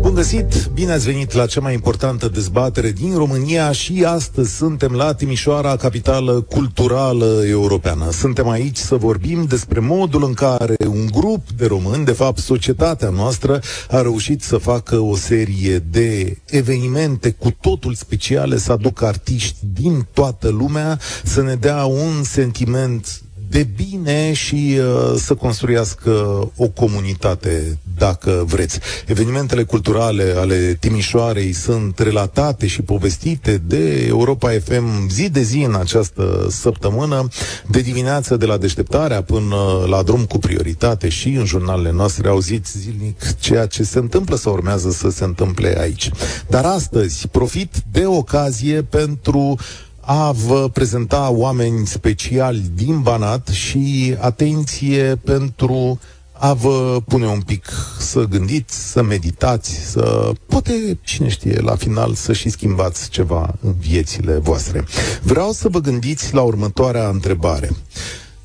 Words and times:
Bun 0.00 0.14
găsit! 0.14 0.66
Bine 0.74 0.92
ați 0.92 1.04
venit 1.04 1.32
la 1.32 1.46
cea 1.46 1.60
mai 1.60 1.72
importantă 1.72 2.28
dezbatere 2.28 2.90
din 2.90 3.14
România 3.16 3.72
și 3.72 4.04
astăzi 4.06 4.56
suntem 4.56 4.92
la 4.92 5.14
Timișoara, 5.14 5.76
capitală 5.76 6.40
culturală 6.40 7.42
europeană. 7.46 8.10
Suntem 8.10 8.48
aici 8.48 8.76
să 8.76 8.94
vorbim 8.94 9.44
despre 9.44 9.80
modul 9.80 10.24
în 10.24 10.32
care 10.32 10.76
un 10.86 11.06
grup 11.12 11.50
de 11.56 11.66
români, 11.66 12.04
de 12.04 12.12
fapt 12.12 12.38
societatea 12.38 13.08
noastră, 13.08 13.60
a 13.90 14.02
reușit 14.02 14.42
să 14.42 14.56
facă 14.56 14.98
o 14.98 15.16
serie 15.16 15.78
de 15.78 16.38
evenimente 16.46 17.30
cu 17.30 17.50
totul 17.60 17.94
speciale, 17.94 18.58
să 18.58 18.72
aducă 18.72 19.06
artiști 19.06 19.56
din 19.72 20.06
toată 20.12 20.48
lumea, 20.48 20.98
să 21.24 21.42
ne 21.42 21.54
dea 21.54 21.84
un 21.84 22.22
sentiment 22.22 23.22
de 23.50 23.68
bine 23.76 24.32
și 24.32 24.78
uh, 24.78 25.14
să 25.16 25.34
construiască 25.34 26.10
o 26.56 26.68
comunitate, 26.68 27.78
dacă 27.96 28.44
vreți. 28.46 28.78
Evenimentele 29.06 29.62
culturale 29.62 30.34
ale 30.36 30.76
Timișoarei 30.80 31.52
sunt 31.52 31.98
relatate 31.98 32.66
și 32.66 32.82
povestite 32.82 33.62
de 33.66 34.04
Europa 34.06 34.50
FM 34.64 35.08
zi 35.08 35.28
de 35.28 35.42
zi 35.42 35.58
în 35.62 35.74
această 35.74 36.46
săptămână, 36.50 37.28
de 37.68 37.80
dimineață 37.80 38.36
de 38.36 38.46
la 38.46 38.56
deșteptarea 38.56 39.22
până 39.22 39.56
la 39.88 40.02
drum 40.02 40.24
cu 40.24 40.38
prioritate 40.38 41.08
și 41.08 41.28
în 41.28 41.44
jurnalele 41.44 41.90
noastre 41.92 42.28
auziți 42.28 42.78
zilnic 42.78 43.36
ceea 43.40 43.66
ce 43.66 43.82
se 43.82 43.98
întâmplă 43.98 44.36
sau 44.36 44.52
urmează 44.52 44.90
să 44.90 45.10
se 45.10 45.24
întâmple 45.24 45.76
aici. 45.80 46.10
Dar 46.48 46.64
astăzi 46.64 47.28
profit 47.28 47.74
de 47.92 48.06
ocazie 48.06 48.82
pentru 48.82 49.56
a 50.00 50.32
vă 50.32 50.68
prezenta 50.68 51.30
oameni 51.30 51.86
speciali 51.86 52.70
din 52.74 53.00
Banat 53.00 53.48
și 53.48 54.16
atenție 54.18 55.16
pentru 55.24 55.98
a 56.32 56.52
vă 56.52 57.00
pune 57.06 57.26
un 57.26 57.40
pic 57.40 57.72
să 57.98 58.24
gândiți, 58.24 58.90
să 58.90 59.02
meditați, 59.02 59.74
să 59.74 60.32
poate, 60.46 60.98
cine 61.02 61.28
știe, 61.28 61.60
la 61.60 61.76
final 61.76 62.14
să 62.14 62.32
și 62.32 62.48
schimbați 62.48 63.08
ceva 63.08 63.54
în 63.60 63.74
viețile 63.78 64.36
voastre. 64.36 64.84
Vreau 65.22 65.52
să 65.52 65.68
vă 65.68 65.80
gândiți 65.80 66.34
la 66.34 66.42
următoarea 66.42 67.08
întrebare. 67.08 67.70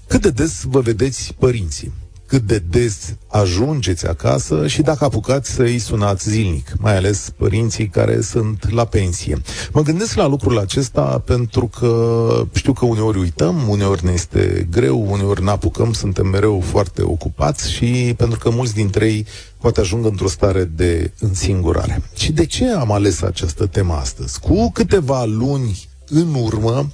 Cât 0.07 0.21
de 0.21 0.29
des 0.29 0.63
vă 0.63 0.79
vedeți 0.79 1.33
părinții? 1.39 1.91
Cât 2.25 2.41
de 2.41 2.63
des 2.69 3.15
ajungeți 3.27 4.07
acasă 4.07 4.67
și 4.67 4.81
dacă 4.81 5.03
apucați 5.03 5.51
să 5.51 5.61
îi 5.61 5.79
sunați 5.79 6.29
zilnic, 6.29 6.73
mai 6.77 6.95
ales 6.95 7.33
părinții 7.37 7.87
care 7.87 8.21
sunt 8.21 8.71
la 8.71 8.85
pensie. 8.85 9.41
Mă 9.71 9.81
gândesc 9.81 10.15
la 10.15 10.27
lucrul 10.27 10.59
acesta 10.59 11.21
pentru 11.25 11.67
că 11.79 12.43
știu 12.53 12.73
că 12.73 12.85
uneori 12.85 13.19
uităm, 13.19 13.67
uneori 13.69 14.05
ne 14.05 14.11
este 14.11 14.67
greu, 14.71 15.11
uneori 15.11 15.43
ne 15.43 15.49
apucăm, 15.49 15.93
suntem 15.93 16.27
mereu 16.27 16.59
foarte 16.59 17.01
ocupați 17.01 17.71
și 17.71 18.13
pentru 18.17 18.39
că 18.39 18.49
mulți 18.49 18.73
dintre 18.73 19.05
ei 19.05 19.25
poate 19.57 19.79
ajung 19.79 20.05
într-o 20.05 20.27
stare 20.27 20.63
de 20.63 21.11
însingurare. 21.19 22.01
Și 22.15 22.31
de 22.31 22.45
ce 22.45 22.69
am 22.69 22.91
ales 22.91 23.21
această 23.21 23.65
temă 23.65 23.93
astăzi? 23.93 24.39
Cu 24.39 24.71
câteva 24.71 25.23
luni 25.23 25.87
în 26.09 26.33
urmă 26.33 26.87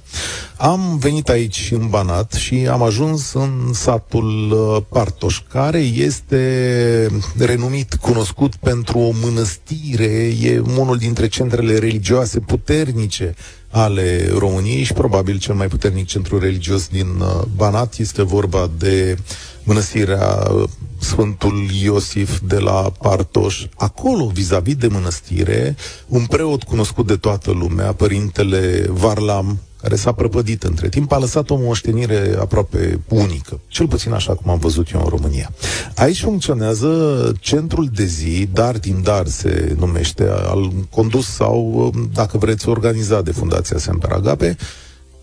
am 0.56 0.98
venit 0.98 1.28
aici 1.28 1.68
în 1.72 1.88
Banat 1.88 2.32
și 2.32 2.54
am 2.70 2.82
ajuns 2.82 3.32
în 3.32 3.72
satul 3.72 4.50
uh, 4.50 4.82
Partoș, 4.88 5.40
care 5.48 5.78
este 5.78 7.08
renumit, 7.38 7.94
cunoscut 7.94 8.56
pentru 8.56 8.98
o 8.98 9.12
mănăstire, 9.22 10.34
e 10.40 10.62
unul 10.78 10.96
dintre 10.96 11.28
centrele 11.28 11.78
religioase 11.78 12.40
puternice 12.40 13.34
ale 13.70 14.28
României 14.38 14.82
și 14.82 14.92
probabil 14.92 15.38
cel 15.38 15.54
mai 15.54 15.66
puternic 15.66 16.06
centru 16.06 16.38
religios 16.38 16.88
din 16.88 17.06
uh, 17.20 17.42
Banat. 17.56 17.96
Este 17.98 18.22
vorba 18.22 18.70
de 18.78 19.16
mănăstirea 19.64 20.48
uh, 20.50 20.68
Sfântul 21.00 21.68
Iosif 21.82 22.38
de 22.46 22.58
la 22.58 22.92
Partoș. 22.98 23.66
Acolo, 23.76 24.26
vis-a-vis 24.26 24.74
de 24.74 24.86
mănăstire, 24.86 25.76
un 26.08 26.26
preot 26.26 26.62
cunoscut 26.62 27.06
de 27.06 27.16
toată 27.16 27.50
lumea, 27.50 27.92
părintele 27.92 28.86
Varlam, 28.90 29.58
care 29.82 29.96
s-a 29.96 30.12
prăpădit 30.12 30.62
între 30.62 30.88
timp, 30.88 31.12
a 31.12 31.18
lăsat 31.18 31.50
o 31.50 31.56
moștenire 31.56 32.36
aproape 32.40 33.00
unică, 33.08 33.60
cel 33.66 33.86
puțin 33.88 34.12
așa 34.12 34.34
cum 34.34 34.50
am 34.50 34.58
văzut 34.58 34.90
eu 34.90 35.00
în 35.00 35.08
România. 35.08 35.52
Aici 35.96 36.20
funcționează 36.20 37.32
centrul 37.40 37.88
de 37.94 38.04
zi, 38.04 38.48
dar 38.52 38.78
din 38.78 39.02
dar 39.02 39.26
se 39.26 39.74
numește, 39.78 40.28
al 40.28 40.72
condus 40.90 41.26
sau, 41.26 41.90
dacă 42.14 42.38
vreți, 42.38 42.68
organizat 42.68 43.24
de 43.24 43.32
Fundația 43.32 43.78
Semper 43.78 44.10
Agape, 44.12 44.56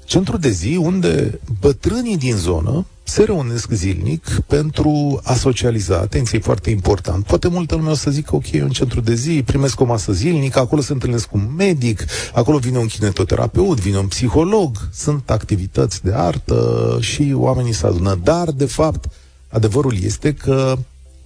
centru 0.06 0.38
de 0.38 0.50
zi 0.50 0.75
unde 0.75 1.39
bătrânii 1.59 2.17
din 2.17 2.35
zonă 2.35 2.85
se 3.09 3.23
reunesc 3.23 3.71
zilnic 3.71 4.25
pentru 4.47 5.19
a 5.23 5.33
socializa. 5.33 5.97
Atenție, 5.97 6.37
e 6.37 6.41
foarte 6.41 6.69
important. 6.69 7.25
Poate 7.25 7.47
multă 7.47 7.75
lume 7.75 7.89
o 7.89 7.93
să 7.93 8.11
zică, 8.11 8.35
ok, 8.35 8.51
e 8.51 8.63
un 8.63 8.69
centru 8.69 9.01
de 9.01 9.13
zi, 9.15 9.43
primesc 9.45 9.79
o 9.79 9.85
masă 9.85 10.11
zilnică, 10.11 10.59
acolo 10.59 10.81
se 10.81 10.93
întâlnesc 10.93 11.27
cu 11.27 11.37
un 11.37 11.47
medic, 11.57 12.05
acolo 12.33 12.57
vine 12.57 12.77
un 12.77 12.87
kinetoterapeut, 12.87 13.79
vine 13.79 13.97
un 13.97 14.07
psiholog, 14.07 14.77
sunt 14.93 15.29
activități 15.29 16.03
de 16.03 16.13
artă 16.13 16.97
și 17.01 17.33
oamenii 17.35 17.73
se 17.73 17.85
adună. 17.85 18.19
Dar, 18.23 18.51
de 18.51 18.65
fapt, 18.65 19.05
adevărul 19.47 19.95
este 20.03 20.33
că 20.33 20.77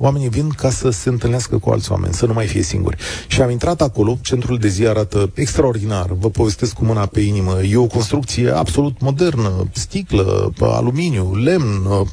Oamenii 0.04 0.30
vin 0.30 0.50
ca 0.50 0.70
să 0.70 0.90
se 0.90 1.10
întâlnească 1.10 1.58
cu 1.58 1.70
alți 1.70 1.92
oameni, 1.92 2.14
să 2.14 2.26
nu 2.26 2.34
mai 2.34 2.48
fie 2.48 2.62
singuri. 2.62 2.98
Și 3.28 3.42
am 3.42 3.50
intrat 3.50 3.82
acolo, 3.82 4.18
centrul 4.22 4.58
de 4.58 4.68
zi 4.68 4.88
arată 4.88 5.32
extraordinar, 5.34 6.12
vă 6.20 6.30
povestesc 6.30 6.74
cu 6.74 6.86
mâna 6.86 7.06
pe 7.06 7.20
inimă. 7.20 7.62
E 7.62 7.78
o 7.78 7.88
construcție 7.88 8.50
absolut 8.50 9.02
modernă, 9.02 9.68
sticlă, 9.74 10.54
aluminiu, 10.60 11.36
lemn, 11.36 12.08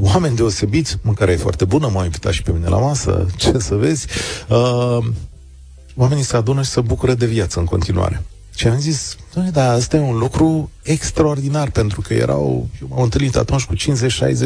oameni 0.00 0.36
deosebiți, 0.36 0.96
mâncarea 1.02 1.34
e 1.34 1.36
foarte 1.36 1.64
bună, 1.64 1.90
m-au 1.92 2.04
invitat 2.04 2.32
și 2.32 2.42
pe 2.42 2.52
mine 2.52 2.68
la 2.68 2.78
masă, 2.78 3.26
ce 3.36 3.58
să 3.58 3.74
vezi. 3.74 4.06
Uh, 4.48 5.04
oamenii 5.94 6.24
se 6.24 6.36
adună 6.36 6.62
și 6.62 6.70
se 6.70 6.80
bucură 6.80 7.14
de 7.14 7.26
viață 7.26 7.58
în 7.58 7.64
continuare. 7.64 8.22
Și 8.54 8.66
am 8.66 8.78
zis, 8.78 9.16
doamne, 9.32 9.50
dar 9.50 9.74
asta 9.74 9.96
e 9.96 10.00
un 10.00 10.18
lucru 10.18 10.70
extraordinar, 10.82 11.70
pentru 11.70 12.00
că 12.00 12.14
erau, 12.14 12.68
eu 12.80 12.88
m-am 12.90 13.02
întâlnit 13.02 13.36
atunci 13.36 13.64
cu 13.64 13.74
50-60 13.74 13.78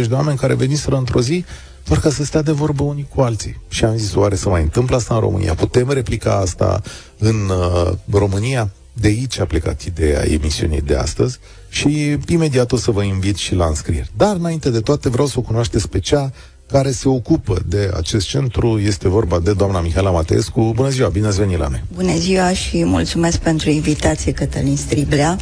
de 0.08 0.14
oameni 0.14 0.38
care 0.38 0.54
veniseră 0.54 0.96
într-o 0.96 1.20
zi 1.20 1.44
doar 1.84 2.00
ca 2.00 2.10
să 2.10 2.24
stea 2.24 2.42
de 2.42 2.52
vorbă 2.52 2.82
unii 2.82 3.08
cu 3.14 3.20
alții. 3.20 3.60
Și 3.68 3.84
am 3.84 3.96
zis, 3.96 4.14
oare 4.14 4.34
să 4.34 4.48
mai 4.48 4.62
întâmplă 4.62 4.96
asta 4.96 5.14
în 5.14 5.20
România? 5.20 5.54
Putem 5.54 5.90
replica 5.90 6.34
asta 6.34 6.82
în 7.18 7.48
uh, 7.48 7.92
România? 8.10 8.70
De 8.92 9.08
aici 9.08 9.38
a 9.38 9.44
plecat 9.44 9.82
ideea 9.82 10.30
emisiunii 10.30 10.80
de 10.80 10.94
astăzi 10.94 11.38
și 11.68 12.18
imediat 12.26 12.72
o 12.72 12.76
să 12.76 12.90
vă 12.90 13.02
invit 13.02 13.36
și 13.36 13.54
la 13.54 13.66
înscrieri. 13.66 14.10
Dar, 14.16 14.36
înainte 14.36 14.70
de 14.70 14.80
toate, 14.80 15.08
vreau 15.08 15.26
să 15.26 15.34
o 15.38 15.42
cunoașteți 15.42 15.88
pe 15.88 15.98
cea 15.98 16.32
care 16.72 16.90
se 16.90 17.08
ocupă 17.08 17.62
de 17.66 17.90
acest 17.96 18.26
centru. 18.26 18.78
Este 18.78 19.08
vorba 19.08 19.38
de 19.38 19.52
doamna 19.52 19.80
Mihaela 19.80 20.10
Mateescu. 20.10 20.72
Bună 20.74 20.88
ziua, 20.88 21.08
bine 21.08 21.26
ați 21.26 21.38
venit 21.38 21.58
la 21.58 21.68
noi! 21.68 21.82
Bună 21.94 22.16
ziua 22.16 22.52
și 22.52 22.84
mulțumesc 22.84 23.38
pentru 23.38 23.70
invitație, 23.70 24.32
Cătălin 24.32 24.76
Striblea. 24.76 25.38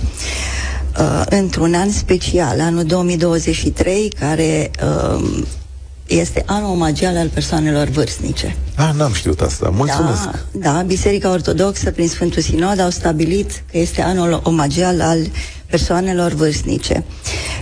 Uh, 0.98 1.22
într-un 1.28 1.74
an 1.74 1.90
special, 1.90 2.60
anul 2.60 2.84
2023, 2.84 4.08
care 4.08 4.70
uh, 4.82 5.44
este 6.08 6.42
anul 6.46 6.70
omagial 6.70 7.16
al 7.16 7.28
persoanelor 7.28 7.88
vârstnice. 7.88 8.56
Ah, 8.74 8.90
n-am 8.96 9.12
știut 9.12 9.40
asta. 9.40 9.72
Mulțumesc. 9.74 10.24
Da, 10.52 10.72
da, 10.72 10.82
Biserica 10.82 11.30
Ortodoxă, 11.30 11.90
prin 11.90 12.08
Sfântul 12.08 12.42
Sinod, 12.42 12.80
au 12.80 12.90
stabilit 12.90 13.62
că 13.70 13.78
este 13.78 14.02
anul 14.02 14.40
omagial 14.44 15.00
al 15.00 15.18
persoanelor 15.66 16.32
vârstnice. 16.32 17.04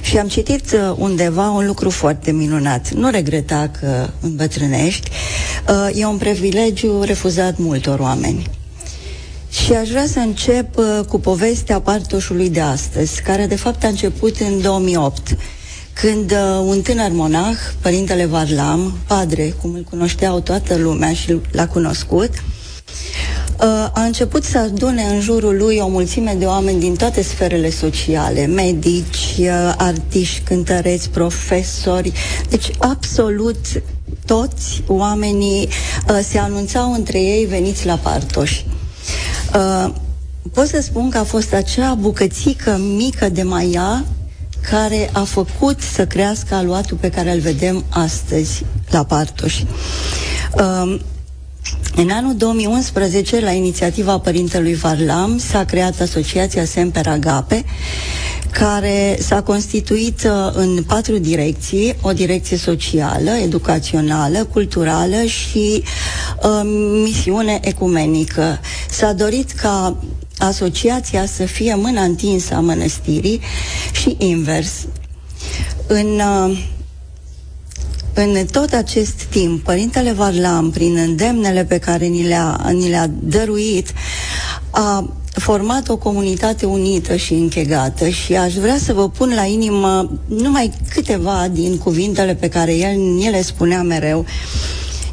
Și 0.03 0.19
am 0.19 0.29
citit 0.29 0.73
uh, 0.73 0.95
undeva 0.97 1.51
un 1.51 1.67
lucru 1.67 1.91
foarte 1.91 2.33
minunat. 2.33 2.91
Nu 2.91 3.11
regreta 3.11 3.71
că 3.81 4.09
îmbătrânești. 4.21 5.11
Uh, 5.69 6.01
e 6.01 6.07
un 6.07 6.17
privilegiu 6.17 7.03
refuzat 7.03 7.59
multor 7.59 7.99
oameni. 7.99 8.51
Și 9.51 9.73
aș 9.73 9.89
vrea 9.89 10.07
să 10.07 10.19
încep 10.19 10.77
uh, 10.77 11.01
cu 11.09 11.19
povestea 11.19 11.81
partoșului 11.81 12.51
de 12.51 12.61
astăzi, 12.61 13.23
care 13.23 13.47
de 13.47 13.57
fapt 13.57 13.85
a 13.85 13.89
început 13.89 14.37
în 14.41 14.61
2008 14.61 15.37
când 16.01 16.31
uh, 16.31 16.65
un 16.67 16.83
tânăr 16.83 17.11
monah, 17.13 17.57
părintele 17.81 18.25
Varlam, 18.25 18.99
padre, 19.07 19.55
cum 19.61 19.75
îl 19.75 19.87
cunoșteau 19.91 20.41
toată 20.41 20.77
lumea 20.77 21.13
și 21.13 21.41
l-a 21.51 21.67
cunoscut, 21.67 22.31
uh, 22.31 23.89
a 23.93 24.03
început 24.05 24.45
să 24.45 24.59
adune 24.59 25.03
în 25.03 25.21
jurul 25.21 25.57
lui 25.57 25.79
o 25.79 25.89
mulțime 25.89 26.35
de 26.39 26.45
oameni 26.45 26.81
din 26.81 26.95
toate 26.95 27.23
sferele 27.23 27.71
sociale, 27.71 28.47
medici, 28.47 29.35
uh, 29.39 29.75
artiști, 29.77 30.41
cântăreți, 30.41 31.11
profesori, 31.11 32.13
deci 32.49 32.71
absolut 32.79 33.83
toți 34.25 34.83
oamenii 34.87 35.69
uh, 36.09 36.19
se 36.29 36.39
anunțau 36.39 36.93
între 36.93 37.21
ei 37.21 37.45
veniți 37.45 37.87
la 37.87 37.97
partoși. 37.97 38.67
Uh, 39.55 39.93
pot 40.53 40.67
să 40.67 40.81
spun 40.81 41.11
că 41.11 41.19
a 41.19 41.25
fost 41.25 41.53
acea 41.53 41.95
bucățică 41.95 42.81
mică 42.97 43.29
de 43.29 43.43
maia 43.43 44.05
care 44.71 45.11
a 45.13 45.21
făcut 45.23 45.81
să 45.81 46.07
crească 46.07 46.55
aluatul 46.55 46.97
pe 46.97 47.11
care 47.11 47.33
îl 47.33 47.41
vedem 47.41 47.85
astăzi 47.89 48.65
la 48.91 49.05
Partoș. 49.05 49.61
Um, 50.53 51.01
În 51.97 52.11
anul 52.11 52.35
2011, 52.37 53.41
la 53.41 53.51
inițiativa 53.51 54.19
Părintelui 54.19 54.75
Varlam, 54.75 55.39
s-a 55.39 55.65
creat 55.65 56.01
Asociația 56.01 56.65
Semper 56.65 57.07
Agape, 57.07 57.65
care 58.51 59.17
s-a 59.21 59.43
constituit 59.43 60.23
uh, 60.25 60.53
în 60.53 60.83
patru 60.87 61.19
direcții, 61.19 61.97
o 62.01 62.13
direcție 62.13 62.57
socială, 62.57 63.31
educațională, 63.31 64.45
culturală 64.45 65.23
și 65.25 65.83
uh, 66.43 66.61
misiune 67.03 67.59
ecumenică. 67.63 68.61
S-a 68.91 69.13
dorit 69.13 69.51
ca 69.51 69.97
asociația 70.39 71.27
să 71.27 71.45
fie 71.45 71.75
mâna 71.75 72.03
întinsă 72.03 72.55
a 72.55 72.61
mănăstirii 72.61 73.41
și 73.93 74.17
invers. 74.19 74.87
În 75.87 76.21
uh, 76.21 76.59
în 78.19 78.47
tot 78.51 78.73
acest 78.73 79.23
timp, 79.23 79.63
Părintele 79.63 80.13
Varlam, 80.13 80.71
prin 80.71 80.97
îndemnele 80.97 81.65
pe 81.65 81.79
care 81.79 82.07
ni 82.07 82.27
le-a, 82.27 82.71
ni 82.73 82.89
le-a 82.89 83.11
dăruit, 83.21 83.93
a 84.71 85.11
format 85.33 85.89
o 85.89 85.97
comunitate 85.97 86.67
unită 86.67 87.17
și 87.17 87.33
închegată 87.33 88.09
și 88.09 88.37
aș 88.37 88.55
vrea 88.55 88.79
să 88.79 88.93
vă 88.93 89.09
pun 89.09 89.33
la 89.35 89.45
inimă 89.45 90.11
numai 90.27 90.73
câteva 90.89 91.49
din 91.53 91.79
cuvintele 91.79 92.35
pe 92.35 92.49
care 92.49 92.75
el 92.75 92.97
ni 92.97 93.31
le 93.31 93.43
spunea 93.43 93.83
mereu. 93.83 94.25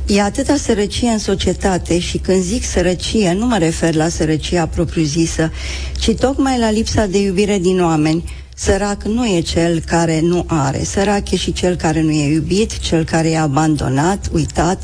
E 0.06 0.22
atâta 0.22 0.56
sărăcie 0.56 1.10
în 1.10 1.20
societate 1.20 2.00
și 2.00 2.18
când 2.18 2.44
zic 2.44 2.64
sărăcie, 2.64 3.34
nu 3.34 3.46
mă 3.46 3.58
refer 3.58 3.96
la 3.96 4.08
sărăcia 4.08 4.68
propriu-zisă, 4.68 5.52
ci 6.00 6.16
tocmai 6.16 6.60
la 6.60 6.72
lipsa 6.72 7.06
de 7.06 7.22
iubire 7.22 7.58
din 7.60 7.82
oameni 7.82 8.24
Sărac 8.56 9.04
nu 9.04 9.26
e 9.26 9.40
cel 9.40 9.80
care 9.80 10.20
nu 10.20 10.44
are, 10.48 10.84
sărac 10.84 11.32
e 11.32 11.36
și 11.36 11.54
cel 11.54 11.76
care 11.76 12.02
nu 12.02 12.12
e 12.12 12.34
iubit, 12.34 12.80
cel 12.80 13.04
care 13.04 13.30
e 13.30 13.38
abandonat, 13.38 14.30
uitat, 14.34 14.84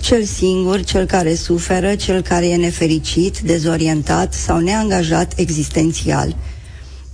cel 0.00 0.24
singur, 0.24 0.84
cel 0.84 1.04
care 1.04 1.34
suferă, 1.34 1.94
cel 1.94 2.20
care 2.20 2.48
e 2.48 2.56
nefericit, 2.56 3.38
dezorientat 3.38 4.34
sau 4.34 4.58
neangajat 4.58 5.32
existențial. 5.36 6.36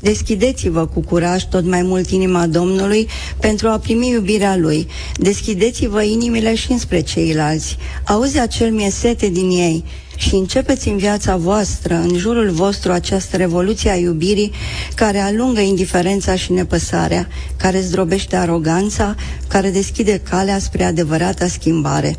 Deschideți-vă 0.02 0.86
cu 0.86 1.00
curaj 1.00 1.44
tot 1.44 1.64
mai 1.64 1.82
mult 1.82 2.10
inima 2.10 2.46
Domnului 2.46 3.08
pentru 3.40 3.68
a 3.68 3.78
primi 3.78 4.08
iubirea 4.08 4.56
Lui. 4.56 4.86
Deschideți-vă 5.16 6.02
inimile 6.02 6.54
și 6.54 6.72
înspre 6.72 7.00
ceilalți. 7.00 7.76
Auzi 8.04 8.38
acel 8.38 8.70
miesete 8.70 9.28
din 9.28 9.50
ei 9.50 9.84
și 10.16 10.34
începeți 10.34 10.88
în 10.88 10.96
viața 10.96 11.36
voastră, 11.36 11.94
în 11.94 12.16
jurul 12.16 12.50
vostru, 12.50 12.92
această 12.92 13.36
revoluție 13.36 13.90
a 13.90 13.96
iubirii 13.96 14.52
care 14.94 15.18
alungă 15.18 15.60
indiferența 15.60 16.36
și 16.36 16.52
nepăsarea, 16.52 17.28
care 17.56 17.80
zdrobește 17.80 18.36
aroganța, 18.36 19.14
care 19.48 19.70
deschide 19.70 20.20
calea 20.28 20.58
spre 20.58 20.84
adevărata 20.84 21.46
schimbare. 21.46 22.16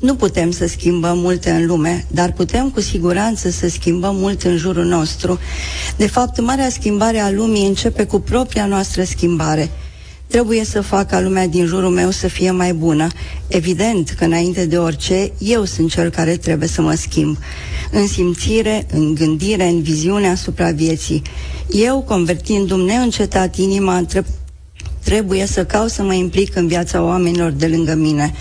Nu 0.00 0.14
putem 0.14 0.50
să 0.50 0.66
schimbăm 0.66 1.18
multe 1.18 1.50
în 1.50 1.66
lume, 1.66 2.06
dar 2.10 2.32
putem 2.32 2.70
cu 2.70 2.80
siguranță 2.80 3.50
să 3.50 3.68
schimbăm 3.68 4.16
mult 4.16 4.42
în 4.42 4.56
jurul 4.56 4.84
nostru. 4.84 5.38
De 5.96 6.06
fapt, 6.06 6.40
marea 6.40 6.68
schimbare 6.70 7.18
a 7.18 7.30
lumii 7.30 7.66
începe 7.66 8.04
cu 8.04 8.20
propria 8.20 8.66
noastră 8.66 9.02
schimbare– 9.02 9.70
Trebuie 10.28 10.64
să 10.64 10.80
fac 10.80 11.08
ca 11.08 11.20
lumea 11.20 11.46
din 11.46 11.66
jurul 11.66 11.90
meu 11.90 12.10
să 12.10 12.28
fie 12.28 12.50
mai 12.50 12.72
bună. 12.72 13.06
Evident 13.46 14.10
că 14.10 14.24
înainte 14.24 14.66
de 14.66 14.78
orice, 14.78 15.32
eu 15.38 15.64
sunt 15.64 15.90
cel 15.90 16.10
care 16.10 16.36
trebuie 16.36 16.68
să 16.68 16.82
mă 16.82 16.94
schimb. 16.94 17.36
În 17.90 18.06
simțire, 18.06 18.86
în 18.92 19.14
gândire, 19.14 19.64
în 19.64 19.82
viziune 19.82 20.28
asupra 20.28 20.70
vieții. 20.70 21.22
Eu, 21.70 22.02
convertindu-mi 22.02 22.84
neîncetat 22.84 23.56
inima, 23.56 23.96
trebuie 25.08 25.46
să 25.46 25.64
caut 25.64 25.90
să 25.90 26.02
mă 26.02 26.14
implic 26.14 26.56
în 26.56 26.66
viața 26.66 27.02
oamenilor 27.02 27.50
de 27.50 27.66
lângă 27.66 27.94
mine. 27.94 28.34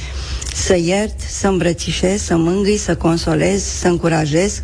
Să 0.53 0.77
iert, 0.77 1.19
să 1.29 1.47
îmbrățișez, 1.47 2.21
să 2.21 2.37
mângâi, 2.37 2.77
să 2.77 2.95
consolez, 2.95 3.63
să 3.63 3.87
încurajez, 3.87 4.61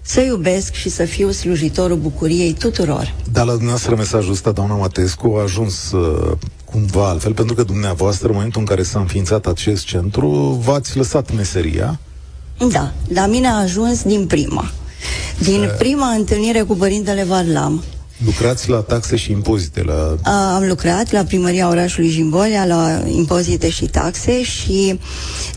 să 0.00 0.20
iubesc 0.20 0.72
și 0.72 0.88
să 0.88 1.04
fiu 1.04 1.30
slujitorul 1.30 1.96
bucuriei 1.96 2.52
tuturor. 2.52 3.14
Dar 3.32 3.44
la 3.44 3.50
dumneavoastră 3.50 3.94
mesajul 3.94 4.32
ăsta, 4.32 4.50
doamna 4.50 4.74
Matescu, 4.74 5.34
a 5.38 5.42
ajuns 5.42 5.92
uh, 5.92 6.32
cumva 6.64 7.08
altfel, 7.08 7.32
pentru 7.32 7.54
că 7.54 7.62
dumneavoastră, 7.62 8.28
în 8.28 8.34
momentul 8.34 8.60
în 8.60 8.66
care 8.66 8.82
s-a 8.82 8.98
înființat 8.98 9.46
acest 9.46 9.84
centru, 9.84 10.28
v-ați 10.64 10.96
lăsat 10.96 11.34
meseria? 11.34 11.98
Da, 12.70 12.92
la 13.08 13.26
mine 13.26 13.46
a 13.46 13.56
ajuns 13.56 14.02
din 14.02 14.26
prima. 14.26 14.70
Din 15.38 15.60
uh, 15.60 15.74
prima 15.78 16.08
întâlnire 16.08 16.62
cu 16.62 16.74
Părintele 16.74 17.24
Varlam. 17.24 17.82
Lucrați 18.24 18.68
la 18.68 18.76
taxe 18.76 19.16
și 19.16 19.30
impozite? 19.30 19.82
La... 19.82 20.16
A, 20.22 20.54
am 20.54 20.66
lucrat 20.68 21.12
la 21.12 21.24
primăria 21.24 21.68
orașului 21.68 22.10
Jimbolia, 22.10 22.64
la 22.64 23.02
impozite 23.06 23.70
și 23.70 23.84
taxe 23.86 24.42
și 24.42 24.98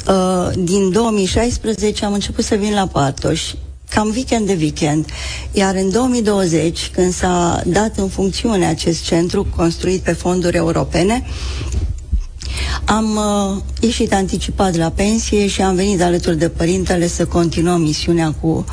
uh, 0.08 0.54
din 0.58 0.92
2016 0.92 2.06
am 2.06 2.14
început 2.14 2.44
să 2.44 2.56
vin 2.56 2.74
la 2.74 2.88
Partoș 2.88 3.42
cam 3.90 4.12
weekend 4.16 4.48
de 4.48 4.58
weekend. 4.60 5.06
Iar 5.52 5.76
în 5.76 5.90
2020, 5.92 6.90
când 6.94 7.14
s-a 7.14 7.62
dat 7.66 7.98
în 7.98 8.08
funcțiune 8.08 8.66
acest 8.66 9.04
centru 9.04 9.48
construit 9.56 10.02
pe 10.02 10.12
fonduri 10.12 10.58
europene, 10.58 11.24
am 12.86 13.16
uh, 13.16 13.62
ieșit 13.80 14.14
anticipat 14.14 14.76
la 14.76 14.90
pensie 14.90 15.48
și 15.48 15.62
am 15.62 15.76
venit 15.76 16.02
alături 16.02 16.38
de 16.38 16.50
părintele 16.50 17.08
să 17.08 17.26
continuăm 17.26 17.82
misiunea 17.82 18.32
cu 18.42 18.66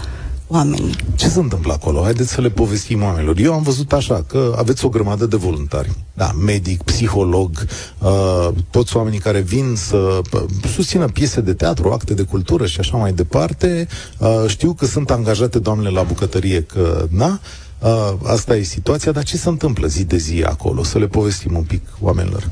oamenii. 0.53 0.97
Ce 1.15 1.29
se 1.29 1.39
întâmplă 1.39 1.73
acolo? 1.73 2.03
Haideți 2.03 2.33
să 2.33 2.41
le 2.41 2.51
povestim 2.51 3.03
oamenilor. 3.03 3.39
Eu 3.39 3.53
am 3.53 3.63
văzut 3.63 3.93
așa 3.93 4.25
că 4.29 4.55
aveți 4.59 4.85
o 4.85 4.89
grămadă 4.89 5.27
de 5.27 5.37
voluntari. 5.37 5.91
Da, 6.15 6.33
medic, 6.45 6.83
psiholog, 6.83 7.67
uh, 7.99 8.49
toți 8.71 8.97
oamenii 8.97 9.19
care 9.19 9.41
vin 9.41 9.75
să 9.77 9.97
uh, 10.33 10.43
susțină 10.75 11.07
piese 11.07 11.41
de 11.41 11.55
teatru, 11.55 11.91
acte 11.93 12.15
de 12.15 12.23
cultură 12.23 12.67
și 12.67 12.81
așa 12.81 12.97
mai 12.97 13.13
departe. 13.13 13.89
Uh, 14.19 14.45
știu 14.47 14.73
că 14.73 14.87
sunt 14.87 15.11
angajate 15.11 15.59
doamnele 15.59 15.91
la 15.91 16.03
bucătărie, 16.03 16.63
că 16.63 17.07
na, 17.11 17.41
Uh, 17.83 18.13
asta 18.25 18.57
e 18.57 18.63
situația, 18.63 19.13
dar 19.13 19.25
ce 19.25 19.37
se 19.37 19.49
întâmplă 19.49 19.87
zi 19.87 20.05
de 20.05 20.17
zi 20.17 20.43
acolo? 20.47 20.85
Să 20.85 20.99
le 20.99 21.07
povestim 21.07 21.57
un 21.57 21.63
pic 21.63 21.83
oamenilor. 22.01 22.51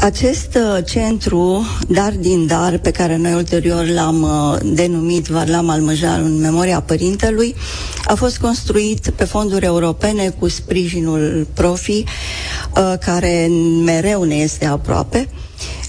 Acest 0.00 0.54
uh, 0.54 0.84
centru, 0.84 1.66
Dar 1.88 2.12
din 2.12 2.46
Dar, 2.46 2.78
pe 2.78 2.90
care 2.90 3.16
noi 3.16 3.32
ulterior 3.32 3.86
l-am 3.86 4.22
uh, 4.22 4.58
denumit 4.74 5.26
Varlam 5.26 5.68
Almăjar 5.68 6.18
în 6.18 6.38
memoria 6.38 6.80
părintelui, 6.80 7.54
a 8.04 8.14
fost 8.14 8.38
construit 8.38 9.12
pe 9.16 9.24
fonduri 9.24 9.64
europene 9.64 10.34
cu 10.38 10.48
sprijinul 10.48 11.46
profi, 11.54 12.04
uh, 12.76 12.94
care 13.00 13.48
mereu 13.84 14.22
ne 14.22 14.34
este 14.34 14.66
aproape 14.66 15.28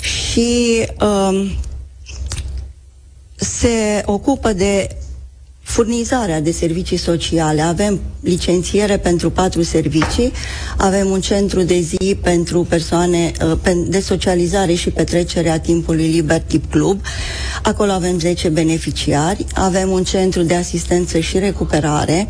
și 0.01 0.81
uh, 1.01 1.51
se 3.35 4.03
ocupă 4.05 4.53
de 4.53 4.95
furnizarea 5.71 6.41
de 6.41 6.51
servicii 6.51 6.97
sociale. 6.97 7.61
Avem 7.61 7.99
licențiere 8.21 8.97
pentru 8.97 9.29
patru 9.29 9.61
servicii, 9.63 10.31
avem 10.77 11.09
un 11.09 11.21
centru 11.21 11.61
de 11.61 11.79
zi 11.79 12.17
pentru 12.21 12.63
persoane 12.63 13.31
uh, 13.65 13.71
de 13.87 13.99
socializare 13.99 14.73
și 14.73 14.89
petrecere 14.89 15.49
a 15.49 15.59
timpului 15.59 16.07
liber 16.07 16.41
tip 16.41 16.71
club. 16.71 17.01
Acolo 17.63 17.91
avem 17.91 18.19
10 18.19 18.49
beneficiari, 18.49 19.45
avem 19.53 19.89
un 19.89 20.03
centru 20.03 20.41
de 20.41 20.55
asistență 20.55 21.19
și 21.19 21.39
recuperare, 21.39 22.27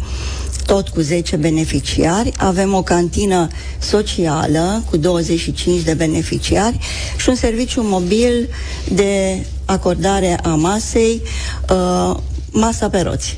tot 0.66 0.90
cu 0.90 1.00
10 1.00 1.36
beneficiari, 1.36 2.32
avem 2.38 2.74
o 2.74 2.82
cantină 2.84 3.48
socială 3.80 4.84
cu 4.90 4.98
25 4.98 5.82
de 5.82 5.94
beneficiari 5.94 6.80
și 7.18 7.30
un 7.30 7.36
serviciu 7.36 7.82
mobil 7.84 8.50
de 8.94 9.46
acordare 9.66 10.40
a 10.44 10.56
masei, 10.56 11.22
uh, 11.70 12.18
Masa 12.52 12.90
pe 12.90 13.02
roți 13.02 13.38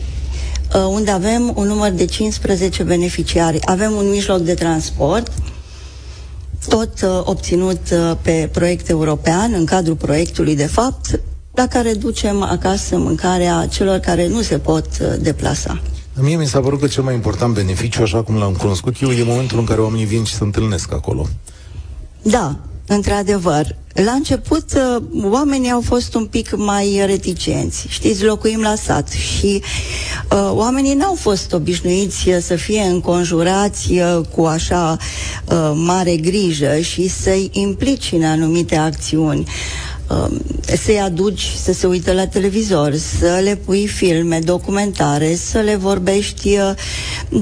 uh, 0.75 0.85
unde 0.89 1.11
avem 1.11 1.53
un 1.55 1.67
număr 1.67 1.89
de 1.91 2.05
15 2.05 2.83
beneficiari. 2.83 3.59
Avem 3.65 3.91
un 3.91 4.09
mijloc 4.09 4.39
de 4.39 4.53
transport, 4.53 5.31
tot 6.67 7.01
uh, 7.01 7.21
obținut 7.23 7.81
uh, 7.91 8.11
pe 8.21 8.49
proiect 8.51 8.89
european, 8.89 9.53
în 9.53 9.65
cadrul 9.65 9.95
proiectului 9.95 10.55
de 10.55 10.65
fapt, 10.65 11.19
la 11.53 11.67
care 11.67 11.93
ducem 11.93 12.41
acasă 12.41 12.97
mâncarea 12.97 13.67
celor 13.69 13.97
care 13.97 14.27
nu 14.27 14.41
se 14.41 14.57
pot 14.57 14.97
deplasa. 14.97 15.81
Mie 16.21 16.35
mi 16.35 16.47
s-a 16.47 16.59
părut 16.59 16.79
că 16.79 16.87
cel 16.87 17.03
mai 17.03 17.13
important 17.13 17.53
beneficiu, 17.53 18.01
așa 18.01 18.23
cum 18.23 18.35
l-am 18.35 18.53
cunoscut 18.53 19.01
eu, 19.01 19.09
e 19.09 19.23
momentul 19.23 19.59
în 19.59 19.65
care 19.65 19.81
oamenii 19.81 20.05
vin 20.05 20.23
și 20.23 20.33
se 20.33 20.43
întâlnesc 20.43 20.93
acolo. 20.93 21.27
Da, 22.21 22.59
Într-adevăr, 22.87 23.75
la 23.93 24.11
început 24.11 24.65
uh, 24.75 25.03
oamenii 25.23 25.71
au 25.71 25.81
fost 25.81 26.13
un 26.15 26.25
pic 26.25 26.55
mai 26.55 27.01
reticenți. 27.05 27.85
Știți, 27.89 28.23
locuim 28.23 28.61
la 28.61 28.75
sat 28.75 29.09
și 29.09 29.61
uh, 30.31 30.49
oamenii 30.51 30.93
n-au 30.93 31.13
fost 31.13 31.53
obișnuiți 31.53 32.29
uh, 32.29 32.37
să 32.41 32.55
fie 32.55 32.81
înconjurați 32.81 33.91
uh, 33.91 34.21
cu 34.35 34.43
așa 34.43 34.97
uh, 35.45 35.71
mare 35.75 36.15
grijă 36.15 36.79
și 36.79 37.07
să-i 37.07 37.49
implici 37.53 38.11
în 38.11 38.23
anumite 38.23 38.75
acțiuni. 38.75 39.39
Uh, 39.39 39.47
Um, 39.47 39.92
să-i 40.83 40.99
aduci 40.99 41.51
să 41.63 41.73
se 41.73 41.87
uită 41.87 42.11
la 42.13 42.27
televizor, 42.27 42.95
să 42.95 43.39
le 43.43 43.55
pui 43.55 43.87
filme, 43.87 44.39
documentare, 44.39 45.35
să 45.35 45.59
le 45.59 45.75
vorbești 45.75 46.57
uh, 46.57 46.73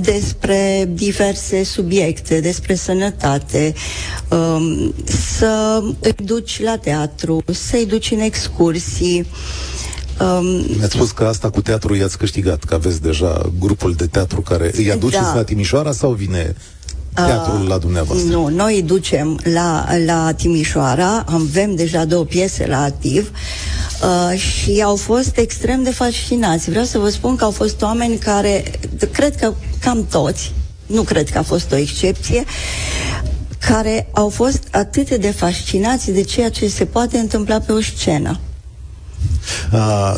despre 0.02 0.90
diverse 0.94 1.64
subiecte, 1.64 2.40
despre 2.40 2.76
sănătate, 2.76 3.74
um, 4.30 4.94
să 5.38 5.84
îi 6.00 6.16
duci 6.24 6.62
la 6.62 6.78
teatru, 6.78 7.44
să-i 7.52 7.86
duci 7.86 8.12
în 8.12 8.20
excursii. 8.20 9.26
Um, 10.20 10.46
Mi-ați 10.78 10.94
spus 10.94 11.12
că 11.12 11.24
asta 11.24 11.50
cu 11.50 11.62
teatru 11.62 11.96
i-ați 11.96 12.18
câștigat, 12.18 12.64
că 12.64 12.74
aveți 12.74 13.02
deja 13.02 13.52
grupul 13.60 13.94
de 13.94 14.08
teatru 14.08 14.42
care 14.42 14.72
îi 14.76 14.92
aduceți 14.92 15.22
da. 15.22 15.34
la 15.36 15.44
Timișoara 15.44 15.92
sau 15.92 16.12
vine 16.12 16.56
teatrul 17.14 17.68
la 17.68 17.78
dumneavoastră? 17.78 18.30
Nu, 18.30 18.48
noi 18.48 18.76
îi 18.76 18.82
ducem 18.82 19.40
la, 19.44 19.88
la 20.06 20.34
Timișoara, 20.34 21.24
avem 21.28 21.76
deja 21.76 22.06
două 22.06 22.24
piese 22.24 22.68
la 22.68 22.82
activ 22.82 23.32
uh, 23.32 24.40
și 24.40 24.82
au 24.82 24.96
fost 24.96 25.38
extrem 25.38 25.84
de 25.84 25.92
fascinați. 25.92 26.70
Vreau 26.70 26.86
să 26.86 26.98
vă 26.98 27.10
spun 27.10 27.36
că 27.36 27.44
au 27.44 27.52
fost 27.52 27.82
oameni 27.82 28.18
care, 28.18 28.64
cred 29.12 29.36
că 29.36 29.54
cam 29.80 30.08
toți, 30.10 30.54
nu 30.86 31.02
cred 31.02 31.30
că 31.30 31.38
a 31.38 31.44
fost 31.44 31.72
o 31.72 31.76
excepție, 31.76 32.44
care 33.68 34.08
au 34.12 34.30
fost 34.30 34.64
atât 34.72 35.16
de 35.16 35.32
fascinați 35.32 36.12
de 36.12 36.22
ceea 36.22 36.50
ce 36.50 36.68
se 36.68 36.86
poate 36.86 37.18
întâmpla 37.18 37.60
pe 37.60 37.72
o 37.72 37.82
scenă. 37.82 38.40
Uh, 39.74 40.16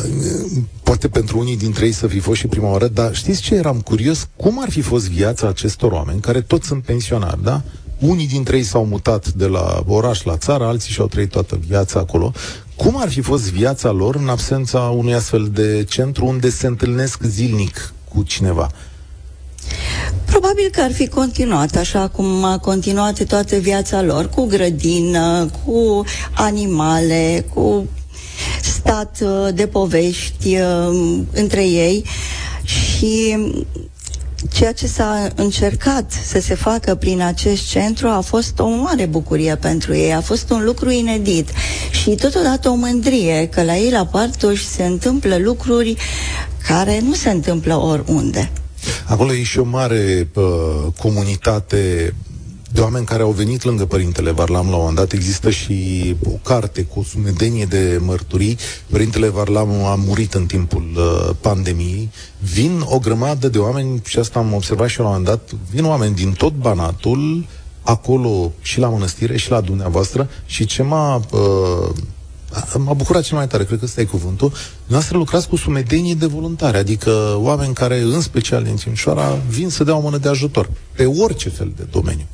poate 0.83 1.07
pentru 1.07 1.39
unii 1.39 1.57
dintre 1.57 1.85
ei 1.85 1.91
să 1.91 2.07
fi 2.07 2.19
fost 2.19 2.39
și 2.39 2.47
prima 2.47 2.69
oară, 2.69 2.87
dar 2.87 3.15
știți 3.15 3.41
ce 3.41 3.55
eram 3.55 3.81
curios? 3.81 4.27
Cum 4.35 4.61
ar 4.61 4.69
fi 4.69 4.81
fost 4.81 5.09
viața 5.09 5.47
acestor 5.47 5.91
oameni, 5.91 6.21
care 6.21 6.41
toți 6.41 6.67
sunt 6.67 6.83
pensionari, 6.83 7.43
da? 7.43 7.61
Unii 7.99 8.27
dintre 8.27 8.57
ei 8.57 8.63
s-au 8.63 8.85
mutat 8.85 9.27
de 9.27 9.45
la 9.45 9.83
oraș 9.87 10.23
la 10.23 10.37
țară, 10.37 10.65
alții 10.65 10.91
și-au 10.91 11.07
trăit 11.07 11.29
toată 11.29 11.59
viața 11.67 11.99
acolo. 11.99 12.31
Cum 12.75 13.01
ar 13.01 13.09
fi 13.09 13.21
fost 13.21 13.51
viața 13.51 13.91
lor 13.91 14.15
în 14.15 14.27
absența 14.27 14.79
unui 14.79 15.13
astfel 15.13 15.49
de 15.51 15.83
centru 15.83 16.25
unde 16.25 16.49
se 16.49 16.67
întâlnesc 16.67 17.21
zilnic 17.23 17.93
cu 18.13 18.23
cineva? 18.23 18.71
Probabil 20.25 20.69
că 20.71 20.81
ar 20.81 20.91
fi 20.91 21.07
continuat 21.07 21.75
așa 21.75 22.07
cum 22.07 22.43
a 22.43 22.57
continuat 22.57 23.23
toată 23.23 23.55
viața 23.55 24.01
lor, 24.01 24.29
cu 24.29 24.45
grădină, 24.45 25.49
cu 25.65 26.03
animale, 26.33 27.45
cu 27.53 27.87
stat 28.61 29.19
uh, 29.21 29.53
de 29.53 29.67
povești 29.67 30.57
uh, 30.57 31.21
între 31.31 31.65
ei 31.65 32.05
și 32.63 33.37
ceea 34.51 34.73
ce 34.73 34.87
s-a 34.87 35.27
încercat 35.35 36.11
să 36.25 36.39
se 36.39 36.55
facă 36.55 36.95
prin 36.95 37.21
acest 37.21 37.69
centru 37.69 38.07
a 38.07 38.19
fost 38.19 38.59
o 38.59 38.67
mare 38.67 39.05
bucurie 39.05 39.55
pentru 39.55 39.95
ei, 39.95 40.13
a 40.13 40.21
fost 40.21 40.49
un 40.49 40.63
lucru 40.63 40.89
inedit 40.89 41.49
și 41.91 42.09
totodată 42.09 42.69
o 42.69 42.75
mândrie 42.75 43.47
că 43.47 43.63
la 43.63 43.77
ei 43.77 43.91
la 43.91 44.05
Partoș 44.05 44.61
se 44.61 44.83
întâmplă 44.83 45.37
lucruri 45.37 45.95
care 46.67 46.99
nu 46.99 47.13
se 47.13 47.29
întâmplă 47.29 47.75
oriunde. 47.75 48.51
Acolo 49.05 49.33
e 49.33 49.43
și 49.43 49.59
o 49.59 49.63
mare 49.63 50.29
uh, 50.33 50.43
comunitate 50.97 52.13
de 52.73 52.81
oameni 52.81 53.05
care 53.05 53.23
au 53.23 53.31
venit 53.31 53.63
lângă 53.63 53.85
Părintele 53.85 54.31
Varlam 54.31 54.69
la 54.69 54.75
un 54.75 54.79
moment 54.79 54.97
dat. 54.97 55.11
Există 55.11 55.49
și 55.49 56.15
o 56.25 56.29
carte 56.43 56.83
cu 56.83 56.99
o 56.99 57.03
sumedenie 57.03 57.65
de 57.65 57.99
mărturii. 58.01 58.57
Părintele 58.89 59.27
Varlam 59.27 59.69
a 59.69 59.95
murit 59.95 60.33
în 60.33 60.45
timpul 60.45 60.85
uh, 60.95 61.35
pandemiei. 61.41 62.09
Vin 62.53 62.81
o 62.85 62.99
grămadă 62.99 63.49
de 63.49 63.57
oameni, 63.57 64.01
și 64.05 64.19
asta 64.19 64.39
am 64.39 64.53
observat 64.53 64.87
și 64.87 64.99
eu 64.99 65.05
la 65.05 65.11
un 65.11 65.17
moment 65.17 65.37
dat, 65.37 65.59
vin 65.69 65.85
oameni 65.85 66.15
din 66.15 66.31
tot 66.31 66.53
Banatul, 66.53 67.45
acolo 67.81 68.51
și 68.61 68.79
la 68.79 68.89
mănăstire 68.89 69.37
și 69.37 69.51
la 69.51 69.61
dumneavoastră 69.61 70.29
și 70.45 70.65
ce 70.65 70.83
m-a 70.83 71.15
uh, 71.15 71.89
m-a 72.77 72.93
bucurat 72.93 73.23
cel 73.23 73.37
mai 73.37 73.47
tare, 73.47 73.63
cred 73.63 73.79
că 73.79 73.85
ăsta 73.85 74.01
e 74.01 74.03
cuvântul, 74.03 74.53
noastră 74.85 75.17
lucrați 75.17 75.47
cu 75.47 75.55
sumedenii 75.55 76.15
de 76.15 76.25
voluntari, 76.25 76.77
adică 76.77 77.37
oameni 77.37 77.73
care, 77.73 77.99
în 77.99 78.21
special 78.21 78.63
din 78.63 78.75
Timișoara, 78.75 79.37
vin 79.49 79.69
să 79.69 79.83
dea 79.83 79.95
o 79.95 79.99
mână 79.99 80.17
de 80.17 80.29
ajutor, 80.29 80.69
pe 80.95 81.05
orice 81.05 81.49
fel 81.49 81.73
de 81.75 81.87
domeniu. 81.91 82.25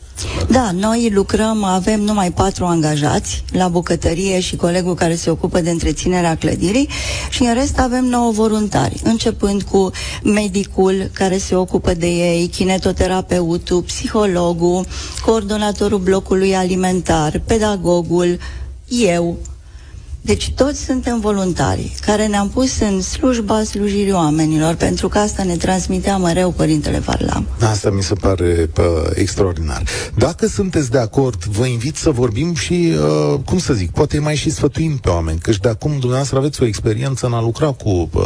Da, 0.50 0.72
noi 0.72 1.10
lucrăm, 1.14 1.64
avem 1.64 2.02
numai 2.02 2.32
patru 2.32 2.66
angajați 2.66 3.44
la 3.52 3.68
bucătărie 3.68 4.40
și 4.40 4.56
colegul 4.56 4.96
care 4.96 5.16
se 5.16 5.30
ocupă 5.30 5.62
de 5.62 5.70
întreținerea 5.70 6.36
clădirii 6.36 6.90
și 7.30 7.44
în 7.44 7.54
rest 7.54 7.80
avem 7.80 8.06
nouă 8.06 8.32
voluntari, 8.32 9.02
începând 9.04 9.62
cu 9.62 9.92
medicul 10.24 11.10
care 11.14 11.38
se 11.38 11.56
ocupă 11.56 11.94
de 11.94 12.08
ei, 12.08 12.48
kinetoterapeutul, 12.48 13.82
psihologul, 13.82 14.86
coordonatorul 15.26 16.00
blocului 16.00 16.56
alimentar, 16.56 17.42
pedagogul, 17.46 18.40
eu, 18.88 19.38
deci 20.22 20.52
toți 20.56 20.84
suntem 20.84 21.20
voluntari 21.20 21.96
care 22.02 22.28
ne-am 22.28 22.50
pus 22.50 22.80
în 22.80 23.02
slujba 23.02 23.64
slujirii 23.64 24.12
oamenilor, 24.12 24.76
pentru 24.76 25.08
că 25.08 25.18
asta 25.18 25.44
ne 25.44 25.56
transmitea 25.56 26.18
mereu 26.18 26.52
Părintele 26.52 27.00
Varlam. 27.00 27.48
Asta 27.60 27.90
mi 27.90 28.04
se 28.04 28.14
pare 28.14 28.70
pă, 28.74 29.12
extraordinar. 29.16 29.84
Dacă 30.16 30.48
sunteți 30.48 30.92
de 30.92 30.98
acord, 30.98 31.44
vă 31.44 31.66
invit 31.66 31.96
să 31.96 32.10
vorbim 32.10 32.56
și, 32.56 32.94
uh, 33.34 33.40
cum 33.46 33.58
să 33.58 33.74
zic, 33.74 33.92
poate 33.92 34.20
mai 34.20 34.36
și 34.36 34.50
sfătuim 34.50 34.98
pe 34.98 35.10
oameni, 35.10 35.40
căci 35.40 35.58
de 35.58 35.70
acum 35.70 35.92
dumneavoastră 35.92 36.38
aveți 36.38 36.62
o 36.62 36.66
experiență 36.66 37.26
în 37.26 37.34
a 37.34 37.42
lucra 37.42 37.72
cu 37.72 38.10
uh, 38.14 38.24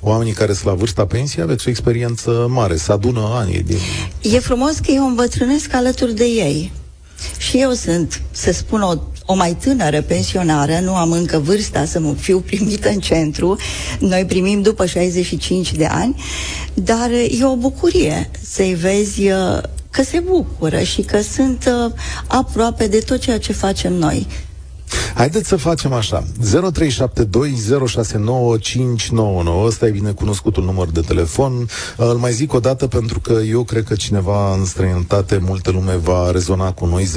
oamenii 0.00 0.32
care 0.32 0.52
sunt 0.52 0.64
la 0.64 0.74
vârsta 0.74 1.06
pensiei, 1.06 1.44
aveți 1.44 1.66
o 1.66 1.70
experiență 1.70 2.46
mare, 2.48 2.76
să 2.76 2.92
adună 2.92 3.20
ani 3.32 3.62
din... 3.66 3.76
E 4.20 4.38
frumos 4.38 4.78
că 4.78 4.90
eu 4.90 5.06
îmbătrânesc 5.06 5.74
alături 5.74 6.14
de 6.14 6.24
ei. 6.24 6.72
Și 7.38 7.58
eu 7.60 7.72
sunt, 7.72 8.22
să 8.30 8.52
spun, 8.52 8.80
o, 8.80 8.94
o 9.26 9.34
mai 9.34 9.56
tânără 9.60 10.02
pensionară, 10.02 10.78
nu 10.82 10.94
am 10.94 11.12
încă 11.12 11.38
vârsta 11.38 11.84
să 11.84 12.00
mă 12.00 12.14
fiu 12.14 12.38
primită 12.38 12.88
în 12.88 12.98
centru, 12.98 13.56
noi 13.98 14.24
primim 14.24 14.62
după 14.62 14.86
65 14.86 15.72
de 15.72 15.86
ani, 15.86 16.22
dar 16.74 17.10
e 17.10 17.44
o 17.44 17.56
bucurie 17.56 18.30
să-i 18.42 18.74
vezi 18.74 19.30
uh, 19.30 19.58
că 19.90 20.02
se 20.02 20.20
bucură 20.20 20.82
și 20.82 21.02
că 21.02 21.20
sunt 21.20 21.64
uh, 21.84 21.92
aproape 22.26 22.86
de 22.86 22.98
tot 22.98 23.20
ceea 23.20 23.38
ce 23.38 23.52
facem 23.52 23.92
noi. 23.92 24.26
Haideți 25.14 25.48
să 25.48 25.56
facem 25.56 25.92
așa. 25.92 26.22
0372069599. 26.22 26.26
Ăsta 29.64 29.86
e 29.86 29.90
binecunoscutul 29.90 30.64
număr 30.64 30.88
de 30.88 31.00
telefon. 31.00 31.68
Îl 31.96 32.16
mai 32.16 32.32
zic 32.32 32.52
o 32.52 32.60
dată 32.60 32.86
pentru 32.86 33.20
că 33.20 33.32
eu 33.32 33.62
cred 33.62 33.84
că 33.84 33.94
cineva 33.94 34.54
în 34.54 34.64
străinătate, 34.64 35.36
multă 35.36 35.70
lume 35.70 35.96
va 35.96 36.30
rezona 36.30 36.72
cu 36.72 36.86
noi. 36.86 37.04
0372069599. 37.04 37.10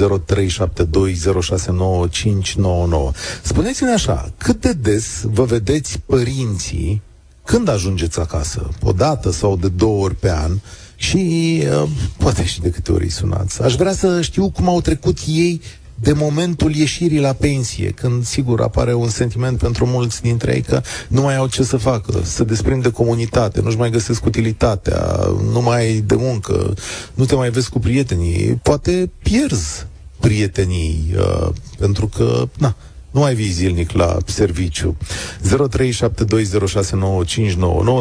Spuneți-ne 3.42 3.90
așa, 3.90 4.32
cât 4.36 4.60
de 4.60 4.72
des 4.72 5.22
vă 5.22 5.44
vedeți 5.44 6.00
părinții 6.06 7.02
când 7.44 7.68
ajungeți 7.68 8.20
acasă? 8.20 8.68
O 8.82 8.92
dată 8.92 9.30
sau 9.30 9.56
de 9.56 9.68
două 9.68 10.04
ori 10.04 10.14
pe 10.14 10.30
an? 10.30 10.52
Și 10.96 11.62
uh, 11.82 11.88
poate 12.18 12.44
și 12.44 12.60
de 12.60 12.70
câte 12.70 12.92
ori 12.92 13.04
îi 13.04 13.10
sunați. 13.10 13.62
Aș 13.62 13.74
vrea 13.74 13.92
să 13.92 14.22
știu 14.22 14.50
cum 14.50 14.68
au 14.68 14.80
trecut 14.80 15.18
ei 15.26 15.60
de 16.00 16.12
momentul 16.12 16.74
ieșirii 16.74 17.20
la 17.20 17.32
pensie, 17.32 17.90
când 17.90 18.24
sigur 18.24 18.60
apare 18.60 18.94
un 18.94 19.08
sentiment 19.08 19.58
pentru 19.58 19.86
mulți 19.86 20.22
dintre 20.22 20.54
ei 20.54 20.60
că 20.62 20.80
nu 21.08 21.20
mai 21.20 21.36
au 21.36 21.46
ce 21.46 21.62
să 21.62 21.76
facă, 21.76 22.20
să 22.22 22.44
desprind 22.44 22.82
de 22.82 22.90
comunitate, 22.90 23.60
nu-și 23.60 23.76
mai 23.76 23.90
găsesc 23.90 24.24
utilitatea, 24.24 25.16
nu 25.52 25.60
mai 25.62 25.80
ai 25.80 26.00
de 26.00 26.14
muncă, 26.14 26.74
nu 27.14 27.24
te 27.24 27.34
mai 27.34 27.50
vezi 27.50 27.70
cu 27.70 27.78
prietenii, 27.78 28.58
poate 28.62 29.10
pierzi 29.22 29.86
prietenii, 30.20 31.14
uh, 31.16 31.48
pentru 31.78 32.06
că, 32.06 32.48
na, 32.58 32.74
nu 33.16 33.22
mai 33.22 33.34
vii 33.34 33.56
zilnic 33.60 33.90
la 33.92 34.10
serviciu. 34.24 34.96
0372069599 34.96 34.98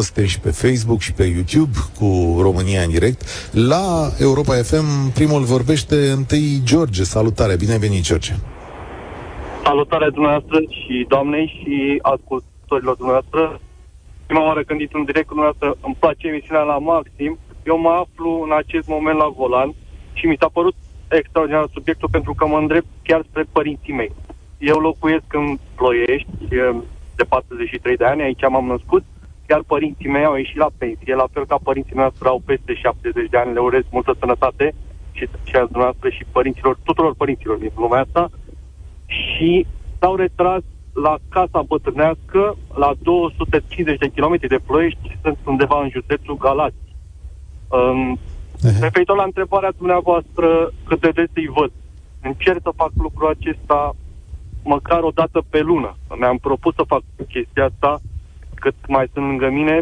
suntem 0.05 0.27
și 0.33 0.39
pe 0.39 0.51
Facebook 0.63 0.99
și 0.99 1.13
pe 1.13 1.23
YouTube 1.23 1.75
cu 1.99 2.07
România 2.47 2.81
în 2.81 2.89
direct. 2.89 3.19
La 3.71 3.85
Europa 4.27 4.53
FM, 4.69 4.87
primul 5.13 5.43
vorbește 5.55 5.95
întâi 6.19 6.47
George. 6.63 7.03
Salutare, 7.03 7.55
bine 7.55 7.71
ai 7.71 7.77
venit, 7.87 8.03
George. 8.09 8.33
Salutare 9.63 10.09
dumneavoastră 10.09 10.57
și 10.79 11.05
doamnei 11.07 11.45
și 11.57 11.75
ascultătorilor 12.01 12.95
dumneavoastră. 12.95 13.59
Prima 14.25 14.45
oară 14.45 14.63
când 14.63 14.79
intru 14.79 14.97
în 14.99 15.05
direct 15.05 15.27
cu 15.27 15.33
dumneavoastră, 15.33 15.69
îmi 15.87 15.97
place 15.99 16.27
emisiunea 16.27 16.63
la 16.63 16.77
maxim. 16.77 17.39
Eu 17.71 17.77
mă 17.85 17.93
aflu 18.03 18.29
în 18.45 18.51
acest 18.61 18.87
moment 18.87 19.17
la 19.17 19.29
volan 19.37 19.69
și 20.13 20.25
mi 20.25 20.39
s-a 20.39 20.49
părut 20.57 20.75
extraordinar 21.19 21.67
subiectul 21.73 22.09
pentru 22.11 22.33
că 22.33 22.43
mă 22.47 22.57
îndrept 22.57 22.87
chiar 23.03 23.21
spre 23.29 23.43
părinții 23.51 23.93
mei. 23.93 24.11
Eu 24.71 24.77
locuiesc 24.77 25.33
în 25.33 25.57
Ploiești 25.75 26.29
de 27.15 27.23
43 27.23 27.95
de 27.95 28.05
ani, 28.05 28.21
aici 28.21 28.49
m-am 28.49 28.65
născut, 28.65 29.03
chiar 29.47 29.61
părinții 29.67 30.09
mei 30.09 30.25
au 30.25 30.35
ieșit 30.35 30.57
la 30.57 30.69
pensie, 30.77 31.15
la 31.15 31.27
fel 31.33 31.45
ca 31.45 31.57
părinții 31.63 31.95
mei 31.95 32.11
au 32.23 32.41
peste 32.45 32.73
70 32.73 33.29
de 33.29 33.37
ani, 33.37 33.53
le 33.53 33.59
urez 33.59 33.83
multă 33.91 34.15
sănătate 34.19 34.73
și, 35.11 35.27
și 35.43 35.55
a 35.55 35.59
dumneavoastră 35.59 36.09
și 36.09 36.23
părinților, 36.31 36.77
tuturor 36.83 37.13
părinților 37.15 37.57
din 37.57 37.71
lumea 37.75 37.99
asta. 37.99 38.29
Și 39.05 39.65
s-au 39.99 40.15
retras 40.15 40.61
la 40.93 41.15
casa 41.29 41.61
bătrânească 41.61 42.57
la 42.75 42.93
250 43.01 43.97
de 43.97 44.07
kilometri 44.07 44.47
de 44.47 44.59
Ploiești, 44.65 45.17
sunt 45.21 45.37
undeva 45.43 45.81
în 45.81 45.89
județul 45.89 46.37
Galați. 46.37 46.85
Um, 47.67 48.19
referitor 48.79 49.17
la 49.17 49.23
întrebarea 49.23 49.71
dumneavoastră 49.77 50.71
cât 50.87 50.99
de 50.99 51.09
des 51.09 51.29
îi 51.33 51.53
văd, 51.55 51.71
încerc 52.21 52.59
să 52.61 52.71
fac 52.75 52.91
lucrul 52.95 53.27
acesta 53.29 53.95
măcar 54.73 55.01
o 55.03 55.11
dată 55.19 55.39
pe 55.49 55.59
lună. 55.59 55.97
Mi-am 56.19 56.37
propus 56.37 56.73
să 56.75 56.83
fac 56.87 57.01
chestia 57.33 57.65
asta 57.65 58.01
cât 58.55 58.75
mai 58.87 59.09
sunt 59.13 59.25
lângă 59.25 59.49
mine 59.49 59.77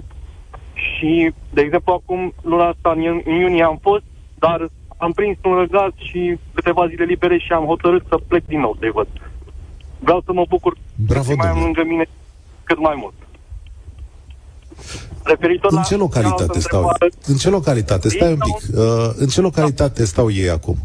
și, 0.74 1.34
de 1.54 1.62
exemplu, 1.62 1.94
acum, 1.94 2.34
luna 2.42 2.68
asta, 2.68 2.90
în, 2.96 3.22
în 3.26 3.34
iunie 3.34 3.64
am 3.64 3.80
fost, 3.82 4.04
dar 4.40 4.70
am 4.98 5.12
prins 5.12 5.38
un 5.44 5.56
răgaz 5.56 5.92
și 5.96 6.38
câteva 6.54 6.88
zile 6.88 7.04
libere 7.04 7.38
și 7.38 7.52
am 7.52 7.66
hotărât 7.66 8.04
să 8.08 8.18
plec 8.28 8.46
din 8.46 8.60
nou 8.60 8.76
să-i 8.80 8.92
văd. 8.92 9.08
Vreau 10.00 10.22
să 10.26 10.34
mă 10.34 10.46
bucur 10.50 10.78
Bravo, 10.96 11.36
mai 11.36 11.48
am 11.50 11.60
lângă 11.62 11.84
mine 11.88 12.06
cât 12.64 12.80
mai 12.80 12.96
mult. 12.98 13.14
Referitor 15.24 15.72
În 15.72 15.78
la 15.78 15.84
ce 15.84 15.96
localitate 15.96 16.36
cealaltă 16.38 16.60
stau? 16.60 16.80
întrebare, 16.80 17.14
În 17.26 17.36
ce 17.36 17.50
localitate? 17.50 18.10
Stai 18.10 18.32
un 18.32 18.38
pic. 18.38 18.78
Uh, 18.78 19.12
în 19.16 19.28
ce 19.28 19.42
localitate 19.42 20.06
stau 20.06 20.32
ei 20.32 20.50
acum? 20.50 20.78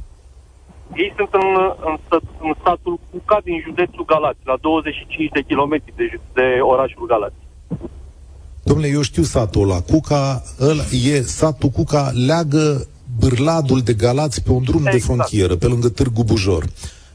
Ei 0.96 1.12
sunt 1.16 1.28
în, 1.32 1.48
în, 1.88 1.96
stat- 2.04 2.40
în 2.46 2.54
statul 2.60 2.98
Cuca 3.10 3.40
din 3.44 3.60
județul 3.66 4.04
Galați, 4.04 4.38
la 4.44 4.56
25 4.60 5.30
de 5.32 5.42
kilometri 5.46 5.92
de, 5.96 6.08
ju- 6.12 6.20
de 6.32 6.46
orașul 6.60 7.06
Galați. 7.06 7.34
Domnule, 8.62 8.88
eu 8.88 9.02
știu 9.02 9.22
satul 9.22 9.62
ăla. 9.62 9.80
Cuca, 9.80 10.42
ăla, 10.60 10.82
e, 11.04 11.22
satul 11.22 11.68
Cuca 11.68 12.10
leagă 12.26 12.86
bârladul 13.18 13.80
de 13.80 13.92
Galați 13.92 14.42
pe 14.42 14.50
un 14.50 14.62
drum 14.62 14.82
de 14.82 14.90
Exact. 14.92 15.04
frontieră, 15.04 15.56
pe 15.56 15.66
lângă 15.66 15.88
Târgu 15.88 16.24
Bujor. 16.24 16.64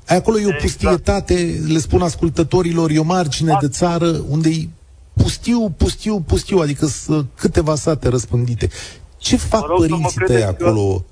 Ai 0.07 0.17
acolo 0.17 0.37
e 0.39 0.45
o 0.45 0.47
Exact. 0.47 0.61
pustietate, 0.61 1.59
le 1.67 1.77
spun 1.79 2.01
ascultătorilor, 2.01 2.89
e 2.89 2.99
o 2.99 3.03
margine 3.03 3.57
de 3.61 3.67
țară 3.67 4.21
unde 4.29 4.49
e 4.49 4.67
pustiu, 5.13 5.69
pustiu, 5.77 6.19
pustiu, 6.27 6.57
adică 6.57 6.85
sunt 6.85 7.25
câteva 7.35 7.75
sate 7.75 8.07
răspândite. 8.09 8.69
Ce 9.17 9.35
fac 9.37 9.59
Vă 9.59 9.65
rog 9.69 9.81
să 9.81 9.87
mă 9.89 9.95
părinții 9.95 10.17
tăi 10.17 10.25
credeți 10.35 10.57
că- 10.57 10.65
acolo? 10.65 11.03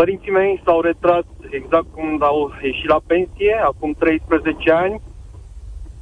Părinții 0.00 0.30
mei 0.30 0.60
s-au 0.64 0.80
retras 0.80 1.24
exact 1.50 1.86
cum 1.92 2.22
au 2.22 2.52
ieșit 2.62 2.88
la 2.88 3.00
pensie, 3.06 3.54
acum 3.64 3.92
13 3.98 4.70
ani. 4.70 5.00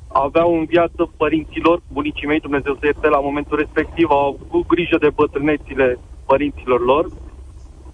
Aveau 0.08 0.58
în 0.58 0.64
viață 0.64 1.10
părinților, 1.16 1.80
bunicii 1.92 2.26
mei, 2.26 2.40
Dumnezeu 2.40 2.74
să 2.74 2.84
ierte, 2.84 3.08
la 3.08 3.20
momentul 3.20 3.56
respectiv, 3.58 4.10
au 4.10 4.38
avut 4.48 4.66
grijă 4.66 4.96
de 4.98 5.10
bătrânețile 5.14 5.98
părinților 6.26 6.80
lor 6.80 7.08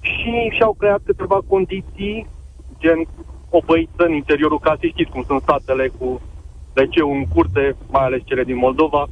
și 0.01 0.33
și-au 0.57 0.75
creat 0.79 1.01
câteva 1.05 1.39
condiții, 1.49 2.27
gen 2.79 3.07
o 3.51 3.59
băiță 3.67 4.05
în 4.05 4.13
interiorul 4.13 4.59
casei, 4.59 4.91
știți 4.91 5.11
cum 5.11 5.23
sunt 5.27 5.43
satele 5.43 5.89
cu 5.99 6.21
liceu 6.75 7.13
în 7.13 7.25
curte, 7.35 7.77
mai 7.91 8.05
ales 8.05 8.21
cele 8.25 8.45
din 8.45 8.57
Moldova, 8.57 9.07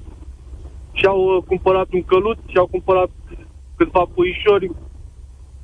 și-au 0.92 1.37
uh, 1.37 1.42
cumpărat 1.46 1.92
un 1.92 2.04
căluț, 2.04 2.38
și-au 2.46 2.66
cumpărat 2.66 3.11
câțiva 3.76 4.04
puișori, 4.14 4.70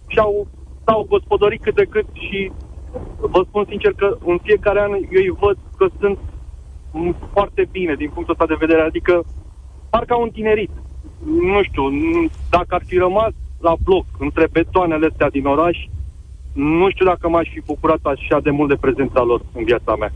și-au 0.07 0.47
s-au 0.89 1.05
gospodărit 1.09 1.63
cât 1.63 1.77
de 1.77 1.87
cât 1.87 2.09
și 2.13 2.53
vă 3.19 3.43
spun 3.49 3.65
sincer 3.69 3.95
că 3.95 4.17
în 4.21 4.39
fiecare 4.43 4.81
an 4.81 4.93
eu 4.93 5.01
îi 5.23 5.37
văd 5.41 5.59
că 5.77 5.87
sunt 6.01 6.21
m, 6.93 7.11
foarte 7.33 7.69
bine 7.71 7.95
din 7.97 8.11
punctul 8.11 8.37
ăsta 8.39 8.55
de 8.55 8.65
vedere, 8.67 8.83
adică 8.87 9.25
parcă 9.91 10.15
au 10.15 10.23
un 10.23 10.31
tinerit. 10.31 10.73
Nu 11.25 11.63
știu, 11.65 11.85
n- 11.91 12.33
dacă 12.49 12.75
ar 12.75 12.83
fi 12.87 12.97
rămas 12.97 13.33
la 13.59 13.77
bloc 13.85 14.07
între 14.19 14.49
betoanele 14.53 15.07
astea 15.07 15.31
din 15.31 15.47
oraș, 15.47 15.79
nu 16.53 16.91
știu 16.91 17.07
dacă 17.07 17.29
m-aș 17.29 17.49
fi 17.53 17.63
bucurat 17.67 18.01
așa 18.03 18.41
de 18.41 18.51
mult 18.51 18.69
de 18.69 18.77
prezența 18.77 19.23
lor 19.23 19.43
în 19.53 19.65
viața 19.65 19.97
mea. 19.97 20.13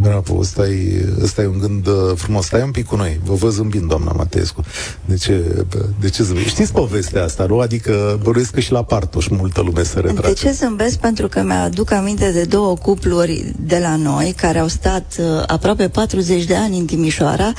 Bravo, 0.00 0.38
ăsta 0.38 0.66
e, 0.66 1.08
ăsta 1.22 1.42
e 1.42 1.46
un 1.46 1.58
gând 1.58 1.86
uh, 1.86 1.94
frumos. 2.14 2.44
Stai 2.44 2.62
un 2.62 2.70
pic 2.70 2.86
cu 2.86 2.96
noi. 2.96 3.20
Vă 3.24 3.34
văd 3.34 3.50
zâmbind, 3.50 3.88
doamna 3.88 4.12
Matescu. 4.12 4.64
De 5.04 5.16
ce, 5.16 5.64
de 6.00 6.08
ce 6.08 6.22
zâmbind? 6.22 6.46
Știți 6.46 6.72
povestea 6.72 7.24
asta, 7.24 7.46
nu? 7.46 7.58
Adică 7.58 8.20
bănuiesc 8.22 8.50
că 8.50 8.60
și 8.60 8.72
la 8.72 8.82
Partoș 8.82 9.26
multă 9.28 9.60
lume 9.60 9.82
se 9.82 10.00
retrage. 10.00 10.32
De 10.32 10.32
ce 10.32 10.50
zâmbesc? 10.50 10.98
Pentru 10.98 11.28
că 11.28 11.42
mi-aduc 11.42 11.90
aminte 11.90 12.30
de 12.30 12.44
două 12.44 12.76
cupluri 12.76 13.52
de 13.60 13.78
la 13.78 13.96
noi 13.96 14.34
care 14.36 14.58
au 14.58 14.68
stat 14.68 15.16
uh, 15.18 15.42
aproape 15.46 15.88
40 15.88 16.44
de 16.44 16.54
ani 16.54 16.78
în 16.78 16.84
Timișoara 16.84 17.52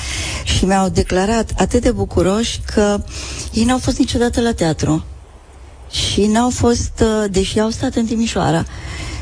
și 0.44 0.66
mi-au 0.66 0.90
declarat 0.90 1.52
atât 1.58 1.82
de 1.82 1.92
bucuroși 1.92 2.62
că 2.74 3.04
ei 3.52 3.64
n-au 3.64 3.78
fost 3.78 3.98
niciodată 3.98 4.42
la 4.42 4.52
teatru 4.54 5.06
și 5.92 6.26
n-au 6.26 6.50
fost, 6.50 6.92
uh, 7.02 7.32
deși 7.32 7.60
au 7.60 7.70
stat 7.70 7.96
în 7.96 8.06
Timișoara, 8.06 8.66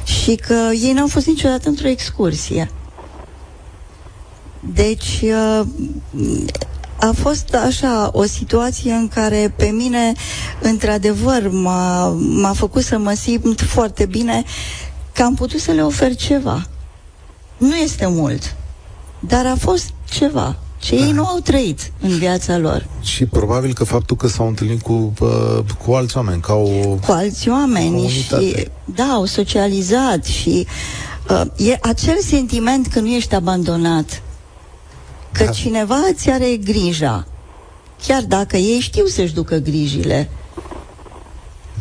și 0.04 0.36
că 0.36 0.56
ei 0.82 0.94
n-au 0.94 1.08
fost 1.08 1.26
niciodată 1.26 1.70
într-o 1.70 1.88
excursie. 1.88 2.70
Deci, 4.74 5.22
uh, 5.24 5.66
a 7.00 7.12
fost 7.22 7.54
așa 7.54 8.10
o 8.14 8.24
situație 8.24 8.92
în 8.92 9.08
care 9.08 9.54
pe 9.56 9.66
mine, 9.66 10.14
într-adevăr, 10.62 11.50
m-a, 11.52 12.08
m-a 12.20 12.54
făcut 12.54 12.84
să 12.84 12.98
mă 12.98 13.14
simt 13.14 13.62
foarte 13.62 14.06
bine 14.06 14.44
că 15.14 15.24
am 15.24 15.36
putut 15.36 15.60
să 15.60 15.72
le 15.72 15.84
ofer 15.84 16.16
ceva. 16.16 16.68
Nu 17.58 17.76
este 17.76 18.06
mult, 18.08 18.56
dar 19.20 19.46
a 19.46 19.56
fost 19.60 19.94
ceva 20.10 20.56
ce 20.84 20.96
ei 20.96 21.12
nu 21.12 21.26
au 21.26 21.40
trăit 21.40 21.92
în 22.02 22.18
viața 22.18 22.58
lor. 22.58 22.88
Și 23.02 23.26
probabil 23.26 23.74
că 23.74 23.84
faptul 23.84 24.16
că 24.16 24.28
s-au 24.28 24.48
întâlnit 24.48 24.82
cu, 24.82 25.14
uh, 25.20 25.60
cu 25.86 25.94
alți 25.94 26.18
oameni, 26.18 26.42
ca 26.42 26.54
o... 26.54 26.68
cu 27.06 27.12
alți 27.12 27.50
oameni 27.50 28.08
și 28.08 28.28
Comunitate. 28.30 28.72
da, 28.86 29.04
au 29.04 29.26
socializat 29.26 30.26
și 30.26 30.68
uh, 31.30 31.68
e 31.68 31.78
acel 31.82 32.18
sentiment 32.22 32.88
că 32.88 33.00
nu 33.00 33.08
ești 33.08 33.36
abandonat, 33.36 34.22
că 35.34 35.44
Da. 35.44 35.52
cineva 35.52 35.96
îți 36.12 36.30
are 36.30 36.56
grija, 36.64 37.26
chiar 38.08 38.22
dacă 38.24 38.58
ei 38.58 38.80
știu 38.80 39.06
să-și 39.06 39.34
ducă 39.34 39.56
grijile. 39.56 40.30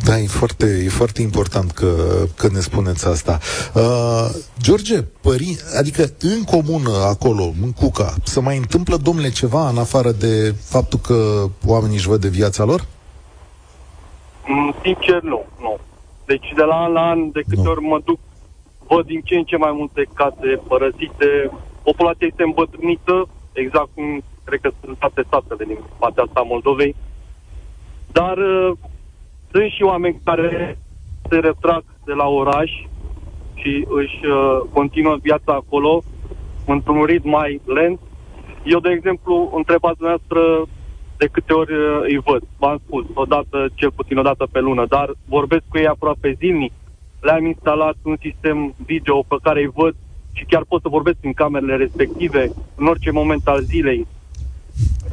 Da, 0.05 0.19
e 0.19 0.27
foarte, 0.27 0.81
e 0.85 0.89
foarte 0.89 1.21
important 1.21 1.71
că, 1.71 1.95
că 2.37 2.47
ne 2.51 2.59
spuneți 2.59 3.07
asta. 3.07 3.39
Uh, 3.73 4.29
George, 4.61 5.01
părin, 5.01 5.57
adică 5.79 6.03
în 6.21 6.43
comună, 6.43 6.89
acolo, 7.09 7.53
în 7.61 7.71
Cuca, 7.71 8.13
se 8.23 8.39
mai 8.39 8.57
întâmplă, 8.57 8.97
domnule, 8.97 9.29
ceva 9.29 9.69
în 9.69 9.77
afară 9.77 10.11
de 10.11 10.55
faptul 10.63 10.99
că 10.99 11.47
oamenii 11.65 11.95
își 11.95 12.07
văd 12.07 12.21
de 12.21 12.27
viața 12.27 12.63
lor? 12.63 12.85
Mm, 14.47 14.75
Sincer, 14.83 15.21
nu, 15.21 15.45
nu. 15.59 15.77
Deci 16.25 16.47
de 16.55 16.63
la 16.63 16.75
an 16.75 16.91
la 16.91 17.01
an, 17.09 17.31
de 17.31 17.41
câte 17.49 17.61
Nu. 17.63 17.69
ori 17.69 17.81
mă 17.81 17.99
duc, 18.05 18.19
văd 18.87 19.05
din 19.05 19.21
ce 19.23 19.35
în 19.35 19.43
ce 19.43 19.57
mai 19.57 19.71
multe 19.73 20.07
case 20.13 20.49
părăsite, 20.67 21.51
populația 21.83 22.27
este 22.29 22.43
îmbătrânită, 22.43 23.27
exact 23.53 23.89
cum 23.93 24.23
cred 24.43 24.59
că 24.59 24.69
sunt 24.83 24.97
toate 24.97 25.23
statele 25.27 25.63
din 25.65 25.77
partea 25.99 26.23
asta 26.23 26.39
a 26.39 26.49
Moldovei, 26.53 26.95
dar 28.11 28.37
uh, 28.37 28.71
sunt 29.51 29.71
și 29.71 29.83
oameni 29.83 30.21
care 30.23 30.77
se 31.29 31.35
retrag 31.35 31.83
de 32.05 32.13
la 32.13 32.27
oraș 32.27 32.71
și 33.53 33.85
își 33.89 34.25
uh, 34.25 34.59
continuă 34.73 35.17
viața 35.21 35.53
acolo 35.53 36.03
într-un 36.65 37.03
ritm 37.03 37.29
mai 37.29 37.61
lent. 37.65 37.99
Eu, 38.63 38.79
de 38.79 38.89
exemplu, 38.89 39.51
întrebați 39.55 39.97
dumneavoastră 39.97 40.67
de 41.17 41.27
câte 41.31 41.53
ori 41.53 41.73
uh, 41.73 41.99
îi 42.01 42.21
văd. 42.25 42.43
V-am 42.57 42.81
spus, 42.85 43.05
o 43.13 43.25
dată, 43.25 43.67
cel 43.73 43.91
puțin 43.91 44.17
o 44.17 44.21
dată 44.21 44.47
pe 44.51 44.59
lună, 44.59 44.85
dar 44.85 45.11
vorbesc 45.25 45.63
cu 45.69 45.77
ei 45.77 45.87
aproape 45.87 46.35
zilnic. 46.39 46.71
Le-am 47.21 47.45
instalat 47.45 47.95
un 48.03 48.15
sistem 48.21 48.73
video 48.85 49.23
pe 49.27 49.35
care 49.43 49.59
îi 49.61 49.71
văd 49.73 49.95
și 50.33 50.45
chiar 50.45 50.63
pot 50.67 50.81
să 50.81 50.89
vorbesc 50.89 51.17
în 51.21 51.33
camerele 51.33 51.75
respective 51.75 52.51
în 52.75 52.85
orice 52.85 53.11
moment 53.11 53.47
al 53.47 53.61
zilei. 53.61 54.07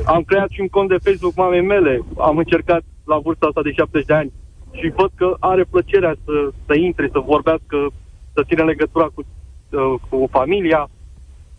Am 0.05 0.23
creat 0.23 0.51
și 0.51 0.61
un 0.61 0.69
cont 0.69 0.89
de 0.89 0.97
Facebook 1.03 1.35
mamei 1.35 1.63
mele. 1.63 2.01
Am 2.19 2.37
încercat 2.37 2.83
la 3.05 3.19
vârsta 3.19 3.47
asta 3.47 3.63
de 3.63 3.73
70 3.73 4.07
de 4.07 4.15
ani 4.15 4.33
și 4.73 4.93
văd 4.97 5.11
că 5.15 5.37
are 5.39 5.65
plăcerea 5.65 6.15
să, 6.25 6.51
să 6.67 6.75
intre, 6.75 7.09
să 7.13 7.19
vorbească, 7.19 7.77
să 8.33 8.43
țină 8.47 8.65
legătura 8.65 9.09
cu, 9.15 9.21
uh, 9.25 9.95
cu 10.09 10.29
familia. 10.31 10.89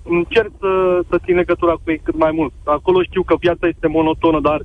Încerc 0.04 0.52
să, 0.60 1.00
să 1.10 1.20
țin 1.26 1.36
legătura 1.36 1.72
cu 1.72 1.82
ei 1.86 2.02
cât 2.04 2.18
mai 2.18 2.32
mult. 2.32 2.54
Acolo 2.64 3.04
știu 3.04 3.24
că 3.24 3.36
viața 3.40 3.68
este 3.68 3.88
monotonă, 3.88 4.40
dar 4.40 4.62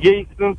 ei 0.00 0.28
sunt, 0.36 0.58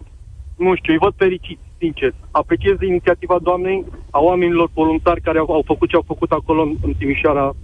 nu 0.58 0.76
știu, 0.76 0.94
îi 0.94 1.00
văd 1.00 1.14
fericiți, 1.16 1.62
sincer. 1.78 2.14
Apreciez 2.32 2.82
inițiativa 2.82 3.38
doamnei, 3.42 3.86
a 4.10 4.20
oamenilor 4.20 4.70
voluntari 4.74 5.22
care 5.22 5.38
au, 5.38 5.52
au 5.52 5.64
făcut 5.66 5.90
ce 5.90 5.96
au 5.96 6.04
făcut 6.08 6.32
acolo 6.32 6.62
în, 6.62 6.76
în 6.82 6.94
Timișoara 6.94 7.46
uh, 7.48 7.56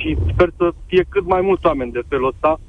și 0.00 0.16
sper 0.32 0.52
să 0.56 0.70
fie 0.86 1.06
cât 1.08 1.26
mai 1.26 1.40
mulți 1.40 1.66
oameni 1.66 1.92
de 1.92 2.02
felul 2.08 2.28
ăsta. 2.28 2.60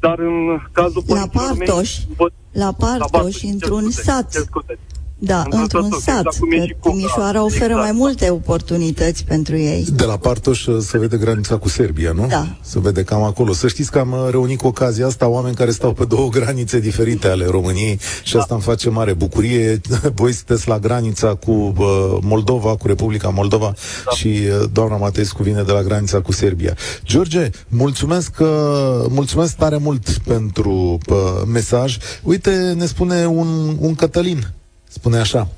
Dar 0.00 0.18
în 0.18 0.58
cazul 0.72 1.02
La 1.06 1.14
părinților 1.14 1.56
mei, 1.56 1.66
Partoș, 1.66 1.96
văd- 1.98 2.34
la 2.52 2.72
Partoș, 2.78 3.10
Partoș, 3.10 3.42
într-un 3.42 3.80
cer 3.82 3.90
scuze, 3.90 4.02
sat. 4.10 4.30
cer 4.30 4.40
scuze. 4.40 4.78
Da, 5.24 5.42
Într-un 5.50 5.60
într-un 5.60 5.90
sat, 5.90 6.00
sat, 6.00 6.18
exact 6.18 6.38
cum 6.38 6.52
e 6.52 6.56
că 6.56 6.64
și 6.64 6.74
Cuca, 6.80 6.90
Timișoara 6.90 7.44
oferă 7.44 7.64
exact. 7.64 7.82
mai 7.82 7.92
multe 7.92 8.30
oportunități 8.30 9.24
pentru 9.24 9.56
ei. 9.56 9.86
De 9.94 10.04
la 10.04 10.16
Partoș 10.16 10.66
uh, 10.66 10.78
se 10.80 10.98
vede 10.98 11.16
granița 11.16 11.56
cu 11.56 11.68
Serbia, 11.68 12.12
nu? 12.12 12.26
Da. 12.26 12.46
Se 12.60 12.80
vede 12.80 13.02
cam 13.02 13.22
acolo. 13.22 13.52
Să 13.52 13.68
știți 13.68 13.90
că 13.90 13.98
am 13.98 14.12
uh, 14.12 14.26
reunit 14.30 14.58
cu 14.58 14.66
ocazia 14.66 15.06
asta 15.06 15.28
oameni 15.28 15.54
care 15.54 15.70
stau 15.70 15.92
pe 15.92 16.04
două 16.04 16.28
granițe 16.38 16.80
diferite 16.80 17.28
ale 17.28 17.46
României 17.46 18.00
și 18.22 18.36
asta 18.36 18.54
îmi 18.54 18.62
face 18.62 18.88
mare 18.88 19.12
bucurie. 19.12 19.80
Voi 20.14 20.32
sunteți 20.32 20.68
la 20.68 20.78
granița 20.78 21.34
cu 21.34 21.50
uh, 21.50 22.18
Moldova, 22.20 22.76
cu 22.76 22.86
Republica 22.86 23.28
Moldova 23.28 23.74
da. 24.04 24.10
și 24.10 24.26
uh, 24.28 24.68
doamna 24.72 24.96
Matescu 24.96 25.42
vine 25.42 25.62
de 25.62 25.72
la 25.72 25.82
granița 25.82 26.20
cu 26.20 26.32
Serbia. 26.32 26.76
George, 27.04 27.50
mulțumesc, 27.68 28.36
uh, 28.40 28.48
mulțumesc 29.08 29.56
tare 29.56 29.76
mult 29.76 30.08
pentru 30.08 30.98
uh, 31.08 31.16
mesaj. 31.46 31.96
Uite, 32.22 32.74
ne 32.76 32.86
spune 32.86 33.26
un, 33.26 33.76
un 33.80 33.94
Cătălin, 33.94 34.46
spune 34.92 35.18
așa. 35.18 35.48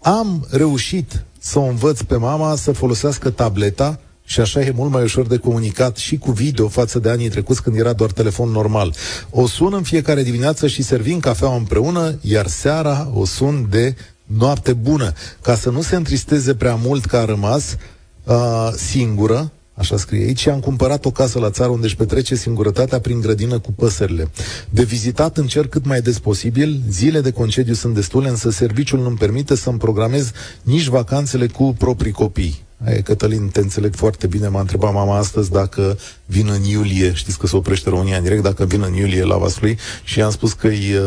Am 0.00 0.46
reușit 0.50 1.24
să 1.38 1.58
o 1.58 1.62
învăț 1.62 2.00
pe 2.00 2.16
mama 2.16 2.56
să 2.56 2.72
folosească 2.72 3.30
tableta 3.30 4.00
și 4.24 4.40
așa 4.40 4.60
e 4.60 4.72
mult 4.74 4.90
mai 4.90 5.02
ușor 5.02 5.26
de 5.26 5.36
comunicat 5.36 5.96
și 5.96 6.18
cu 6.18 6.30
video 6.30 6.68
față 6.68 6.98
de 6.98 7.10
anii 7.10 7.28
trecuți 7.28 7.62
când 7.62 7.76
era 7.78 7.92
doar 7.92 8.10
telefon 8.10 8.48
normal. 8.48 8.94
O 9.30 9.46
sun 9.46 9.74
în 9.74 9.82
fiecare 9.82 10.22
dimineață 10.22 10.66
și 10.66 10.82
servim 10.82 11.20
cafeaua 11.20 11.56
împreună, 11.56 12.18
iar 12.20 12.46
seara 12.46 13.10
o 13.14 13.24
sun 13.24 13.66
de 13.70 13.94
noapte 14.24 14.72
bună, 14.72 15.12
ca 15.42 15.54
să 15.54 15.70
nu 15.70 15.82
se 15.82 15.96
întristeze 15.96 16.54
prea 16.54 16.74
mult 16.74 17.04
că 17.04 17.16
a 17.16 17.24
rămas 17.24 17.76
uh, 18.24 18.68
singură, 18.76 19.50
așa 19.80 19.96
scrie 19.96 20.24
aici, 20.24 20.38
și 20.38 20.48
am 20.48 20.60
cumpărat 20.60 21.04
o 21.04 21.10
casă 21.10 21.38
la 21.38 21.50
țară 21.50 21.70
unde 21.70 21.86
își 21.86 21.96
petrece 21.96 22.34
singurătatea 22.34 23.00
prin 23.00 23.20
grădină 23.20 23.58
cu 23.58 23.72
păsările. 23.72 24.30
De 24.70 24.82
vizitat 24.82 25.36
încerc 25.36 25.68
cât 25.68 25.86
mai 25.86 26.00
des 26.00 26.18
posibil, 26.18 26.80
zile 26.88 27.20
de 27.20 27.30
concediu 27.30 27.74
sunt 27.74 27.94
destule, 27.94 28.28
însă 28.28 28.50
serviciul 28.50 29.00
nu-mi 29.00 29.16
permite 29.16 29.54
să-mi 29.54 29.78
programez 29.78 30.32
nici 30.62 30.86
vacanțele 30.86 31.46
cu 31.46 31.74
proprii 31.78 32.12
copii. 32.12 32.68
Aia, 32.86 33.02
Cătălin, 33.02 33.48
te 33.48 33.60
înțeleg 33.60 33.94
foarte 33.94 34.26
bine. 34.26 34.48
M-a 34.48 34.60
întrebat 34.60 34.92
mama 34.92 35.16
astăzi 35.18 35.50
dacă 35.52 35.96
vin 36.26 36.46
în 36.48 36.62
iulie, 36.62 37.12
știți 37.14 37.38
că 37.38 37.46
se 37.46 37.56
oprește 37.56 37.88
România 37.90 38.16
în 38.16 38.22
direct, 38.22 38.42
dacă 38.42 38.64
vin 38.64 38.82
în 38.82 38.94
iulie 38.94 39.24
la 39.24 39.36
Vaslui 39.36 39.78
și 40.04 40.18
i-am 40.18 40.30
spus 40.30 40.52
că 40.52 40.66
e, 40.66 41.00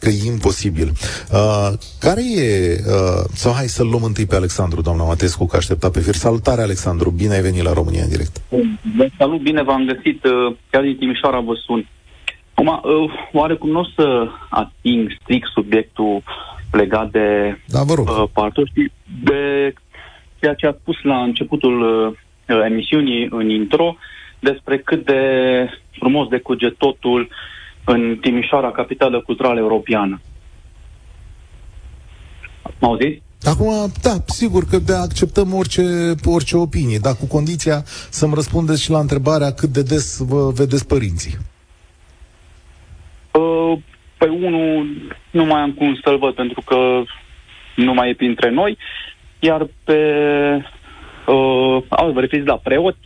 că 0.00 0.08
e 0.08 0.26
imposibil. 0.26 0.92
Uh, 1.32 1.70
care 2.00 2.22
e, 2.36 2.78
uh, 2.86 3.24
sau 3.32 3.52
hai 3.52 3.66
să-l 3.66 3.88
luăm 3.88 4.02
întâi 4.02 4.26
pe 4.26 4.36
Alexandru, 4.36 4.80
doamna 4.80 5.04
Matescu, 5.04 5.46
că 5.46 5.56
aștepta 5.56 5.90
pe 5.90 6.00
fir. 6.00 6.14
Salutare, 6.14 6.62
Alexandru, 6.62 7.10
bine 7.10 7.34
ai 7.34 7.40
venit 7.40 7.62
la 7.62 7.72
România 7.72 8.02
în 8.02 8.08
direct. 8.08 8.40
Salut, 9.18 9.42
bine 9.42 9.62
v-am 9.62 9.84
găsit, 9.86 10.24
uh, 10.24 10.56
chiar 10.70 10.82
din 10.82 10.96
Timișoara 10.96 11.40
vă 11.40 11.54
sun. 11.66 11.88
Acum, 12.54 12.68
uh, 12.68 13.10
oarecum 13.32 13.70
nu 13.70 13.78
o 13.80 13.84
să 13.96 14.26
ating 14.50 15.16
strict 15.22 15.48
subiectul 15.54 16.22
legat 16.70 17.10
de 17.10 17.58
Da, 17.66 17.82
vă 17.82 17.94
rog. 17.94 18.08
uh, 18.08 18.24
partoși, 18.32 18.72
de 19.24 19.72
ceea 20.40 20.54
ce 20.54 20.66
a 20.66 20.76
spus 20.80 20.96
la 21.02 21.22
începutul 21.22 21.80
uh, 21.80 22.64
emisiunii 22.64 23.26
în 23.30 23.48
intro 23.48 23.96
despre 24.38 24.78
cât 24.78 25.04
de 25.04 25.20
frumos 25.90 26.28
decurge 26.28 26.68
totul 26.68 27.28
în 27.84 28.18
Timișoara, 28.20 28.70
capitală 28.70 29.20
culturală 29.20 29.58
europeană. 29.58 30.20
M-au 32.80 32.96
zis? 32.96 33.18
Acum, 33.42 33.92
da, 34.02 34.14
sigur 34.26 34.64
că 34.64 34.78
de 34.78 34.94
acceptăm 34.94 35.54
orice, 35.54 35.82
orice 36.24 36.56
opinie, 36.56 36.98
dar 36.98 37.14
cu 37.14 37.26
condiția 37.26 37.82
să-mi 38.10 38.34
răspundeți 38.34 38.82
și 38.82 38.90
la 38.90 38.98
întrebarea 38.98 39.52
cât 39.52 39.68
de 39.68 39.82
des 39.82 40.18
vă 40.28 40.50
vedeți 40.50 40.86
părinții. 40.86 41.36
Uh, 43.32 43.78
Păi 44.18 44.28
unul 44.28 44.86
nu 45.30 45.44
mai 45.44 45.60
am 45.60 45.72
cum 45.72 45.98
să-l 46.04 46.18
văd 46.18 46.34
pentru 46.34 46.60
că 46.60 47.02
nu 47.76 47.94
mai 47.94 48.10
e 48.10 48.14
printre 48.14 48.50
noi, 48.50 48.78
iar 49.40 49.68
pe... 49.84 49.96
Uh, 51.26 51.82
au, 51.88 52.12
vă 52.12 52.20
referiți 52.20 52.48
la 52.48 52.56
preot? 52.62 52.96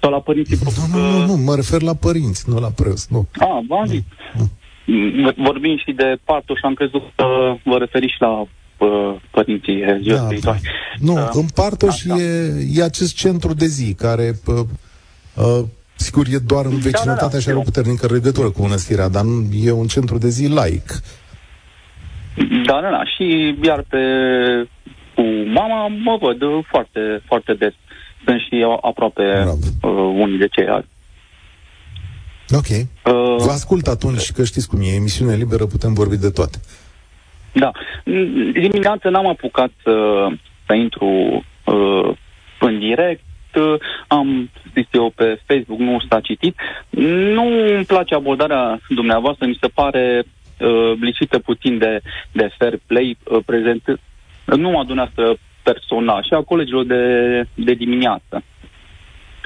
Sau 0.00 0.10
la 0.10 0.20
părinții 0.20 0.56
Nu, 0.62 0.70
proprii? 0.70 1.02
nu, 1.02 1.18
nu, 1.18 1.26
nu, 1.26 1.36
mă 1.36 1.54
refer 1.54 1.82
la 1.82 1.94
părinți, 1.94 2.50
nu 2.50 2.58
la 2.58 2.68
preoți, 2.76 3.06
nu. 3.10 3.26
A, 3.38 3.62
v-am 3.68 3.86
zis. 3.86 4.00
M- 4.02 5.34
Vorbim 5.36 5.76
și 5.84 5.92
de 5.92 6.16
partul 6.24 6.56
și 6.56 6.62
am 6.64 6.74
crezut 6.74 7.02
că 7.14 7.26
vă 7.64 7.78
referiți 7.78 8.12
și 8.12 8.20
la 8.20 8.40
uh, 8.40 8.48
părinții 9.30 9.82
ziua 10.02 10.16
Da, 10.18 10.26
viitoare. 10.26 10.60
Nu, 10.98 11.14
Da. 11.14 11.28
în 11.32 11.46
Partoș 11.54 12.02
Da, 12.02 12.14
da. 12.14 12.22
e, 12.22 12.52
e 12.74 12.82
acest 12.82 13.16
centru 13.16 13.54
de 13.54 13.66
zi 13.66 13.94
care, 13.94 14.32
uh, 14.46 14.54
uh, 15.34 15.64
sigur, 15.94 16.26
e 16.30 16.38
doar 16.38 16.64
în 16.64 16.70
Da, 16.70 16.76
vecinătatea 16.82 17.26
da, 17.26 17.32
da. 17.32 17.38
și 17.38 17.48
are 17.48 17.56
o 17.58 17.60
puternică 17.60 18.06
legătură 18.10 18.50
cu 18.50 18.62
Mănăstirea, 18.62 19.08
dar 19.08 19.24
nu, 19.24 19.46
e 19.64 19.70
un 19.70 19.86
centru 19.86 20.18
de 20.18 20.28
zi 20.28 20.46
laic. 20.48 20.86
Da, 22.66 22.80
da, 22.82 22.90
da. 22.90 23.02
Și 23.16 23.56
iar 23.62 23.84
pe 23.88 23.98
cu 25.16 25.22
mama 25.46 25.86
mă 25.86 26.16
văd 26.20 26.42
uh, 26.42 26.64
foarte, 26.68 27.00
foarte 27.26 27.54
des. 27.54 27.72
Sunt 28.24 28.40
și 28.40 28.60
eu 28.60 28.78
aproape 28.82 29.22
Bravo. 29.22 29.56
uh, 29.82 30.14
unii 30.22 30.38
de 30.38 30.48
ceilalți. 30.48 30.88
Ok. 32.50 32.68
Uh, 32.68 33.44
Vă 33.44 33.50
ascult 33.50 33.86
atunci, 33.86 34.30
că 34.30 34.44
știți 34.44 34.68
cum 34.68 34.80
e, 34.80 34.94
emisiune 34.94 35.34
liberă, 35.34 35.66
putem 35.66 35.92
vorbi 35.94 36.16
de 36.16 36.30
toate. 36.30 36.58
Da. 37.52 37.70
Mm, 38.04 38.50
Dimineața 38.52 39.08
n-am 39.08 39.26
apucat 39.26 39.70
să, 39.82 40.26
să 40.66 40.74
intru 40.74 41.06
uh, 41.64 42.16
în 42.60 42.78
direct. 42.78 43.24
Uh, 43.54 43.74
am 44.06 44.50
scris 44.68 44.86
eu 44.92 45.12
pe 45.14 45.40
Facebook, 45.46 45.78
nu 45.78 45.98
s-a 46.08 46.20
citit. 46.20 46.56
Nu 47.34 47.42
îmi 47.76 47.84
place 47.84 48.14
abordarea 48.14 48.80
dumneavoastră, 48.88 49.46
mi 49.46 49.58
se 49.60 49.68
pare 49.74 50.22
uh, 50.60 50.92
lipsită 51.00 51.38
puțin 51.38 51.78
de, 51.78 52.00
de 52.32 52.50
fair 52.58 52.78
play 52.86 53.16
uh, 53.24 53.38
prezent, 53.46 53.82
nu 54.46 54.78
a 54.78 54.84
dumneavoastră 54.84 55.36
personal, 55.62 56.22
și 56.22 56.32
a 56.32 56.42
colegilor 56.42 56.84
de, 56.84 57.02
de 57.54 57.74
dimineață. 57.74 58.42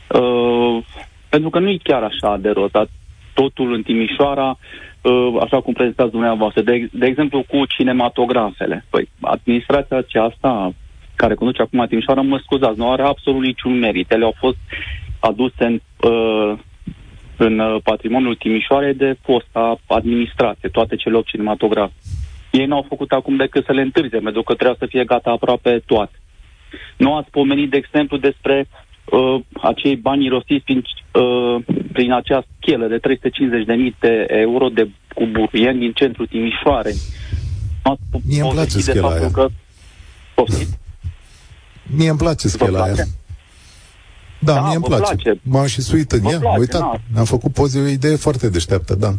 Uh, 0.09 0.85
pentru 1.29 1.51
că 1.51 1.59
nu 1.59 1.69
e 1.69 1.77
chiar 1.83 2.03
așa 2.03 2.37
de 2.37 2.51
rotat. 2.51 2.89
Totul 3.35 3.73
în 3.73 3.83
Timișoara, 3.83 4.59
uh, 5.03 5.37
așa 5.41 5.61
cum 5.61 5.73
prezentați 5.73 6.11
dumneavoastră, 6.11 6.63
de, 6.63 6.89
de 6.93 7.07
exemplu 7.07 7.45
cu 7.49 7.67
cinematografele. 7.67 8.85
Păi, 8.91 9.09
administrația 9.21 9.97
aceasta 9.97 10.73
care 11.15 11.35
conduce 11.35 11.63
acum 11.63 11.87
Timișoara, 11.89 12.21
mă 12.21 12.39
scuzați, 12.43 12.79
nu 12.79 12.91
are 12.91 13.03
absolut 13.03 13.43
niciun 13.43 13.79
merit. 13.79 14.13
Ele 14.13 14.25
au 14.25 14.35
fost 14.39 14.57
aduse 15.21 15.65
în, 15.65 15.81
uh, 16.11 16.59
în 17.37 17.59
uh, 17.59 17.77
patrimoniul 17.83 18.35
Timișoarei 18.35 18.95
de 18.95 19.17
fosta 19.23 19.81
administrație, 19.87 20.69
toate 20.69 20.97
cele 20.97 21.17
8 21.17 21.27
cinematografe. 21.27 21.93
Ei 22.51 22.67
n-au 22.67 22.85
făcut 22.89 23.11
acum 23.13 23.37
decât 23.37 23.65
să 23.65 23.73
le 23.73 23.81
întârzie, 23.81 24.19
pentru 24.19 24.43
că 24.43 24.55
trebuia 24.55 24.77
să 24.79 24.87
fie 24.89 25.05
gata 25.05 25.31
aproape 25.31 25.83
toate. 25.87 26.13
Nu 26.97 27.17
ați 27.17 27.31
pomenit, 27.31 27.71
de 27.71 27.77
exemplu, 27.77 28.17
despre 28.17 28.69
uh, 29.05 29.41
acei 29.63 29.97
bani 29.97 30.29
rosiți 30.29 30.65
prin, 30.65 30.83
uh, 31.13 31.63
prin 31.93 32.13
acea 32.13 32.45
schelă 32.61 32.87
de 32.87 32.99
350.000 32.99 33.99
de 34.01 34.27
euro 34.29 34.69
de 34.69 34.91
cu 35.15 35.25
buruieni 35.27 35.79
din 35.79 35.93
centrul 35.93 36.27
Timișoarei. 36.27 36.97
Nu 37.85 37.91
ați 37.91 38.01
po- 38.09 38.23
Mie 38.27 38.41
îmi 38.41 38.51
place 38.51 38.69
povestit 38.71 38.85
de 38.85 38.91
schela 38.91 39.09
faptul 39.09 39.25
aia. 39.25 39.33
Că... 39.33 39.49
Poftiți? 40.35 40.79
Mie 41.97 42.09
îmi 42.09 42.19
place 42.19 42.49
schela 42.49 42.83
aia. 42.83 42.93
place? 42.93 43.09
Da, 44.39 44.53
Da, 44.55 44.61
mie 44.67 44.75
îmi 44.75 44.85
vă 44.89 44.97
place. 44.97 45.15
place. 45.15 45.41
M-am 45.43 45.67
și 45.67 45.81
suit 45.81 46.13
în 46.13 46.21
Vă 46.21 46.31
ea. 46.31 46.39
place, 46.39 46.59
Uitați, 46.59 47.01
da. 47.13 47.19
am 47.19 47.25
făcut 47.25 47.53
poze, 47.53 47.79
o 47.81 47.87
idee 47.87 48.17
foarte 48.17 48.49
deșteaptă, 48.49 48.95
da. 48.95 49.15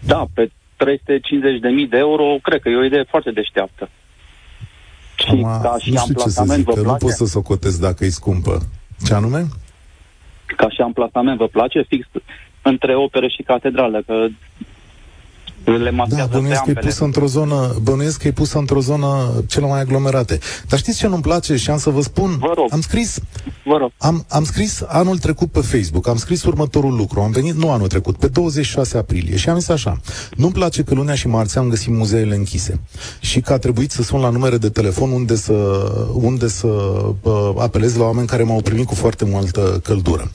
Da, 0.00 0.24
pe 0.34 0.50
350.000 0.84 1.88
de 1.88 1.96
euro, 1.98 2.38
cred 2.42 2.60
că 2.60 2.68
e 2.68 2.76
o 2.76 2.84
idee 2.84 3.04
foarte 3.08 3.30
deșteaptă. 3.30 3.88
Și 5.16 5.26
Acum, 5.28 5.42
ca 5.62 5.76
și 5.80 5.90
nu 5.90 5.98
știu 5.98 6.14
ce 6.14 6.28
să 6.28 6.40
amplasament 6.40 6.58
zic, 6.58 6.66
vă 6.66 6.72
că 6.72 6.80
nu 6.80 6.84
place? 6.86 7.04
pot 7.04 7.12
să 7.12 7.24
socotesc 7.24 7.80
dacă 7.80 8.04
e 8.04 8.08
scumpă. 8.08 8.58
Ce 9.04 9.14
anume? 9.14 9.46
Ca 10.56 10.68
și 10.70 10.80
amplasament 10.80 11.38
vă 11.38 11.46
place? 11.46 11.82
Fix 11.82 12.06
între 12.62 12.96
operă 12.96 13.28
și 13.28 13.42
catedrală, 13.42 14.02
că 14.06 14.26
le 15.70 15.90
Da, 15.90 15.96
masează 15.96 16.28
pe 16.28 16.36
bănuiesc 16.36 16.60
că 16.62 16.68
e 16.68 16.72
ambele. 16.72 16.86
pusă 16.88 17.04
într-o 17.04 17.26
zonă, 17.26 17.74
bănuiesc 17.82 18.18
că 18.20 18.26
e 18.26 18.32
pusă 18.32 18.58
într-o 18.58 18.80
zonă 18.80 19.30
cele 19.46 19.66
mai 19.66 19.80
aglomerate. 19.80 20.38
Dar 20.68 20.78
știți 20.78 20.98
ce 20.98 21.06
nu-mi 21.06 21.22
place 21.22 21.56
și 21.56 21.70
am 21.70 21.78
să 21.78 21.90
vă 21.90 22.00
spun? 22.00 22.36
Vă 22.40 22.52
rog. 22.56 22.66
Am 22.72 22.80
scris, 22.80 23.18
Vă 23.64 23.76
rog. 23.76 23.90
am, 23.98 24.24
am 24.28 24.44
scris 24.44 24.82
anul 24.86 25.18
trecut 25.18 25.50
pe 25.50 25.60
Facebook, 25.60 26.08
am 26.08 26.16
scris 26.16 26.44
următorul 26.44 26.94
lucru. 26.96 27.20
Am 27.20 27.30
venit, 27.30 27.54
nu 27.54 27.70
anul 27.70 27.86
trecut, 27.88 28.16
pe 28.16 28.26
26 28.28 28.98
aprilie 28.98 29.36
și 29.36 29.48
am 29.48 29.58
zis 29.58 29.68
așa. 29.68 30.00
Nu-mi 30.36 30.52
place 30.52 30.82
că 30.82 30.94
lunea 30.94 31.14
și 31.14 31.28
marțea 31.28 31.60
am 31.60 31.68
găsit 31.68 31.88
muzeele 31.92 32.34
închise 32.34 32.80
și 33.20 33.40
că 33.40 33.52
a 33.52 33.58
trebuit 33.58 33.90
să 33.90 34.02
sun 34.02 34.20
la 34.20 34.30
numere 34.30 34.56
de 34.58 34.68
telefon 34.68 35.10
unde 35.10 35.36
să, 35.36 35.52
unde 36.12 36.48
să 36.48 36.66
uh, 37.22 37.50
apelez 37.58 37.96
la 37.96 38.04
oameni 38.04 38.26
care 38.26 38.42
m-au 38.42 38.60
primit 38.60 38.86
cu 38.86 38.94
foarte 38.94 39.24
multă 39.24 39.80
căldură. 39.84 40.30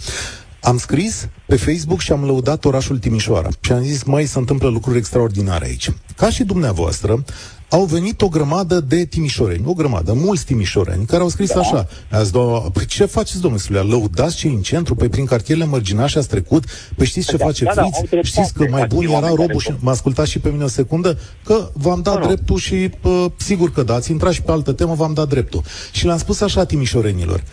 Am 0.62 0.78
scris 0.78 1.28
pe 1.47 1.56
Facebook 1.56 2.00
și 2.00 2.12
am 2.12 2.24
lăudat 2.24 2.65
orașul 2.65 2.97
Timișoara 3.00 3.50
și 3.60 3.71
am 3.71 3.82
zis, 3.84 4.04
mai 4.04 4.26
se 4.26 4.38
întâmplă 4.38 4.69
lucruri 4.69 4.97
extraordinare 4.97 5.65
aici. 5.65 5.91
Ca 6.15 6.30
și 6.30 6.43
dumneavoastră, 6.43 7.24
au 7.69 7.84
venit 7.86 8.21
o 8.21 8.28
grămadă 8.28 8.80
de 8.80 9.06
timișoreni, 9.06 9.63
o 9.65 9.74
grămadă, 9.74 10.13
mulți 10.13 10.45
timișoreni, 10.45 11.06
care 11.06 11.21
au 11.21 11.30
scris 11.30 11.54
da. 11.54 11.60
așa. 11.60 11.88
Ați 12.12 12.32
doua, 12.32 12.60
păi 12.60 12.86
ce 12.86 13.06
faceți, 13.06 13.41
domnule 13.41 13.62
Sulea? 13.63 13.82
Lăudați 13.82 14.36
ce 14.36 14.47
în 14.47 14.62
centru, 14.62 14.95
păi 14.95 15.10
prin 15.10 15.26
cartierele 15.26 15.65
mărginașe 15.65 16.17
ați 16.17 16.28
trecut, 16.28 16.63
păi 16.95 17.06
știți 17.06 17.28
ce 17.28 17.38
Da, 17.38 17.45
face 17.45 17.63
da, 17.63 17.71
da, 17.76 17.82
Friț? 17.82 17.95
au 17.95 18.02
dreptate 18.10 18.28
știți 18.28 18.54
că 18.54 18.65
mai 18.69 18.86
bun 18.88 18.97
acei 18.97 19.12
era 19.12 19.13
oameni 19.13 19.36
care 19.36 19.47
robul 19.47 19.62
și... 19.62 19.67
tot- 19.71 19.80
Mă 19.82 19.89
ascultați 19.89 20.32
și 20.32 20.39
pe 20.39 20.50
mine 20.50 20.63
o 20.63 20.67
secundă? 20.67 21.17
Că 21.43 21.69
v-am 21.74 22.02
dat 22.02 22.13
Mă 22.13 22.19
rog. 22.19 22.28
dreptul 22.28 22.58
și 22.58 22.89
uh, 23.02 23.26
sigur 23.38 23.71
că 23.71 23.84
da, 23.84 23.93
ați 23.93 24.12
intrat 24.12 24.34
și 24.34 24.41
pe 24.41 24.52
altă 24.52 24.71
temă, 24.71 24.93
v-am 24.93 25.13
dat 25.13 25.28
dreptul. 25.28 25.63
Și 25.91 26.06
le-am 26.06 26.17
spus 26.17 26.41
așa 26.41 26.63
timișorenilor, 26.65 27.43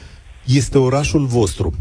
este 0.44 0.79
orașul 0.79 1.27
vostru. 1.27 1.75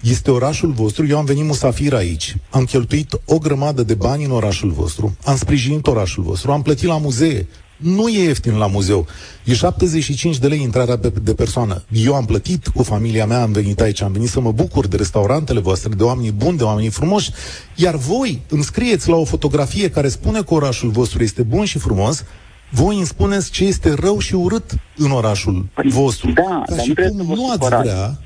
Este 0.00 0.30
orașul 0.30 0.72
vostru, 0.72 1.06
eu 1.06 1.18
am 1.18 1.24
venit 1.24 1.44
musafir 1.44 1.94
aici, 1.94 2.36
am 2.50 2.64
cheltuit 2.64 3.20
o 3.24 3.38
grămadă 3.38 3.82
de 3.82 3.94
bani 3.94 4.24
în 4.24 4.30
orașul 4.30 4.70
vostru, 4.70 5.16
am 5.24 5.36
sprijinit 5.36 5.86
orașul 5.86 6.22
vostru, 6.22 6.52
am 6.52 6.62
plătit 6.62 6.86
la 6.88 6.98
muzee, 6.98 7.46
nu 7.76 8.08
e 8.08 8.22
ieftin 8.22 8.56
la 8.56 8.66
muzeu. 8.66 9.06
E 9.44 9.54
75 9.54 10.38
de 10.38 10.46
lei 10.46 10.62
intrarea 10.62 10.98
pe, 10.98 11.12
de 11.22 11.34
persoană. 11.34 11.82
Eu 11.92 12.14
am 12.14 12.24
plătit 12.24 12.68
cu 12.68 12.82
familia 12.82 13.26
mea, 13.26 13.42
am 13.42 13.52
venit 13.52 13.80
aici, 13.80 14.00
am 14.02 14.12
venit 14.12 14.28
să 14.28 14.40
mă 14.40 14.52
bucur 14.52 14.86
de 14.86 14.96
restaurantele 14.96 15.60
voastre, 15.60 15.94
de 15.94 16.02
oamenii 16.02 16.32
buni, 16.32 16.56
de 16.56 16.62
oamenii 16.62 16.90
frumoși, 16.90 17.30
iar 17.76 17.94
voi 17.96 18.42
îmi 18.48 18.62
scrieți 18.62 19.08
la 19.08 19.16
o 19.16 19.24
fotografie 19.24 19.90
care 19.90 20.08
spune 20.08 20.42
că 20.42 20.54
orașul 20.54 20.90
vostru 20.90 21.22
este 21.22 21.42
bun 21.42 21.64
și 21.64 21.78
frumos, 21.78 22.24
voi 22.70 22.96
îmi 22.96 23.06
spuneți 23.06 23.50
ce 23.50 23.64
este 23.64 23.94
rău 23.94 24.18
și 24.18 24.34
urât 24.34 24.74
în 24.96 25.10
orașul 25.10 25.66
Păi, 25.74 25.90
vostru. 25.90 26.30
da, 26.32 26.42
Ca 26.42 26.64
dar 26.68 26.80
și 26.80 26.88
nu 26.88 26.94
trebuie 26.94 27.16
cum 27.16 27.18
să 27.18 27.24
vă 27.28 27.34
nu 27.34 27.44
ați 27.50 27.52
supărați. 27.52 27.82
vrea 27.88 28.18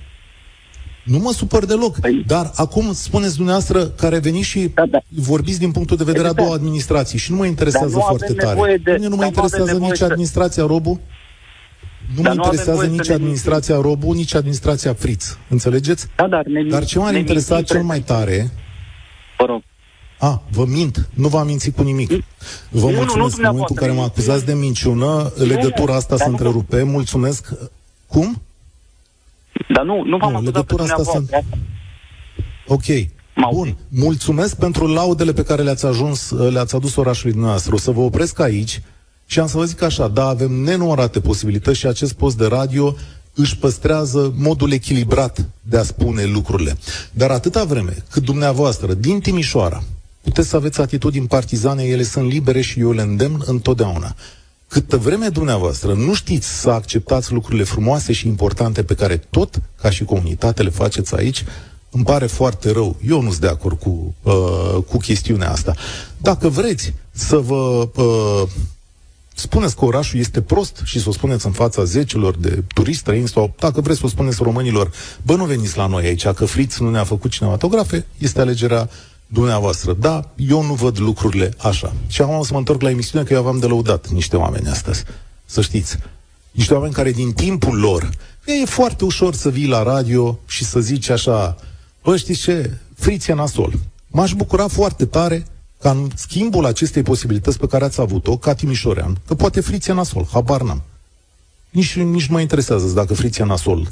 nu 1.08 1.18
mă 1.18 1.32
supăr 1.32 1.64
deloc. 1.64 1.96
Păi- 1.98 2.26
Dar 2.26 2.52
acum 2.54 2.92
spuneți 2.92 3.34
dumneavoastră 3.36 3.86
care 3.86 4.18
veniți 4.18 4.46
și 4.48 4.70
Da, 4.74 4.86
da. 4.90 4.98
vorbiți 5.08 5.58
din 5.58 5.70
punctul 5.70 5.96
de 5.96 6.04
vedere 6.04 6.24
a 6.24 6.28
Exact. 6.28 6.44
două 6.46 6.56
administrații 6.58 7.18
și 7.18 7.30
nu 7.30 7.36
mă 7.36 7.44
interesează 7.46 7.86
Dar 7.88 7.94
nu 7.96 8.06
foarte 8.06 8.24
avem 8.24 8.36
tare. 8.36 8.48
nevoie 8.54 8.76
de- 8.84 8.92
Mine 8.92 9.08
nu 9.08 9.16
mă 9.16 9.22
dar 9.22 9.30
nu 9.30 9.38
avem 9.38 9.42
interesează 9.42 9.72
nevoie 9.72 9.88
nici 9.90 9.98
să- 9.98 10.04
administrația, 10.04 10.66
Robu. 10.66 11.00
Nu 12.16 12.22
dar 12.22 12.32
mă 12.32 12.38
nu 12.38 12.42
interesează 12.44 12.86
nici 12.86 13.08
administrația 13.10 13.74
ne... 13.74 13.80
Robu, 13.80 14.12
nici 14.12 14.34
administrația 14.34 14.94
Friț. 14.94 15.36
Înțelegeți? 15.48 16.06
Da, 16.16 16.26
dar, 16.28 16.44
ne 16.46 16.62
dar 16.70 16.84
ce 16.84 16.98
m-ar 16.98 17.14
interesa 17.14 17.62
cel 17.62 17.82
mai 17.82 18.00
tare... 18.00 18.50
Vă 19.38 19.44
rog. 19.44 19.62
A, 20.18 20.42
vă 20.50 20.64
mint. 20.66 21.08
Nu 21.14 21.28
v-am 21.28 21.46
mințit 21.46 21.76
cu 21.76 21.82
nimic. 21.82 22.08
Vă 22.70 22.90
nu, 22.90 22.96
mulțumesc. 22.96 23.36
Nu, 23.36 23.42
nu, 23.42 23.48
în 23.48 23.50
momentul 23.50 23.66
în 23.78 23.86
care 23.86 23.92
mă 23.92 24.02
acuzați 24.02 24.44
de 24.44 24.54
minciună, 24.54 25.32
legătura 25.36 25.94
asta 25.94 26.16
se 26.16 26.24
întrerupe. 26.28 26.82
Mulțumesc. 26.82 27.48
Cum? 28.06 28.42
Dar 29.74 29.84
nu, 29.84 30.02
nu 30.04 30.16
v-am 30.16 30.32
nu, 30.32 30.40
legătura 30.40 30.82
asta 30.82 31.02
se... 31.02 31.44
Ok. 32.66 32.84
Bun. 33.52 33.76
Mulțumesc 33.88 34.56
pentru 34.56 34.86
laudele 34.86 35.32
pe 35.32 35.42
care 35.42 35.62
le-ați 35.62 35.86
ajuns, 35.86 36.30
le-ați 36.30 36.74
adus 36.74 36.96
orașului 36.96 37.32
dumneavoastră. 37.32 37.74
O 37.74 37.78
să 37.78 37.90
vă 37.90 38.00
opresc 38.00 38.40
aici 38.40 38.82
și 39.26 39.40
am 39.40 39.46
să 39.46 39.56
vă 39.56 39.64
zic 39.64 39.82
așa, 39.82 40.08
da, 40.08 40.26
avem 40.26 40.52
nenumărate 40.52 41.20
posibilități 41.20 41.78
și 41.78 41.86
acest 41.86 42.12
post 42.12 42.36
de 42.36 42.46
radio 42.46 42.94
își 43.34 43.56
păstrează 43.58 44.34
modul 44.36 44.72
echilibrat 44.72 45.46
de 45.62 45.78
a 45.78 45.82
spune 45.82 46.24
lucrurile. 46.24 46.76
Dar 47.12 47.30
atâta 47.30 47.64
vreme 47.64 47.96
cât 48.10 48.22
dumneavoastră, 48.22 48.94
din 48.94 49.20
Timișoara, 49.20 49.82
puteți 50.20 50.48
să 50.48 50.56
aveți 50.56 50.80
atitudini 50.80 51.26
partizane, 51.26 51.82
ele 51.82 52.02
sunt 52.02 52.30
libere 52.30 52.60
și 52.60 52.80
eu 52.80 52.92
le 52.92 53.02
îndemn 53.02 53.42
întotdeauna. 53.46 54.14
Câtă 54.68 54.96
vreme 54.96 55.28
dumneavoastră 55.28 55.92
nu 55.92 56.14
știți 56.14 56.60
să 56.60 56.70
acceptați 56.70 57.32
lucrurile 57.32 57.64
frumoase 57.64 58.12
și 58.12 58.26
importante 58.26 58.82
pe 58.82 58.94
care 58.94 59.16
tot, 59.16 59.60
ca 59.80 59.90
și 59.90 60.04
comunitate, 60.04 60.62
le 60.62 60.70
faceți 60.70 61.14
aici, 61.14 61.44
îmi 61.90 62.04
pare 62.04 62.26
foarte 62.26 62.70
rău. 62.70 62.96
Eu 63.06 63.20
nu 63.20 63.28
sunt 63.28 63.40
de 63.40 63.48
acord 63.48 63.78
cu, 63.78 64.14
uh, 64.22 64.82
cu 64.88 64.96
chestiunea 64.96 65.50
asta. 65.50 65.74
Dacă 66.16 66.48
vreți 66.48 66.94
să 67.10 67.36
vă 67.36 67.88
uh, 67.96 68.42
spuneți 69.34 69.76
că 69.76 69.84
orașul 69.84 70.18
este 70.18 70.40
prost 70.40 70.80
și 70.84 71.00
să 71.00 71.08
o 71.08 71.12
spuneți 71.12 71.46
în 71.46 71.52
fața 71.52 71.84
zecilor 71.84 72.36
de 72.36 72.62
turiști 72.74 73.00
străini 73.00 73.28
sau 73.28 73.54
dacă 73.58 73.80
vreți 73.80 73.98
să 73.98 74.06
o 74.06 74.08
spuneți 74.08 74.42
românilor, 74.42 74.90
bă, 75.22 75.34
nu 75.34 75.44
veniți 75.44 75.76
la 75.76 75.86
noi 75.86 76.04
aici, 76.04 76.28
că 76.28 76.44
Friț 76.44 76.76
nu 76.76 76.90
ne-a 76.90 77.04
făcut 77.04 77.30
cinematografe, 77.30 78.06
este 78.18 78.40
alegerea 78.40 78.90
dumneavoastră. 79.28 79.92
Da, 79.92 80.30
eu 80.36 80.62
nu 80.62 80.74
văd 80.74 80.98
lucrurile 80.98 81.54
așa. 81.58 81.92
Și 82.06 82.22
acum 82.22 82.38
o 82.38 82.44
să 82.44 82.52
mă 82.52 82.58
întorc 82.58 82.80
la 82.80 82.90
emisiune, 82.90 83.24
că 83.24 83.32
eu 83.32 83.38
aveam 83.38 83.58
de 83.58 83.66
lăudat 83.66 84.08
niște 84.08 84.36
oameni 84.36 84.68
astăzi. 84.68 85.04
Să 85.44 85.60
știți. 85.60 85.96
Niște 86.50 86.74
oameni 86.74 86.92
care 86.92 87.12
din 87.12 87.32
timpul 87.32 87.78
lor, 87.78 88.10
e 88.44 88.64
foarte 88.64 89.04
ușor 89.04 89.34
să 89.34 89.50
vii 89.50 89.66
la 89.66 89.82
radio 89.82 90.38
și 90.46 90.64
să 90.64 90.80
zici 90.80 91.08
așa, 91.08 91.56
bă, 92.02 92.16
știți 92.16 92.40
ce, 92.40 92.76
friție 92.94 93.34
nasol. 93.34 93.72
M-aș 94.06 94.32
bucura 94.32 94.66
foarte 94.68 95.06
tare 95.06 95.46
ca 95.80 95.90
în 95.90 96.10
schimbul 96.14 96.64
acestei 96.64 97.02
posibilități 97.02 97.58
pe 97.58 97.66
care 97.66 97.84
ați 97.84 98.00
avut-o, 98.00 98.36
ca 98.36 98.54
Timișorean, 98.54 99.18
că 99.26 99.34
poate 99.34 99.60
friție 99.60 99.92
nasol, 99.92 100.28
habar 100.32 100.62
n-am. 100.62 100.82
Nici, 101.70 101.96
nici 101.96 102.26
nu 102.26 102.34
mă 102.34 102.40
interesează 102.40 102.86
dacă 102.86 103.14
friție 103.14 103.44
nasol. 103.44 103.88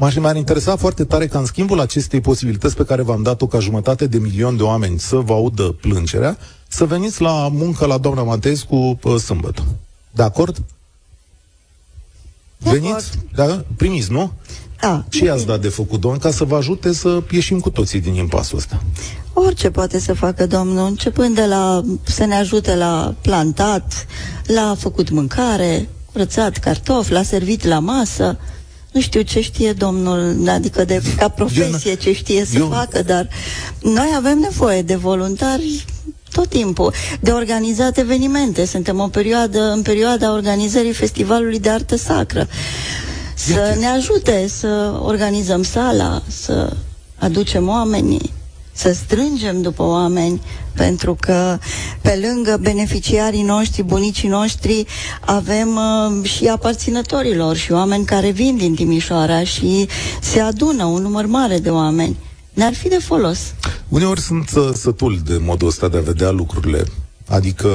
M-aș 0.00 0.16
mai 0.16 0.36
interesa 0.36 0.76
foarte 0.76 1.04
tare 1.04 1.26
ca 1.26 1.38
în 1.38 1.44
schimbul 1.44 1.80
acestei 1.80 2.20
posibilități 2.20 2.76
pe 2.76 2.84
care 2.84 3.02
v-am 3.02 3.22
dat-o 3.22 3.46
ca 3.46 3.58
jumătate 3.58 4.06
de 4.06 4.18
milion 4.18 4.56
de 4.56 4.62
oameni 4.62 4.98
să 4.98 5.16
vă 5.16 5.32
audă 5.32 5.62
plângerea, 5.80 6.38
să 6.68 6.84
veniți 6.84 7.20
la 7.20 7.48
muncă 7.48 7.86
la 7.86 7.98
doamna 7.98 8.22
Matescu 8.22 8.98
uh, 9.02 9.16
sâmbătă. 9.16 9.64
De 10.10 10.22
acord? 10.22 10.62
De 12.56 12.70
Veniți? 12.70 12.92
Acord. 12.92 13.18
Da? 13.34 13.64
Primiți, 13.76 14.12
nu? 14.12 14.32
Da. 14.80 15.04
Ce 15.08 15.24
i-ați 15.24 15.46
dat 15.46 15.60
de 15.60 15.68
făcut, 15.68 16.00
domn, 16.00 16.18
ca 16.18 16.30
să 16.30 16.44
vă 16.44 16.56
ajute 16.56 16.92
să 16.92 17.22
ieșim 17.30 17.60
cu 17.60 17.70
toții 17.70 18.00
din 18.00 18.14
impasul 18.14 18.58
ăsta? 18.58 18.82
Orice 19.32 19.70
poate 19.70 19.98
să 19.98 20.12
facă 20.12 20.46
domnul, 20.46 20.86
începând 20.86 21.34
de 21.34 21.46
la 21.46 21.84
să 22.02 22.24
ne 22.24 22.34
ajute 22.34 22.74
la 22.76 23.14
plantat, 23.20 24.06
la 24.46 24.76
făcut 24.78 25.10
mâncare, 25.10 25.88
curățat 26.12 26.56
cartofi, 26.56 27.12
la 27.12 27.22
servit 27.22 27.64
la 27.64 27.78
masă. 27.78 28.38
Nu 28.92 29.00
știu 29.00 29.20
ce 29.20 29.40
știe 29.40 29.72
domnul, 29.72 30.48
adică 30.48 30.84
de 30.84 31.02
ca 31.16 31.28
profesie 31.28 31.94
ce 31.94 32.12
știe 32.12 32.44
să 32.44 32.58
eu... 32.58 32.68
facă, 32.68 33.02
dar 33.02 33.28
noi 33.82 34.12
avem 34.16 34.38
nevoie 34.38 34.82
de 34.82 34.94
voluntari 34.94 35.84
tot 36.32 36.48
timpul, 36.48 36.92
de 37.20 37.30
organizat 37.30 37.98
evenimente. 37.98 38.64
Suntem 38.64 39.00
o 39.00 39.08
perioadă, 39.08 39.60
în 39.60 39.82
perioada 39.82 40.32
organizării 40.32 40.92
Festivalului 40.92 41.58
de 41.58 41.70
Artă 41.70 41.96
Sacră. 41.96 42.48
Să 43.34 43.76
ne 43.78 43.86
ajute 43.86 44.48
să 44.48 45.00
organizăm 45.02 45.62
sala, 45.62 46.22
să 46.28 46.76
aducem 47.18 47.68
oamenii 47.68 48.32
să 48.80 48.92
strângem 48.92 49.62
după 49.62 49.82
oameni, 49.82 50.40
pentru 50.74 51.16
că 51.20 51.58
pe 52.00 52.22
lângă 52.28 52.58
beneficiarii 52.60 53.42
noștri, 53.42 53.82
bunicii 53.82 54.28
noștri, 54.28 54.86
avem 55.20 55.68
uh, 55.76 56.28
și 56.28 56.46
aparținătorilor 56.46 57.56
și 57.56 57.72
oameni 57.72 58.04
care 58.04 58.30
vin 58.30 58.56
din 58.56 58.74
Timișoara 58.74 59.44
și 59.44 59.88
se 60.20 60.40
adună 60.40 60.84
un 60.84 61.02
număr 61.02 61.26
mare 61.26 61.58
de 61.58 61.70
oameni. 61.70 62.16
Ne-ar 62.52 62.74
fi 62.74 62.88
de 62.88 62.98
folos. 62.98 63.54
Uneori 63.88 64.20
sunt 64.20 64.50
uh, 64.56 64.70
sătul 64.74 65.20
de 65.24 65.38
modul 65.40 65.68
ăsta 65.68 65.88
de 65.88 65.96
a 65.96 66.00
vedea 66.00 66.30
lucrurile. 66.30 66.84
Adică 67.28 67.68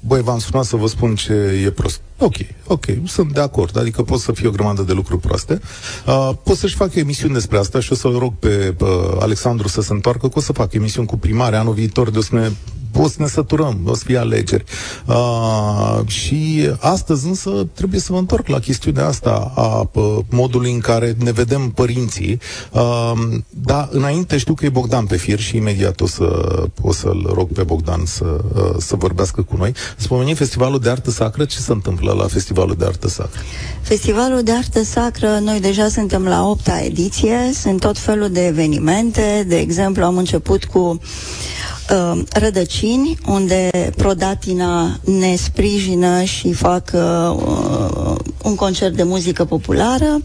băi, 0.00 0.22
v-am 0.22 0.38
sunat 0.38 0.64
să 0.64 0.76
vă 0.76 0.86
spun 0.86 1.14
ce 1.14 1.32
e 1.64 1.70
prost. 1.70 2.00
Ok, 2.18 2.34
ok, 2.66 2.84
sunt 3.06 3.32
de 3.32 3.40
acord, 3.40 3.78
adică 3.78 4.02
pot 4.02 4.20
să 4.20 4.32
fie 4.32 4.48
o 4.48 4.50
grămadă 4.50 4.82
de 4.82 4.92
lucruri 4.92 5.20
proaste. 5.20 5.60
Uh, 6.06 6.30
pot 6.42 6.56
să-și 6.56 6.74
fac 6.74 6.94
emisiuni 6.94 7.34
despre 7.34 7.58
asta 7.58 7.80
și 7.80 7.92
o 7.92 7.94
să-l 7.94 8.18
rog 8.18 8.32
pe 8.38 8.74
uh, 8.80 8.88
Alexandru 9.20 9.68
să 9.68 9.80
se 9.80 9.92
întoarcă, 9.92 10.28
că 10.28 10.38
o 10.38 10.40
să 10.40 10.52
fac 10.52 10.72
emisiuni 10.72 11.06
cu 11.06 11.16
primare 11.16 11.56
anul 11.56 11.74
viitor 11.74 12.10
de 12.10 12.18
o 12.18 12.22
să 12.22 12.34
ne 12.34 12.50
o 12.98 13.08
să 13.08 13.16
ne 13.18 13.26
săturăm, 13.26 13.80
o 13.84 13.94
să 13.94 14.02
fie 14.04 14.18
alegeri. 14.18 14.64
Uh, 15.06 16.00
și 16.06 16.70
astăzi 16.78 17.26
însă 17.26 17.50
trebuie 17.74 18.00
să 18.00 18.12
vă 18.12 18.18
întorc 18.18 18.46
la 18.46 18.58
chestiunea 18.58 19.06
asta 19.06 19.52
a 19.54 19.90
uh, 19.92 20.18
modului 20.30 20.72
în 20.72 20.80
care 20.80 21.16
ne 21.18 21.32
vedem 21.32 21.70
părinții. 21.70 22.40
Uh, 22.72 23.12
dar 23.50 23.88
înainte 23.90 24.38
știu 24.38 24.54
că 24.54 24.64
e 24.64 24.68
Bogdan 24.68 25.06
pe 25.06 25.16
fir 25.16 25.38
și 25.38 25.56
imediat 25.56 26.00
o, 26.00 26.06
să, 26.06 26.62
o 26.80 26.92
să-l 26.92 27.30
rog 27.34 27.48
pe 27.52 27.62
Bogdan 27.62 28.04
să, 28.04 28.40
uh, 28.54 28.74
să 28.78 28.96
vorbească 28.96 29.42
cu 29.42 29.56
noi. 29.56 29.72
Spomeni 29.96 30.34
Festivalul 30.34 30.78
de 30.78 30.90
Artă 30.90 31.10
Sacră. 31.10 31.44
Ce 31.44 31.58
se 31.58 31.72
întâmplă 31.72 32.12
la 32.12 32.26
Festivalul 32.54 32.76
de 32.78 32.84
Artă 32.84 33.08
Sacră? 33.08 33.40
Festivalul 33.82 34.42
de 34.42 34.52
Artă 34.52 34.82
Sacră, 34.82 35.38
noi 35.42 35.60
deja 35.60 35.88
suntem 35.88 36.24
la 36.24 36.48
opta 36.48 36.80
ediție, 36.80 37.50
sunt 37.52 37.80
tot 37.80 37.98
felul 37.98 38.30
de 38.30 38.46
evenimente. 38.46 39.44
De 39.46 39.58
exemplu, 39.58 40.04
am 40.04 40.16
început 40.16 40.64
cu 40.64 40.78
uh, 40.78 42.22
rădăcini, 42.30 43.18
unde 43.26 43.70
Prodatina 43.96 44.98
ne 45.04 45.34
sprijină 45.36 46.22
și 46.22 46.52
fac 46.52 46.90
uh, 46.94 48.16
un 48.42 48.54
concert 48.54 48.94
de 48.96 49.02
muzică 49.02 49.44
populară. 49.44 50.20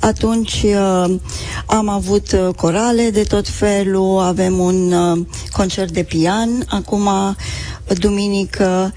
Atunci 0.00 0.62
uh, 0.62 1.14
am 1.66 1.88
avut 1.88 2.32
uh, 2.32 2.54
corale 2.56 3.10
de 3.10 3.22
tot 3.22 3.48
felul, 3.48 4.18
avem 4.20 4.58
un 4.58 4.92
uh, 4.92 5.26
concert 5.52 5.90
de 5.90 6.02
pian, 6.02 6.64
acum 6.68 7.08
duminică 7.98 8.92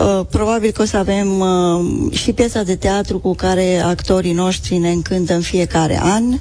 Uh, 0.00 0.20
probabil 0.30 0.70
că 0.70 0.82
o 0.82 0.84
să 0.84 0.96
avem 0.96 1.40
uh, 1.40 2.12
și 2.12 2.32
piesa 2.32 2.62
de 2.62 2.76
teatru 2.76 3.18
cu 3.18 3.34
care 3.34 3.80
actorii 3.84 4.32
noștri 4.32 4.76
ne 4.76 4.90
încântă 4.90 5.34
în 5.34 5.40
fiecare 5.40 6.00
an. 6.02 6.24
Uh, 6.28 6.38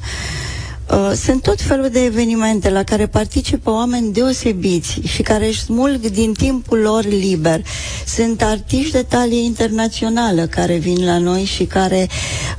Uh, 0.94 1.12
sunt 1.16 1.42
tot 1.42 1.62
felul 1.62 1.90
de 1.90 2.04
evenimente 2.04 2.70
la 2.70 2.84
care 2.84 3.08
participă 3.08 3.70
oameni 3.72 4.14
deosebiți 4.14 5.00
și 5.06 5.22
care 5.22 5.48
își 5.48 5.62
smulg 5.62 6.00
din 6.00 6.34
timpul 6.34 6.80
lor 6.80 7.06
liber. 7.06 7.62
Sunt 8.06 8.42
artiști 8.42 8.92
de 8.92 9.04
talie 9.04 9.44
internațională 9.44 10.46
care 10.46 10.78
vin 10.78 11.06
la 11.06 11.18
noi 11.18 11.44
și 11.44 11.66
care 11.66 12.10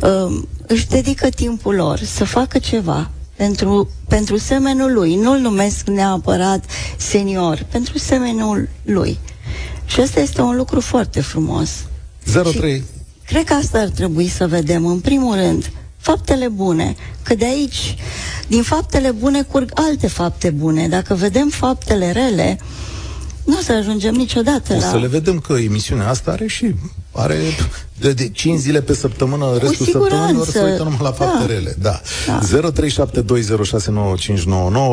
uh, 0.00 0.38
își 0.66 0.88
dedică 0.88 1.28
timpul 1.28 1.74
lor 1.74 1.98
să 1.98 2.24
facă 2.24 2.58
ceva 2.58 3.10
pentru, 3.36 3.88
pentru 4.08 4.36
semenul 4.36 4.92
lui. 4.92 5.14
Nu-l 5.16 5.38
numesc 5.38 5.88
neapărat 5.88 6.64
senior, 6.96 7.66
pentru 7.70 7.98
semenul 7.98 8.68
lui. 8.82 9.18
Și 9.86 10.00
asta 10.00 10.20
este 10.20 10.40
un 10.40 10.56
lucru 10.56 10.80
foarte 10.80 11.20
frumos. 11.20 11.70
03. 12.52 12.82
cred 13.26 13.44
că 13.44 13.52
asta 13.52 13.78
ar 13.78 13.88
trebui 13.88 14.28
să 14.28 14.46
vedem, 14.46 14.86
în 14.86 15.00
primul 15.00 15.34
rând, 15.34 15.70
faptele 15.96 16.48
bune, 16.48 16.96
că 17.22 17.34
de 17.34 17.44
aici, 17.44 17.96
din 18.48 18.62
faptele 18.62 19.10
bune, 19.10 19.42
curg 19.42 19.70
alte 19.74 20.06
fapte 20.06 20.50
bune. 20.50 20.88
Dacă 20.88 21.14
vedem 21.14 21.48
faptele 21.48 22.12
rele, 22.12 22.58
nu 23.44 23.56
o 23.58 23.62
să 23.62 23.72
ajungem 23.72 24.14
niciodată 24.14 24.72
o 24.72 24.76
la... 24.76 24.88
să 24.88 24.98
le 24.98 25.06
vedem 25.06 25.38
că 25.38 25.52
emisiunea 25.52 26.08
asta 26.08 26.30
are 26.30 26.46
și 26.46 26.74
are 27.12 27.34
de, 28.00 28.12
de 28.12 28.28
5 28.28 28.58
zile 28.58 28.80
pe 28.80 28.92
săptămână, 28.92 29.56
restul 29.60 29.86
săptămânii 29.86 30.44
să 30.44 30.62
uităm 30.70 30.84
numai 30.84 30.98
la 31.02 31.12
fapte 31.12 31.46
da. 31.46 31.54
rele. 31.54 31.74
Da. 31.78 32.00
da. 32.26 32.40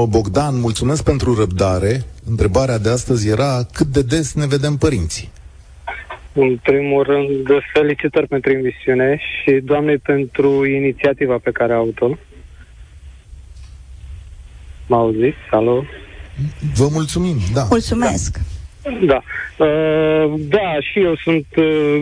0372069599 0.06 0.10
Bogdan, 0.10 0.60
mulțumesc 0.60 1.04
pentru 1.04 1.36
răbdare. 1.36 2.04
Întrebarea 2.30 2.78
de 2.78 2.90
astăzi 2.90 3.28
era 3.28 3.66
cât 3.74 3.88
de 3.88 4.02
des 4.02 4.34
ne 4.34 4.48
vedem 4.48 4.76
părinții? 4.76 5.32
În 6.34 6.58
primul 6.64 7.04
rând, 7.04 7.48
felicitări 7.74 8.28
pentru 8.28 8.52
emisiune 8.52 9.20
și 9.20 9.52
doamnei 9.64 9.98
pentru 9.98 10.66
inițiativa 10.66 11.38
pe 11.44 11.52
care 11.52 11.74
a 11.74 11.78
avut-o. 11.78 12.10
M 14.88 14.94
auziți? 14.94 15.38
Alo? 15.52 15.84
Vă 16.76 16.88
mulțumim, 16.92 17.38
da. 17.54 17.66
Mulțumesc. 17.70 18.38
Da. 18.38 18.57
Uh, 18.88 20.34
da, 20.38 20.78
și 20.80 21.00
eu 21.04 21.16
sunt 21.16 21.46
uh, 21.56 22.00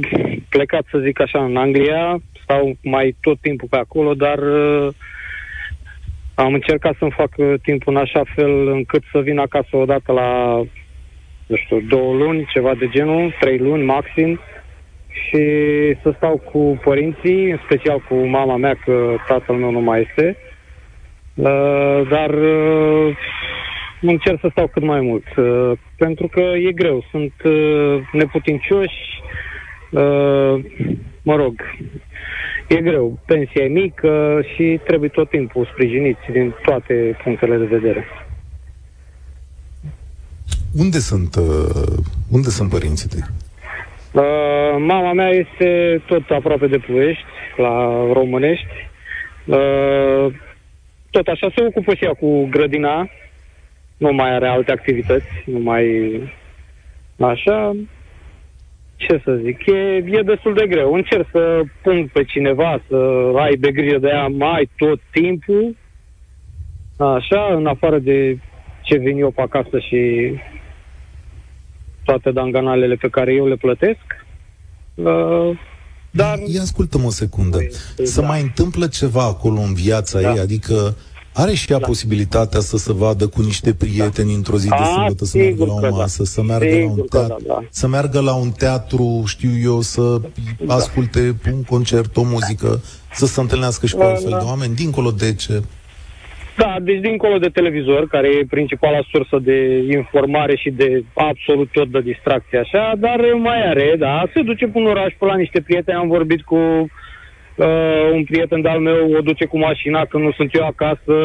plecat, 0.50 0.86
să 0.92 0.98
zic 0.98 1.22
așa, 1.22 1.44
în 1.44 1.58
Anglia, 1.58 2.22
stau 2.44 2.78
mai 2.82 3.16
tot 3.22 3.40
timpul 3.42 3.68
pe 3.72 3.78
acolo, 3.78 4.14
dar 4.14 4.38
uh, 4.38 4.88
am 6.36 6.54
încercat 6.54 6.96
să-mi 6.98 7.12
fac 7.12 7.34
uh, 7.38 7.54
timpul 7.62 7.94
în 7.94 8.00
așa 8.00 8.24
fel 8.36 8.68
încât 8.68 9.04
să 9.12 9.20
vin 9.20 9.40
acasă 9.40 9.78
odată 9.78 10.12
la, 10.12 10.56
nu 11.46 11.56
știu, 11.56 11.80
două 11.80 12.14
luni, 12.14 12.48
ceva 12.54 12.74
de 12.74 12.88
genul, 12.88 13.36
trei 13.40 13.58
luni 13.58 13.84
maxim, 13.84 14.40
și 15.08 15.44
să 16.02 16.14
stau 16.16 16.38
cu 16.38 16.80
părinții, 16.84 17.52
în 17.52 17.60
special 17.66 18.00
cu 18.10 18.16
mama 18.16 18.56
mea, 18.58 18.78
că 18.86 19.16
tatăl 19.28 19.56
meu 19.56 19.72
nu 19.72 19.80
mai 19.80 20.08
este. 20.10 20.38
Uh, 21.34 22.08
dar 22.10 22.30
uh, 22.30 23.18
încerc 24.08 24.40
să 24.40 24.48
stau 24.52 24.68
cât 24.68 24.84
mai 24.84 25.02
mult, 25.02 25.36
uh, 25.36 25.72
pentru 25.98 26.28
că 26.28 26.40
e 26.40 26.72
greu. 26.72 27.06
Sunt 27.12 27.34
uh, 27.44 28.02
neputincioși, 28.12 29.22
uh, 29.92 30.64
mă 31.22 31.36
rog, 31.36 31.54
e 32.68 32.76
greu. 32.76 33.20
Pensia 33.26 33.64
e 33.64 33.68
mică 33.68 34.42
și 34.56 34.80
trebuie 34.86 35.10
tot 35.10 35.30
timpul 35.30 35.70
sprijiniți 35.72 36.32
din 36.32 36.56
toate 36.64 37.18
punctele 37.24 37.58
de 37.58 37.66
vedere. 37.66 38.06
Unde 40.78 41.00
sunt, 41.00 41.36
uh, 41.36 41.98
unde 42.32 42.50
sunt 42.50 42.70
părinții 42.70 43.10
tăi? 43.10 43.24
Uh, 44.12 44.76
mama 44.78 45.14
mea 45.14 45.30
este 45.30 46.02
tot 46.06 46.30
aproape 46.30 46.68
de 46.68 46.78
Ploiești, 46.78 47.24
la 47.58 47.90
Românești. 48.14 48.90
Uh, 49.46 50.34
tot 51.10 51.28
așa 51.28 51.52
se 51.56 51.66
ocupă 51.68 51.94
și 51.94 52.04
ea 52.04 52.14
cu 52.14 52.48
grădina, 52.50 53.10
nu 53.98 54.14
mai 54.14 54.36
are 54.36 54.48
alte 54.48 54.72
activități, 54.72 55.26
nu 55.46 55.60
mai... 55.60 55.86
Așa, 57.20 57.76
ce 58.96 59.22
să 59.24 59.40
zic, 59.44 59.66
e, 59.66 60.04
e 60.06 60.22
destul 60.22 60.54
de 60.54 60.68
greu. 60.68 60.94
Încerc 60.94 61.28
să 61.32 61.62
pun 61.82 62.10
pe 62.14 62.24
cineva 62.24 62.82
să 62.88 62.96
aibă 63.36 63.68
grijă 63.68 63.98
de 63.98 64.08
ea 64.08 64.28
mai 64.28 64.70
tot 64.78 65.00
timpul, 65.12 65.76
așa, 66.98 67.54
în 67.56 67.66
afară 67.66 68.00
de 68.00 68.40
ce 68.82 68.98
vin 68.98 69.18
eu 69.18 69.32
pe 69.32 69.42
acasă 69.42 69.80
și 69.80 70.32
toate 72.04 72.32
danganalele 72.32 72.96
pe 72.96 73.10
care 73.10 73.34
eu 73.34 73.48
le 73.48 73.56
plătesc. 73.56 74.26
Uh, 74.94 75.58
dar... 76.12 76.38
Ia 76.46 76.62
ascultă-mă 76.62 77.06
o 77.06 77.10
secundă. 77.10 77.58
Să 78.04 78.22
mai 78.22 78.42
întâmplă 78.42 78.88
ceva 78.88 79.24
acolo 79.24 79.60
în 79.60 79.74
viața 79.74 80.22
Da. 80.22 80.32
ei, 80.32 80.40
adică 80.40 80.96
are 81.38 81.54
și 81.54 81.72
ea 81.72 81.78
Da. 81.80 81.86
posibilitatea 81.86 82.60
să 82.60 82.78
se 82.78 82.94
vadă 82.94 83.28
cu 83.28 83.42
niște 83.42 83.74
prieteni 83.74 84.34
într-o 84.34 84.58
zi 84.58 84.68
de 84.70 84.76
A, 84.76 84.86
sâmbătă, 84.86 85.26
să 85.26 85.38
meargă 85.38 85.54
sigur 85.54 85.68
la 85.68 85.74
o 85.74 85.78
că 85.78 85.90
da. 85.90 85.96
masă, 85.96 86.24
să 86.24 86.42
meargă 86.44 86.68
la 86.68 86.86
un 86.86 86.90
Sigur 86.90 87.08
că 87.08 87.18
teatru, 87.18 87.44
da, 87.48 87.54
da. 87.54 87.64
să 87.70 87.88
meargă 87.88 88.20
la 88.22 88.36
un 88.36 88.50
teatru, 88.50 89.24
știu 89.26 89.50
eu, 89.64 89.82
să 89.82 90.22
asculte 90.68 91.36
un 91.54 91.64
concert, 91.64 92.18
o 92.18 92.24
muzică, 92.24 92.82
să 93.12 93.26
se 93.26 93.40
întâlnească 93.42 93.86
și 93.86 93.94
cu 93.94 94.00
Da, 94.00 94.08
altfel 94.08 94.30
da. 94.30 94.38
de 94.38 94.44
oameni, 94.46 94.76
dincolo 94.76 95.12
de 95.12 95.34
ce... 95.36 95.62
Da, 96.58 96.76
deci 96.82 97.00
dincolo 97.00 97.38
de 97.38 97.48
televizor, 97.48 98.08
care 98.08 98.28
e 98.28 98.46
principala 98.50 99.00
sursă 99.12 99.38
de 99.42 99.58
informare 99.92 100.56
și 100.56 100.70
de 100.70 101.04
absolut 101.14 101.70
tot 101.72 101.92
de 101.92 102.02
distracție 102.02 102.58
așa, 102.60 102.94
dar 102.98 103.20
mai 103.42 103.68
are, 103.70 103.96
da, 104.00 104.24
se 104.34 104.42
duce 104.42 104.66
pe 104.66 104.78
un 104.78 104.86
oraș 104.86 105.14
pe 105.20 105.26
la 105.26 105.36
niște 105.36 105.62
prieteni, 105.62 105.98
am 105.98 106.08
vorbit 106.08 106.42
cu 106.42 106.56
uh, 106.56 106.90
un 108.14 108.24
prieten 108.24 108.62
de-al 108.62 108.80
meu, 108.80 109.12
o 109.18 109.22
duce 109.22 109.46
cu 109.46 109.58
mașina 109.58 110.06
când 110.06 110.24
nu 110.24 110.32
sunt 110.32 110.56
eu 110.56 110.66
acasă, 110.66 111.16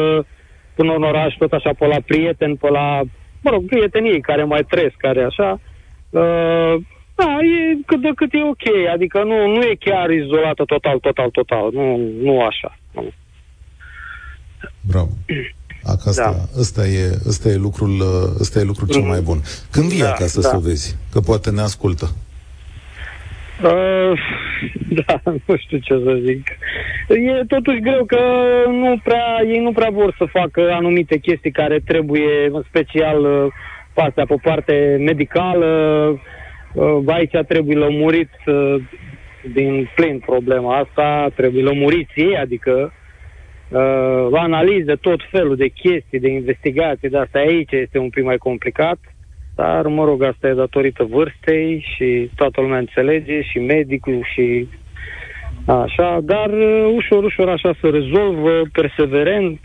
până 0.75 0.93
în 0.93 1.03
oraș, 1.03 1.33
tot 1.37 1.51
așa 1.51 1.71
pe 1.79 1.85
la 1.85 1.97
prieteni, 2.05 2.57
pe 2.57 2.69
la, 2.69 3.01
mă 3.41 3.49
rog, 3.49 3.65
prietenii 3.65 4.21
care 4.21 4.43
mai 4.43 4.63
trăiesc, 4.69 4.95
care 4.97 5.23
așa. 5.23 5.59
Uh, 6.09 6.73
da, 7.15 7.25
e 7.41 7.77
cât 7.85 8.01
de 8.01 8.11
cât 8.15 8.33
e 8.33 8.43
ok, 8.43 8.65
adică 8.93 9.23
nu, 9.23 9.47
nu 9.47 9.61
e 9.61 9.75
chiar 9.79 10.09
izolată 10.09 10.63
total, 10.65 10.99
total, 10.99 11.29
total, 11.29 11.69
nu, 11.73 11.97
nu 12.21 12.41
așa. 12.41 12.77
Nu. 12.93 13.11
Bravo. 14.87 15.09
Asta, 15.83 16.31
Da. 16.31 16.59
ăsta, 16.59 16.87
e, 16.87 17.17
ăsta, 17.27 17.49
e 17.49 17.55
lucrul, 17.55 17.89
uh, 17.99 18.39
ăsta 18.39 18.59
e 18.59 18.63
lucrul 18.63 18.87
cel 18.87 18.99
Mhm. 19.01 19.09
mai 19.09 19.21
bun. 19.21 19.41
Când 19.71 19.85
vii 19.89 19.99
Da, 19.99 20.09
acasă 20.11 20.39
da. 20.41 20.47
să 20.47 20.55
o 20.55 20.59
vezi? 20.59 20.95
Că 21.11 21.19
poate 21.19 21.51
ne 21.51 21.61
ascultă. 21.61 22.09
Uh, 23.63 24.19
da, 25.05 25.21
nu 25.23 25.55
știu 25.57 25.77
ce 25.77 25.93
să 25.93 26.19
zic. 26.25 26.47
E 27.07 27.43
totuși 27.47 27.79
greu 27.79 28.05
că 28.05 28.19
nu 28.67 28.99
prea, 29.03 29.41
ei 29.47 29.59
nu 29.59 29.71
prea 29.71 29.89
vor 29.89 30.15
să 30.17 30.25
facă 30.25 30.71
anumite 30.71 31.17
chestii 31.17 31.51
care 31.51 31.79
trebuie, 31.79 32.49
în 32.51 32.63
special 32.67 33.25
uh, 33.25 33.51
pe 33.93 34.01
astea, 34.01 34.25
pe 34.25 34.35
parte 34.41 34.97
medicală. 34.99 35.67
Uh, 36.73 37.03
aici 37.07 37.37
trebuie 37.47 37.77
lămurit 37.77 38.31
uh, 38.45 38.75
din 39.53 39.89
plin 39.95 40.19
problema 40.19 40.77
asta, 40.77 41.29
trebuie 41.35 41.63
lămuriți 41.63 42.19
ei, 42.19 42.37
adică 42.37 42.93
uh, 43.69 44.27
analize, 44.31 44.95
tot 44.95 45.19
felul 45.31 45.55
de 45.55 45.67
chestii, 45.67 46.19
de 46.19 46.29
investigații, 46.29 47.09
de 47.09 47.17
asta 47.17 47.39
aici 47.39 47.71
este 47.71 47.97
un 47.97 48.09
pic 48.09 48.23
mai 48.23 48.37
complicat. 48.37 48.99
Dar, 49.61 49.87
mă 49.87 50.03
rog, 50.03 50.23
asta 50.23 50.47
e 50.47 50.53
datorită 50.53 51.03
vârstei 51.09 51.85
și 51.95 52.29
toată 52.35 52.61
lumea 52.61 52.77
înțelege 52.77 53.41
și 53.41 53.57
medicul 53.59 54.25
și 54.33 54.67
așa, 55.65 56.19
dar 56.23 56.49
uh, 56.49 56.93
ușor, 56.95 57.23
ușor 57.23 57.49
așa 57.49 57.71
se 57.81 57.87
rezolvă, 57.87 58.61
perseverent, 58.71 59.59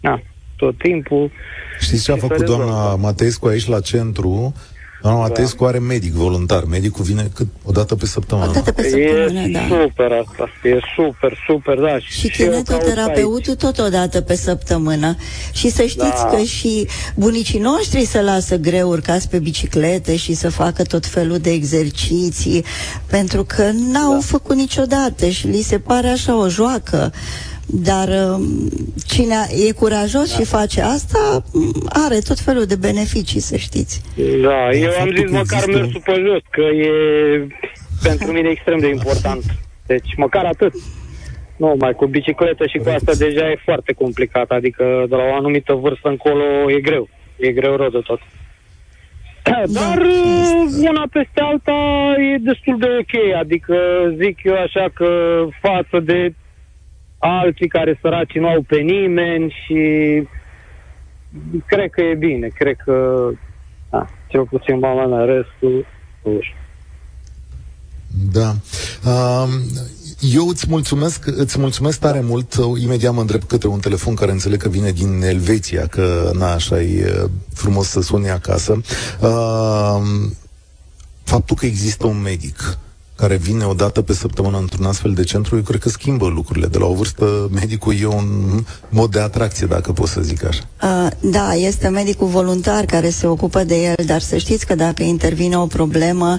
na, 0.00 0.20
tot 0.56 0.78
timpul. 0.78 1.30
Știți 1.80 2.04
ce 2.04 2.12
a 2.12 2.14
Și 2.14 2.20
făcut 2.20 2.38
se 2.38 2.44
doamna 2.44 2.64
rezolvă. 2.64 2.96
Matescu 3.00 3.46
aici 3.46 3.66
la 3.66 3.80
centru? 3.80 4.54
Doamna 5.02 5.20
Da. 5.20 5.26
Matescu 5.28 5.64
are 5.64 5.78
medic 5.78 6.12
voluntar. 6.12 6.64
Medicul 6.64 7.04
vine 7.04 7.30
cât 7.34 7.46
o 7.64 7.70
dată 7.72 7.94
pe 7.94 8.06
săptămână. 8.06 8.48
O 8.48 8.52
dată 8.52 8.72
pe 8.72 8.82
E 8.86 8.88
săptămână, 8.90 9.48
da. 9.48 9.60
super 9.84 10.12
asta, 10.12 10.68
e 10.68 10.78
super, 10.96 11.38
super, 11.46 11.78
da. 11.78 11.98
Și 11.98 12.32
eu 12.38 12.48
caut 12.50 12.64
kinetoterapeutul 12.64 13.54
tot 13.54 13.78
o 13.78 13.88
dată 13.88 14.20
pe 14.20 14.34
săptămână. 14.36 15.16
Și 15.52 15.68
să 15.70 15.82
știți 15.82 16.22
Da. 16.22 16.30
că 16.36 16.42
și 16.42 16.86
bunicii 17.14 17.58
noștri 17.58 18.04
se 18.04 18.22
lasă 18.22 18.56
greu 18.56 18.88
urcați 18.88 19.28
pe 19.28 19.38
biciclete 19.38 20.16
și 20.16 20.34
să 20.34 20.50
facă 20.50 20.82
tot 20.82 21.06
felul 21.06 21.38
de 21.38 21.50
exerciții, 21.50 22.64
pentru 23.06 23.44
că 23.44 23.70
n-au 23.92 24.12
Da. 24.12 24.18
făcut 24.20 24.56
niciodată 24.56 25.26
și 25.28 25.46
li 25.46 25.62
se 25.62 25.78
pare 25.78 26.08
așa 26.08 26.36
o 26.36 26.48
joacă. 26.48 27.12
Dar 27.74 28.08
um, 28.08 28.42
cine 29.06 29.34
e 29.68 29.72
curajos 29.72 30.30
Da. 30.30 30.38
și 30.38 30.44
face 30.44 30.80
asta, 30.80 31.42
m, 31.52 31.70
are 31.88 32.18
tot 32.18 32.38
felul 32.38 32.64
de 32.64 32.76
beneficii, 32.76 33.40
să 33.40 33.56
știți. 33.56 34.00
Da, 34.42 34.70
eu 34.70 34.88
am 34.88 34.92
faptul 34.98 35.16
zis 35.16 35.24
că 35.24 35.30
măcar 35.32 35.58
există- 35.58 35.78
mersul 35.78 36.00
pe 36.04 36.22
jos, 36.26 36.42
că 36.50 36.60
e 36.60 36.90
pentru 38.02 38.32
mine 38.32 38.48
extrem 38.48 38.78
de 38.78 38.88
important. 38.88 39.42
Deci 39.86 40.14
măcar 40.16 40.44
atât. 40.44 40.72
Nu, 41.56 41.74
mai 41.78 41.92
cu 41.92 42.06
bicicletă 42.06 42.66
și 42.66 42.78
cu 42.78 42.88
asta 42.88 43.12
deja 43.14 43.50
e 43.50 43.60
foarte 43.64 43.92
complicat, 43.92 44.50
adică 44.50 45.04
de 45.08 45.16
la 45.16 45.22
o 45.22 45.34
anumită 45.34 45.72
vârstă 45.72 46.08
încolo 46.08 46.70
e 46.70 46.80
greu. 46.80 47.08
E 47.36 47.52
greu 47.52 47.76
rău 47.76 47.88
de 47.90 48.00
tot. 48.04 48.20
Dar 49.66 49.98
uh, 49.98 50.88
una 50.88 51.04
peste 51.12 51.40
alta 51.40 51.72
e 52.32 52.36
destul 52.40 52.78
de 52.78 52.86
ok, 53.00 53.34
adică 53.38 53.76
zic 54.22 54.38
eu 54.44 54.54
așa 54.54 54.86
că 54.94 55.08
față 55.60 56.00
de 56.00 56.34
alții 57.22 57.68
care 57.68 57.98
săraci 58.00 58.34
nu 58.34 58.48
au 58.48 58.62
pe 58.62 58.76
nimeni 58.76 59.54
și 59.64 59.78
cred 61.66 61.90
că 61.90 62.00
e 62.00 62.14
bine, 62.14 62.48
cred 62.48 62.76
că 62.84 63.28
da, 63.90 64.06
cel 64.26 64.46
puțin 64.46 64.78
mama 64.78 65.06
mea, 65.06 65.24
restul 65.24 65.86
nu 66.22 66.38
știu. 66.40 66.56
Da. 68.32 68.54
Um, 69.10 69.50
eu 70.20 70.48
îți 70.48 70.66
mulțumesc, 70.68 71.26
îți 71.26 71.58
mulțumesc 71.58 72.00
tare 72.00 72.20
mult. 72.20 72.54
Imediat 72.82 73.14
mă 73.14 73.20
îndrept 73.20 73.48
către 73.48 73.68
un 73.68 73.78
telefon 73.78 74.14
care 74.14 74.30
înțeleg 74.30 74.62
că 74.62 74.68
vine 74.68 74.90
din 74.90 75.22
Elveția, 75.22 75.86
că 75.86 76.30
na, 76.34 76.52
așa 76.52 76.80
e 76.80 77.28
frumos 77.54 77.88
să 77.88 78.00
suni 78.00 78.30
acasă. 78.30 78.72
Um, 78.72 80.34
faptul 81.22 81.56
că 81.56 81.66
există 81.66 82.06
un 82.06 82.20
medic 82.20 82.78
care 83.22 83.36
vine 83.36 83.64
o 83.64 83.72
dată 83.72 84.02
pe 84.02 84.14
săptămână 84.14 84.58
într-un 84.58 84.84
astfel 84.84 85.12
de 85.12 85.22
centru, 85.22 85.56
eu 85.56 85.62
cred 85.62 85.80
că 85.80 85.88
schimbă 85.88 86.26
lucrurile. 86.26 86.66
De 86.66 86.78
la 86.78 86.86
o 86.86 86.94
vârstă, 86.94 87.48
medicul 87.52 87.94
e 88.00 88.06
un 88.06 88.64
mod 88.88 89.10
de 89.10 89.20
atracție, 89.20 89.66
dacă 89.66 89.92
pot 89.92 90.08
să 90.08 90.20
zic 90.20 90.44
așa. 90.44 90.62
Uh, 90.82 91.08
da, 91.20 91.54
este 91.54 91.88
medicul 91.88 92.26
voluntar 92.26 92.84
care 92.84 93.10
se 93.10 93.26
ocupă 93.26 93.64
de 93.64 93.82
el, 93.82 94.04
dar 94.06 94.20
să 94.20 94.36
știți 94.36 94.66
că 94.66 94.74
dacă 94.74 95.02
intervine 95.02 95.58
o 95.58 95.66
problemă, 95.66 96.38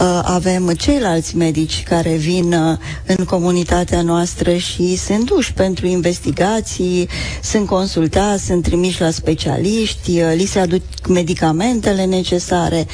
uh, 0.00 0.20
avem 0.22 0.68
ceilalți 0.68 1.36
medici 1.36 1.82
care 1.82 2.14
vin 2.14 2.52
uh, 2.52 2.78
în 3.06 3.24
comunitatea 3.24 4.02
noastră 4.02 4.54
și 4.54 4.96
sunt 4.96 5.24
duși 5.24 5.52
pentru 5.52 5.86
investigații, 5.86 7.08
sunt 7.42 7.66
consultați, 7.66 8.44
sunt 8.44 8.62
trimiși 8.62 9.00
la 9.00 9.10
specialiști, 9.10 10.20
uh, 10.20 10.32
li 10.36 10.44
se 10.44 10.58
aduc 10.58 10.82
medicamentele 11.08 12.04
necesare. 12.04 12.86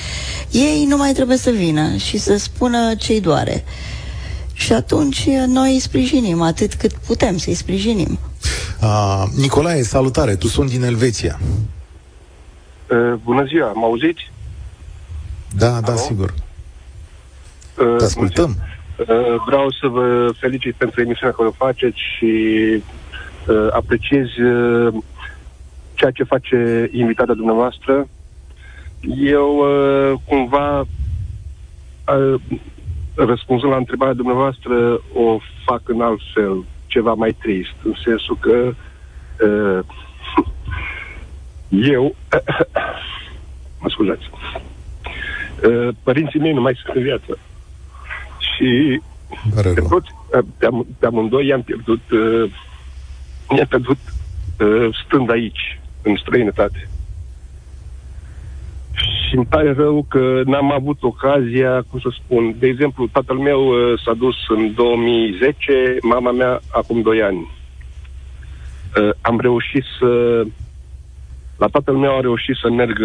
Ei 0.51 0.85
nu 0.89 0.97
mai 0.97 1.13
trebuie 1.13 1.37
să 1.37 1.51
vină 1.51 1.97
și 1.97 2.19
să 2.19 2.37
spună 2.37 2.95
ce-i 2.95 3.20
doare. 3.21 3.65
Și 4.53 4.73
atunci 4.73 5.25
uh, 5.27 5.45
noi 5.47 5.73
îi 5.73 5.79
sprijinim 5.79 6.41
atât 6.43 6.75
cât 6.75 6.93
putem 6.93 7.37
să-i 7.37 7.55
sprijinim. 7.55 8.19
Uh, 8.83 9.23
Nicolae, 9.37 9.83
salutare, 9.83 10.35
tu 10.35 10.47
sunt 10.47 10.71
din 10.71 10.83
Elveția. 10.83 11.41
Uh, 12.91 13.13
bună 13.25 13.45
ziua, 13.45 13.73
mă 13.73 13.85
auziți? 13.85 14.31
Da, 15.57 15.81
da, 15.81 15.93
Alo? 15.93 15.97
sigur. 15.97 16.35
Uh, 17.79 17.97
Te 17.99 18.05
ascultăm. 18.05 18.57
bună 18.57 18.69
Uh, 18.99 19.07
vreau 19.47 19.71
să 19.81 19.87
vă 19.87 20.33
felicit 20.39 20.75
pentru 20.75 21.01
emisiunea 21.01 21.35
care 21.37 21.49
o 21.49 21.65
faceți 21.65 21.99
și 22.17 22.33
uh, 23.47 23.69
apreciez 23.73 24.27
uh, 24.27 24.95
ceea 25.95 26.11
ce 26.11 26.25
face 26.25 26.89
invitata 26.93 27.35
dumneavoastră. 27.35 28.09
Eu 29.17 29.57
uh, 29.57 30.21
cumva 30.25 30.81
uh, 30.81 32.41
răspunzând 33.25 33.73
la 33.73 33.79
întrebarea 33.79 34.15
dumneavoastră 34.15 35.01
o 35.15 35.39
fac 35.65 35.89
în 35.89 36.01
alt 36.01 36.21
fel, 36.35 36.65
ceva 36.87 37.15
mai 37.15 37.37
trist, 37.39 37.75
în 37.83 37.95
sensul 38.05 38.37
că 38.41 38.75
uh, 39.47 39.85
eu 41.93 42.15
mă 43.81 43.89
scuzați 43.89 44.31
uh, 45.65 45.89
părinții 46.03 46.41
mei 46.41 46.53
nu 46.53 46.61
mai 46.61 46.79
sunt 46.83 46.97
în 46.97 47.03
viață 47.03 47.39
și 48.39 49.01
pe, 49.55 49.83
toți, 49.89 50.11
pe, 50.59 50.67
am, 50.67 50.87
pe 50.99 51.07
amândoi 51.07 51.47
i-am 51.47 51.63
pierdut 51.63 52.11
uh, 52.11 52.51
i-am 53.57 53.67
pierdut 53.69 53.99
uh, 54.59 54.97
stând 55.07 55.31
aici, 55.31 55.81
în 56.03 56.17
străinătate. 56.17 56.89
Și 59.31 59.37
îmi 59.37 59.47
pare 59.47 59.73
rău 59.73 60.07
că 60.09 60.43
n-am 60.45 60.73
avut 60.73 61.03
ocazia, 61.03 61.83
cum 61.91 62.01
să 62.01 62.09
spun, 62.13 62.55
de 62.59 62.67
exemplu, 62.67 63.07
tatăl 63.07 63.37
meu 63.37 63.61
uh, 63.67 64.01
s-a 64.05 64.15
dus 64.15 64.35
în 64.49 64.75
2010, 64.75 65.97
mama 66.03 66.31
mea 66.31 66.61
acum 66.73 67.03
2 67.03 67.23
ani. 67.23 67.51
Uh, 68.97 69.11
am 69.21 69.41
reușit 69.41 69.85
să... 69.99 70.43
La 71.57 71.67
tatăl 71.67 71.95
meu 71.95 72.11
am 72.11 72.21
reușit 72.21 72.57
să 72.57 72.71
merg 72.71 72.99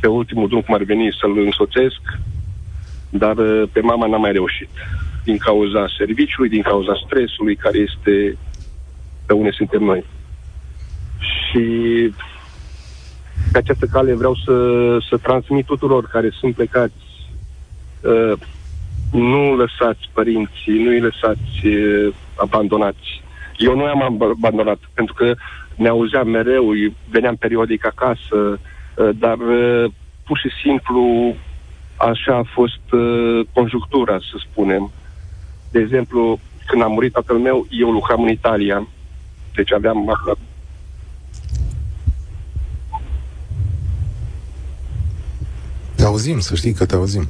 pe 0.00 0.06
ultimul 0.06 0.48
drum 0.48 0.60
cum 0.60 0.74
ar 0.74 0.82
veni 0.82 1.16
să-l 1.20 1.38
însoțesc, 1.38 2.00
dar 3.10 3.36
uh, 3.36 3.62
pe 3.72 3.80
mama 3.80 4.06
n-am 4.06 4.20
mai 4.20 4.32
reușit. 4.32 4.70
Din 5.24 5.36
cauza 5.36 5.86
serviciului, 5.98 6.48
din 6.48 6.62
cauza 6.62 6.92
stresului 7.04 7.56
care 7.56 7.78
este 7.78 8.38
pe 9.26 9.32
unde 9.32 9.50
suntem 9.50 9.82
noi. 9.82 10.04
Și 11.18 11.62
pe 13.54 13.60
această 13.60 13.86
cale 13.86 14.14
vreau 14.14 14.34
să, 14.34 14.54
să 15.08 15.16
transmit 15.16 15.66
tuturor 15.66 16.06
care 16.06 16.30
sunt 16.40 16.54
plecați 16.54 17.04
uh, 18.00 18.32
nu 19.12 19.56
lăsați 19.56 20.10
părinții, 20.12 20.82
nu 20.84 20.90
îi 20.90 21.00
lăsați 21.00 21.66
uh, 21.66 22.14
abandonați. 22.36 23.22
Eu 23.56 23.76
nu 23.76 23.84
am 23.84 24.22
abandonat, 24.36 24.78
pentru 24.94 25.14
că 25.14 25.34
ne 25.74 25.88
auzeam 25.88 26.28
mereu, 26.28 26.70
veneam 27.10 27.36
periodic 27.36 27.86
acasă, 27.86 28.38
uh, 28.58 29.08
dar 29.18 29.38
uh, 29.38 29.84
pur 30.24 30.38
și 30.38 30.48
simplu 30.62 31.34
așa 31.96 32.36
a 32.36 32.50
fost 32.52 32.92
uh, 32.92 33.46
conjunctura, 33.52 34.18
să 34.18 34.36
spunem. 34.50 34.90
De 35.70 35.80
exemplu, 35.80 36.38
când 36.66 36.82
a 36.82 36.86
murit 36.86 37.12
tatăl 37.12 37.38
meu, 37.38 37.66
eu 37.70 37.90
lucram 37.90 38.22
în 38.22 38.28
Italia, 38.28 38.88
deci 39.54 39.72
aveam 39.72 40.04
Te 46.04 46.10
auzim, 46.10 46.40
să 46.40 46.54
știi 46.54 46.72
că 46.72 46.84
te 46.84 46.94
auzim. 46.94 47.28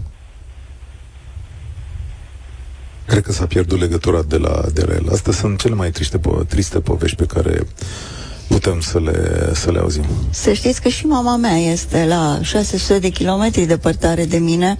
Cred 3.06 3.22
că 3.22 3.32
s-a 3.32 3.46
pierdut 3.46 3.80
legătura 3.80 4.22
de 4.22 4.36
la, 4.36 4.64
de 4.72 4.84
la 4.84 4.94
el. 4.94 5.08
Astea 5.12 5.32
sunt 5.32 5.58
cele 5.58 5.74
mai 5.74 5.90
triste, 5.90 6.18
po- 6.18 6.46
triste 6.48 6.80
povești 6.80 7.16
pe 7.16 7.26
care 7.26 7.66
putem 8.48 8.80
să 8.80 9.00
le, 9.00 9.50
să 9.54 9.70
le 9.70 9.78
auzim. 9.78 10.04
Să 10.30 10.52
știți 10.52 10.80
că 10.80 10.88
și 10.88 11.06
mama 11.06 11.36
mea 11.36 11.56
este 11.56 12.04
la 12.04 12.38
600 12.42 12.98
de 12.98 13.08
kilometri 13.08 13.64
departare 13.64 14.24
de 14.24 14.38
mine. 14.38 14.78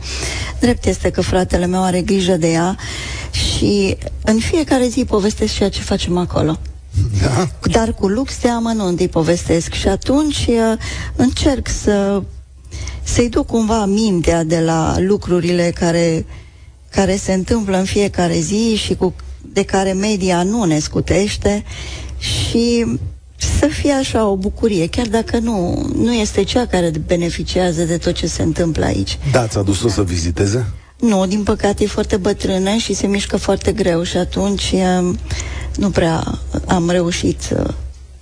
Drept 0.61 0.87
este 0.87 1.11
că 1.11 1.21
fratele 1.21 1.67
meu 1.67 1.83
are 1.83 2.03
grijă 2.03 2.37
de 2.37 2.51
ea 2.51 2.77
și 3.31 3.97
în 4.25 4.39
fiecare 4.39 4.89
zi 4.89 5.05
povestesc 5.05 5.55
ceea 5.55 5.69
ce 5.69 5.81
facem 5.81 6.17
acolo. 6.17 6.59
Da? 7.23 7.49
Dar 7.71 7.93
cu 7.93 8.07
lux 8.09 8.41
de 8.41 8.49
amănunt 8.49 9.01
îi 9.01 9.09
povestesc 9.09 9.73
și 9.73 9.89
atunci 9.89 10.47
uh, 10.49 10.79
încerc 11.17 11.69
să 11.69 12.23
să-i 13.03 13.29
duc 13.29 13.47
cumva 13.47 13.85
mintea 13.85 14.45
de 14.45 14.61
la 14.61 14.97
lucrurile 14.99 15.73
care, 15.75 16.27
care 16.91 17.17
se 17.17 17.33
întâmplă 17.33 17.77
în 17.77 17.85
fiecare 17.85 18.39
zi 18.39 18.75
și 18.77 18.95
cu, 18.95 19.15
de 19.53 19.65
care 19.65 19.93
media 19.93 20.43
nu 20.43 20.65
ne 20.65 20.79
scutește 20.79 21.65
și 22.19 22.87
să 23.37 23.67
fie 23.67 23.93
așa 23.93 24.27
o 24.27 24.37
bucurie, 24.37 24.87
chiar 24.87 25.07
dacă 25.07 25.39
nu, 25.39 25.87
nu 25.97 26.13
este 26.15 26.43
cea 26.43 26.67
care 26.67 26.93
beneficiază 27.07 27.83
de 27.83 27.97
tot 27.97 28.15
ce 28.15 28.27
se 28.27 28.43
întâmplă 28.43 28.85
aici. 28.85 29.19
Da, 29.33 29.47
ți-a 29.47 29.63
dus-o 29.63 29.89
să 29.89 30.03
viziteze? 30.03 30.67
Nu, 31.01 31.27
din 31.27 31.43
păcate 31.43 31.85
e 31.85 31.87
foarte 31.87 32.17
bătrână 32.17 32.77
și 32.77 32.95
se 32.95 33.07
mișcă 33.07 33.37
foarte 33.37 33.73
greu 33.73 34.03
și 34.03 34.17
atunci 34.17 34.73
um, 34.73 35.19
nu 35.77 35.91
prea 35.91 36.39
am 36.67 36.91
reușit 36.91 37.41
să 37.41 37.75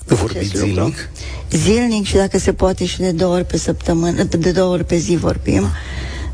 Vorbiți 0.07 0.57
zilnic? 0.57 1.11
Zilnic 1.50 2.07
și 2.07 2.14
dacă 2.14 2.38
se 2.38 2.53
poate 2.53 2.84
și 2.84 2.98
de 2.98 3.11
două 3.11 3.34
ori 3.34 3.44
pe 3.44 3.57
săptămână, 3.57 4.22
de 4.22 4.50
două 4.50 4.72
ori 4.72 4.84
pe 4.84 4.96
zi 4.96 5.16
vorbim. 5.16 5.66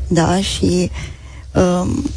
Da, 0.07 0.41
și 0.41 0.91
um, 1.53 2.09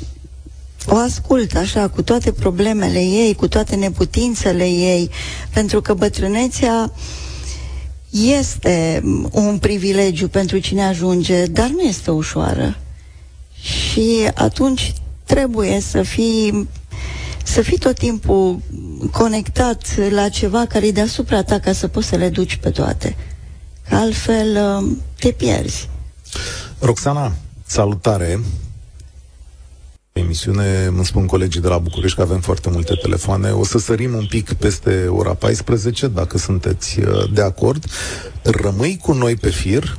o 0.87 0.97
ascult 0.97 1.57
așa, 1.57 1.89
cu 1.89 2.03
toate 2.03 2.33
problemele 2.33 2.99
ei, 2.99 3.35
cu 3.35 3.49
toate 3.49 3.77
neputințele 3.77 4.65
ei, 4.65 5.11
pentru 5.53 5.81
că 5.81 5.95
bătrânețea 5.95 6.93
este 8.11 9.03
un 9.33 9.59
privilegiu 9.59 10.29
pentru 10.29 10.59
cine 10.59 10.85
ajunge, 10.85 11.45
dar 11.47 11.69
nu 11.69 11.81
este 11.81 12.11
ușoară. 12.11 12.79
Și 13.63 14.29
atunci 14.35 14.93
trebuie 15.25 15.81
să 15.81 16.03
fii 16.03 16.69
să 17.45 17.63
fii 17.63 17.79
tot 17.79 17.99
timpul 17.99 18.59
conectat 19.13 20.11
la 20.11 20.29
ceva 20.29 20.67
care 20.67 20.87
e 20.87 20.93
deasupra 20.93 21.43
ta 21.43 21.59
ca 21.59 21.73
să 21.73 21.89
poți 21.89 22.07
să 22.09 22.17
le 22.17 22.29
duci 22.29 22.57
pe 22.57 22.71
toate. 22.71 23.17
Că 23.89 23.95
altfel 23.95 24.57
um, 24.57 25.03
te 25.19 25.31
pierzi. 25.31 25.89
Roxana, 26.79 27.33
salutare! 27.67 28.41
Emisiune, 30.13 30.85
îmi 30.85 31.05
spun 31.05 31.27
colegii 31.27 31.61
de 31.61 31.69
la 31.69 31.79
București 31.79 32.17
că 32.17 32.23
avem 32.23 32.41
foarte 32.41 32.71
multe 32.71 32.95
telefoane. 32.95 33.51
O 33.51 33.65
să 33.65 33.79
sărim 33.79 34.15
un 34.15 34.27
pic 34.27 34.53
peste 34.53 35.07
ora 35.09 35.35
14, 35.35 36.09
dacă 36.09 36.39
sunteți 36.39 37.01
uh, 37.01 37.33
de 37.33 37.43
acord. 37.43 37.85
Rămâi 38.43 38.99
cu 39.03 39.13
noi 39.13 39.37
pe 39.37 39.51
fir, 39.51 39.99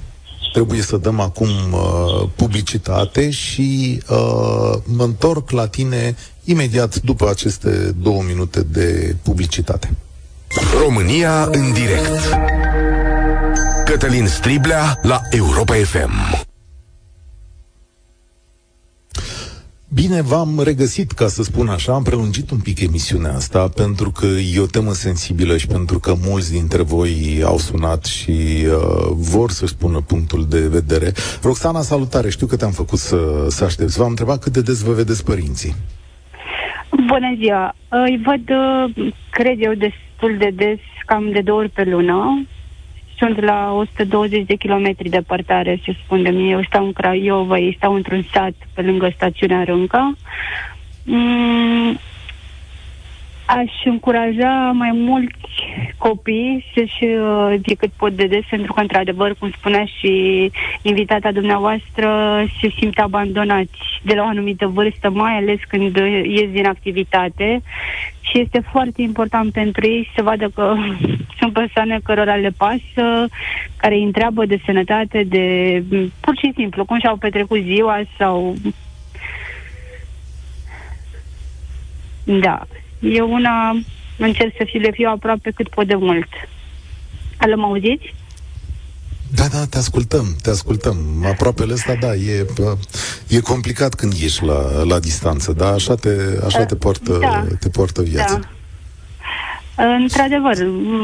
trebuie 0.53 0.81
să 0.81 0.97
dăm 0.97 1.19
acum 1.19 1.49
uh, 1.71 2.29
publicitate 2.35 3.29
și 3.29 4.01
uh, 4.09 4.73
mă 4.83 5.03
întorc 5.03 5.49
la 5.49 5.67
tine 5.67 6.15
imediat 6.43 7.01
după 7.01 7.29
aceste 7.29 7.95
două 8.01 8.23
minute 8.23 8.61
de 8.61 9.15
publicitate. 9.21 9.95
România 10.79 11.43
în 11.51 11.73
direct. 11.73 12.37
Cătălin 13.85 14.27
Striblea 14.27 14.99
la 15.01 15.21
Europa 15.29 15.73
FM. 15.73 16.43
Bine, 19.93 20.21
v-am 20.21 20.61
regăsit, 20.63 21.11
ca 21.11 21.27
să 21.27 21.43
spun 21.43 21.67
așa, 21.67 21.93
am 21.93 22.03
prelungit 22.03 22.51
un 22.51 22.59
pic 22.59 22.79
emisiunea 22.79 23.35
asta 23.35 23.67
pentru 23.67 24.11
că 24.11 24.25
e 24.25 24.59
o 24.59 24.65
temă 24.65 24.93
sensibilă 24.93 25.57
și 25.57 25.67
pentru 25.67 25.99
că 25.99 26.15
mulți 26.21 26.51
dintre 26.51 26.81
voi 26.81 27.41
au 27.45 27.57
sunat 27.57 28.05
și 28.05 28.31
uh, 28.31 29.11
vor 29.11 29.51
să 29.51 29.65
spună 29.65 30.01
punctul 30.01 30.45
de 30.47 30.59
vedere. 30.59 31.13
Roxana, 31.41 31.81
salutare, 31.81 32.29
știu 32.29 32.47
că 32.47 32.55
te-am 32.55 32.71
făcut 32.71 32.99
să, 32.99 33.47
să 33.49 33.63
aștepți. 33.63 33.97
V-am 33.97 34.09
întrebat 34.09 34.39
cât 34.39 34.53
de 34.53 34.61
des 34.61 34.79
vă 34.79 34.91
vedeți 34.93 35.23
părinții. 35.23 35.75
Bună 37.01 37.33
ziua! 37.37 37.75
Îi 37.89 38.21
văd, 38.23 38.49
uh, 38.49 39.07
cred 39.29 39.63
eu, 39.63 39.73
destul 39.73 40.37
de 40.37 40.49
des, 40.53 40.79
cam 41.05 41.31
de 41.31 41.41
două 41.41 41.59
ori 41.59 41.69
pe 41.69 41.83
lună. 41.83 42.45
Sunt 43.17 43.41
la 43.41 43.71
120 43.73 44.45
de 44.45 44.55
kilometri 44.55 45.09
departare, 45.09 45.81
se 45.85 45.95
spun 46.03 46.23
de 46.23 46.29
mine. 46.29 46.49
Eu 46.49 46.63
stau 46.63 46.85
în 46.85 46.93
Craiova, 46.93 47.57
ei 47.57 47.75
stau 47.77 47.93
într-un 47.93 48.25
sat 48.33 48.53
pe 48.73 48.81
lângă 48.81 49.11
stațiunea 49.15 49.63
Rânca. 49.63 50.13
Mm, 51.03 51.99
aș 53.45 53.71
încuraja 53.85 54.71
mai 54.73 54.91
mulți 54.93 55.35
copii 55.97 56.65
să-și 56.75 57.03
uh, 57.03 57.75
cât 57.77 57.91
pot 57.97 58.11
de 58.11 58.25
des, 58.25 58.43
pentru 58.49 58.73
că, 58.73 58.81
într-adevăr, 58.81 59.35
cum 59.39 59.51
spunea 59.51 59.85
și 59.85 60.51
invitata 60.81 61.31
dumneavoastră, 61.31 62.07
se 62.61 62.69
simt 62.79 62.99
abandonați 62.99 63.79
de 64.01 64.13
la 64.13 64.23
o 64.23 64.27
anumită 64.27 64.67
vârstă, 64.67 65.09
mai 65.09 65.37
ales 65.37 65.59
când 65.67 65.95
ies 66.25 66.49
din 66.51 66.65
activitate 66.65 67.61
și 68.21 68.39
este 68.39 68.63
foarte 68.71 69.01
important 69.01 69.51
pentru 69.51 69.87
ei 69.87 70.09
să 70.15 70.23
vadă 70.23 70.49
că 70.49 70.75
sunt 71.39 71.53
persoane 71.53 71.99
cărora 72.03 72.35
le 72.35 72.53
pasă, 72.57 73.27
care 73.75 73.95
îi 73.95 74.03
întreabă 74.03 74.45
de 74.45 74.61
sănătate, 74.65 75.23
de 75.23 75.43
pur 76.19 76.37
și 76.37 76.51
simplu 76.55 76.85
cum 76.85 76.99
și-au 76.99 77.15
petrecut 77.15 77.61
ziua 77.61 78.01
sau 78.17 78.55
da. 82.23 82.65
Eu 83.03 83.31
una 83.31 83.83
încerc 84.17 84.53
să 84.57 84.63
fi, 84.65 84.77
le 84.77 84.91
fiu 84.91 85.09
aproape 85.09 85.51
cât 85.55 85.69
pot 85.69 85.87
de 85.87 85.95
mult. 85.95 86.27
Alo, 87.37 87.55
mă 87.55 87.65
auziți? 87.65 88.13
Da, 89.35 89.47
da, 89.47 89.65
te 89.65 89.77
ascultăm, 89.77 90.35
te 90.41 90.49
ascultăm. 90.49 90.97
Aproapele 91.25 91.73
ăsta, 91.73 91.95
da, 91.99 92.13
e, 92.13 92.45
e 93.27 93.39
complicat 93.39 93.93
când 93.93 94.13
ești 94.23 94.45
la, 94.45 94.83
la 94.83 94.99
distanță, 94.99 95.53
da, 95.53 95.67
așa 95.67 95.95
te, 95.95 96.09
așa 96.45 96.65
te, 96.65 96.75
poartă, 96.75 97.17
da. 97.21 97.45
te 97.59 97.69
poartă 97.69 98.01
viața. 98.01 98.39
Da. 98.39 98.49
Într-adevăr, 99.75 100.57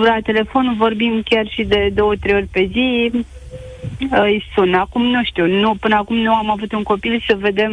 la 0.03 0.17
telefon 0.23 0.75
vorbim 0.77 1.21
chiar 1.25 1.47
și 1.47 1.63
de 1.63 1.91
două, 1.93 2.15
trei 2.15 2.35
ori 2.35 2.45
pe 2.45 2.69
zi, 2.71 3.11
îi 4.09 4.43
sun. 4.55 4.73
Acum 4.73 5.05
nu 5.05 5.23
știu, 5.23 5.45
nu, 5.47 5.75
până 5.79 5.95
acum 5.95 6.15
nu 6.15 6.33
am 6.33 6.49
avut 6.49 6.71
un 6.71 6.83
copil 6.83 7.23
să 7.27 7.35
vedem 7.39 7.71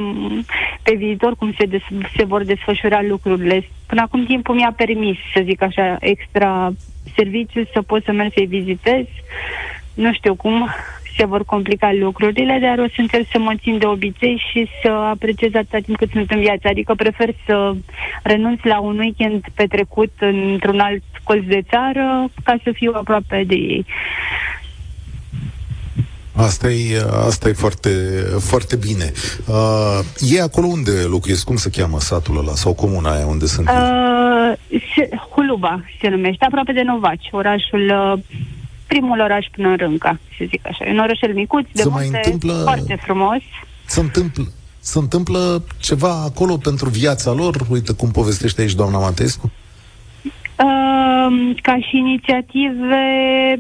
pe 0.83 0.95
viitor 0.95 1.37
cum 1.37 1.55
se, 1.59 1.65
des, 1.65 1.83
se 2.17 2.25
vor 2.25 2.45
desfășura 2.45 3.03
lucrurile. 3.03 3.69
Până 3.87 4.01
acum 4.01 4.25
timpul 4.25 4.55
mi-a 4.55 4.73
permis, 4.77 5.17
să 5.35 5.43
zic 5.45 5.63
așa, 5.63 5.97
extra 6.01 6.73
serviciu 7.15 7.69
să 7.73 7.83
pot 7.83 8.05
să 8.05 8.13
merg 8.13 8.33
să-i 8.35 8.47
vizitez. 8.47 9.05
Nu 9.95 10.13
știu 10.13 10.35
cum 10.35 10.69
se 11.17 11.27
vor 11.27 11.45
complica 11.45 11.93
lucrurile, 11.93 12.59
dar 12.63 12.79
o 12.79 12.89
să 12.89 13.01
încerc 13.01 13.27
să 13.31 13.39
mă 13.39 13.53
țin 13.63 13.79
de 13.79 13.87
obicei 13.87 14.43
și 14.51 14.69
să 14.83 14.89
apreciez 14.89 15.55
atâta 15.55 15.79
timp 15.79 15.97
cât 15.97 16.11
sunt 16.11 16.31
în 16.31 16.41
viață. 16.41 16.69
Adică 16.69 16.95
prefer 16.95 17.35
să 17.47 17.75
renunț 18.23 18.61
la 18.63 18.81
un 18.81 18.99
weekend 18.99 19.45
petrecut 19.55 20.13
într-un 20.19 20.79
alt 20.79 21.03
colț 21.23 21.45
de 21.45 21.63
țară 21.71 22.31
ca 22.45 22.57
să 22.63 22.71
fiu 22.73 22.93
aproape 22.95 23.45
de 23.47 23.55
ei. 23.55 23.85
Asta 26.37 26.71
e, 26.71 27.07
asta 27.27 27.49
e 27.49 27.53
foarte, 27.53 27.91
foarte 28.39 28.77
bine. 28.77 29.13
Uh, 29.47 29.99
e 30.33 30.41
acolo 30.43 30.67
unde 30.67 30.91
locuiesc? 30.91 31.45
Cum 31.45 31.57
se 31.57 31.71
cheamă 31.71 32.01
satul 32.01 32.39
ăla 32.39 32.55
sau 32.55 32.75
comuna 32.75 33.15
aia 33.15 33.27
unde 33.27 33.47
sunt? 33.47 33.69
Uh, 33.69 34.53
Huluba 35.31 35.85
se 36.01 36.09
numește, 36.09 36.45
aproape 36.45 36.73
de 36.73 36.83
Novaci, 36.83 37.29
orașul 37.31 38.13
uh, 38.15 38.19
primul 38.87 39.21
oraș 39.21 39.47
până 39.53 39.69
în 39.69 39.77
Rânca, 39.77 40.19
să 40.39 40.45
zic 40.49 40.67
așa. 40.67 40.85
E 40.85 40.91
un 40.91 40.99
orășel 40.99 41.35
micuț, 41.35 41.67
de 41.73 41.85
mai 41.85 42.07
întâmplă, 42.07 42.53
foarte 42.63 42.99
frumos. 43.03 43.41
Se 43.85 44.01
întâmplă, 44.01 44.45
se 44.79 44.99
întâmplă 44.99 45.65
ceva 45.79 46.23
acolo 46.23 46.57
pentru 46.57 46.89
viața 46.89 47.33
lor? 47.33 47.67
Uite 47.69 47.93
cum 47.93 48.11
povestește 48.11 48.61
aici 48.61 48.75
doamna 48.75 48.99
Matescu. 48.99 49.51
Uh, 50.25 51.16
ca 51.63 51.77
și 51.89 51.97
inițiative, 51.97 53.05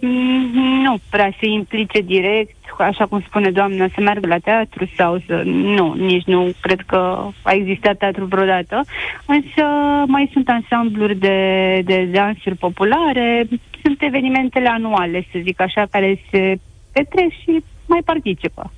mm, 0.00 0.82
nu 0.82 0.96
prea 1.10 1.30
se 1.40 1.46
implice 1.46 2.00
direct, 2.00 2.56
așa 2.78 3.06
cum 3.06 3.20
spune 3.20 3.50
doamna, 3.50 3.86
să 3.94 4.00
meargă 4.00 4.26
la 4.26 4.38
teatru 4.38 4.88
sau 4.96 5.22
să... 5.26 5.42
Nu, 5.44 5.94
nici 5.94 6.24
nu 6.24 6.52
cred 6.60 6.80
că 6.86 7.28
a 7.42 7.52
existat 7.52 7.96
teatru 7.98 8.24
vreodată. 8.24 8.84
Însă 9.26 9.62
mai 10.06 10.30
sunt 10.32 10.48
ansambluri 10.48 11.16
de, 11.16 11.38
de 11.84 12.08
dansuri 12.12 12.56
populare, 12.56 13.48
sunt 13.82 14.02
evenimentele 14.02 14.68
anuale, 14.68 15.26
să 15.32 15.38
zic 15.42 15.60
așa, 15.60 15.86
care 15.90 16.20
se 16.30 16.58
petrec 16.92 17.30
și 17.30 17.64
mai 17.86 18.00
participă. 18.04 18.72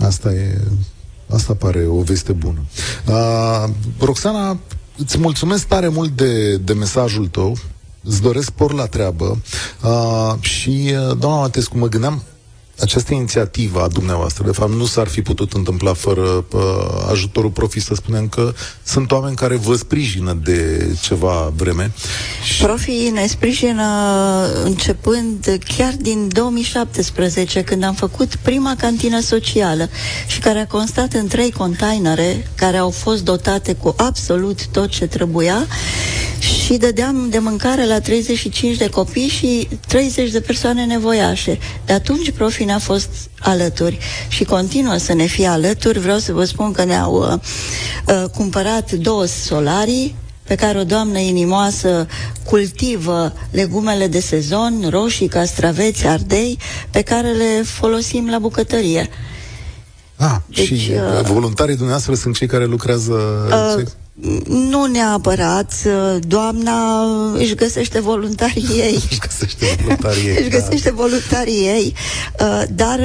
Asta 0.00 0.32
e 0.32 0.58
Asta 1.30 1.54
pare 1.54 1.86
o 1.86 2.02
veste 2.02 2.32
bună. 2.32 2.60
Uh, 3.08 3.74
Roxana, 4.00 4.58
îți 4.96 5.18
mulțumesc 5.18 5.66
tare 5.66 5.88
mult 5.88 6.10
de, 6.16 6.56
de 6.56 6.72
mesajul 6.72 7.26
tău. 7.26 7.56
Îți 8.02 8.22
doresc 8.22 8.50
por 8.50 8.72
la 8.72 8.86
treabă. 8.86 9.38
Uh, 9.82 10.34
și, 10.40 10.92
uh, 11.08 11.16
doamna 11.18 11.40
Matescu, 11.40 11.78
mă 11.78 11.88
gândeam, 11.88 12.22
această 12.80 13.14
inițiativă 13.14 13.82
a 13.82 13.88
dumneavoastră, 13.88 14.44
de 14.44 14.52
fapt, 14.52 14.72
nu 14.72 14.84
s-ar 14.84 15.06
fi 15.06 15.22
putut 15.22 15.52
întâmpla 15.52 15.92
fără 15.92 16.44
uh, 16.52 16.60
ajutorul 17.10 17.50
Profi, 17.50 17.80
să 17.80 17.94
spunem 17.94 18.28
că 18.28 18.52
sunt 18.82 19.12
oameni 19.12 19.36
care 19.36 19.56
vă 19.56 19.74
sprijină 19.74 20.38
de 20.42 20.88
ceva 21.02 21.52
vreme. 21.56 21.92
Profi 22.60 23.10
ne 23.12 23.26
sprijină 23.26 23.84
începând 24.64 25.58
chiar 25.76 25.94
din 26.00 26.28
2017, 26.28 27.62
când 27.62 27.82
am 27.82 27.94
făcut 27.94 28.36
prima 28.36 28.74
cantină 28.78 29.20
socială 29.20 29.88
și 30.26 30.38
care 30.38 30.58
a 30.58 30.66
constat 30.66 31.12
în 31.12 31.26
trei 31.26 31.50
containere 31.50 32.50
care 32.54 32.76
au 32.76 32.90
fost 32.90 33.24
dotate 33.24 33.74
cu 33.74 33.94
absolut 33.96 34.66
tot 34.66 34.88
ce 34.88 35.06
trebuia 35.06 35.66
și 36.38 36.76
dădeam 36.76 37.26
de 37.30 37.38
mâncare 37.38 37.86
la 37.86 38.00
35 38.00 38.76
de 38.76 38.88
copii 38.88 39.28
și 39.28 39.68
30 39.88 40.30
de 40.30 40.40
persoane 40.40 40.84
nevoiașe. 40.84 41.58
De 41.86 41.92
atunci 41.92 42.30
Profi 42.30 42.63
ne-a 42.64 42.78
fost 42.78 43.08
alături 43.38 43.98
și 44.28 44.44
continuă 44.44 44.96
să 44.96 45.12
ne 45.12 45.26
fie 45.26 45.46
alături. 45.46 45.98
Vreau 45.98 46.18
să 46.18 46.32
vă 46.32 46.44
spun 46.44 46.72
că 46.72 46.84
ne-au 46.84 47.14
uh, 47.14 47.38
uh, 48.22 48.30
cumpărat 48.30 48.92
două 48.92 49.24
solarii 49.24 50.14
pe 50.44 50.54
care 50.54 50.78
o 50.78 50.84
doamnă 50.84 51.18
inimoasă 51.18 52.06
cultivă 52.44 53.32
legumele 53.50 54.06
de 54.06 54.20
sezon, 54.20 54.86
roșii, 54.90 55.28
castraveți, 55.28 56.06
ardei, 56.06 56.58
pe 56.90 57.02
care 57.02 57.30
le 57.30 57.62
folosim 57.62 58.30
la 58.30 58.38
bucătărie. 58.38 59.08
Ah, 60.16 60.36
deci, 60.46 60.64
și 60.64 60.90
uh, 60.90 61.24
voluntarii 61.24 61.74
dumneavoastră 61.74 62.14
sunt 62.14 62.36
cei 62.36 62.46
care 62.46 62.64
lucrează... 62.64 63.12
Uh, 63.76 63.84
nu 64.48 64.84
neapărat. 64.84 65.72
Doamna 66.20 67.02
își 67.32 67.54
găsește 67.54 68.00
voluntarii 68.00 68.66
ei. 68.76 69.02
își 69.10 69.18
găsește 69.18 69.76
voluntarii 69.82 70.26
ei. 70.26 70.36
își 70.40 70.48
da. 70.48 70.58
găsește 70.58 70.88
da. 70.88 70.94
voluntarii 70.96 71.66
ei, 71.66 71.94
uh, 72.40 72.62
dar 72.70 72.98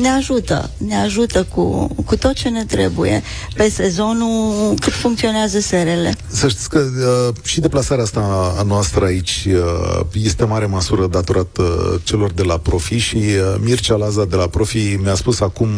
ne 0.00 0.08
ajută. 0.08 0.70
Ne 0.76 0.96
ajută 0.96 1.46
cu, 1.54 1.94
cu 2.04 2.16
tot 2.16 2.32
ce 2.32 2.48
ne 2.48 2.64
trebuie 2.64 3.22
pe 3.54 3.68
sezonul 3.68 4.74
cât 4.80 4.92
funcționează 4.92 5.60
serele. 5.60 6.14
Să 6.26 6.48
știți 6.48 6.68
că 6.68 6.78
uh, 6.78 7.34
și 7.44 7.60
deplasarea 7.60 8.04
asta 8.04 8.54
a 8.58 8.62
noastră 8.62 9.04
aici 9.04 9.48
uh, 9.48 10.00
este 10.12 10.44
mare 10.44 10.66
măsură 10.66 11.06
datorată 11.06 12.00
celor 12.04 12.32
de 12.32 12.42
la 12.42 12.58
Profi 12.58 12.96
și 12.96 13.20
Mircea 13.60 13.96
Laza 13.96 14.24
de 14.24 14.36
la 14.36 14.46
Profi 14.46 14.98
mi-a 15.02 15.14
spus 15.14 15.40
acum, 15.40 15.68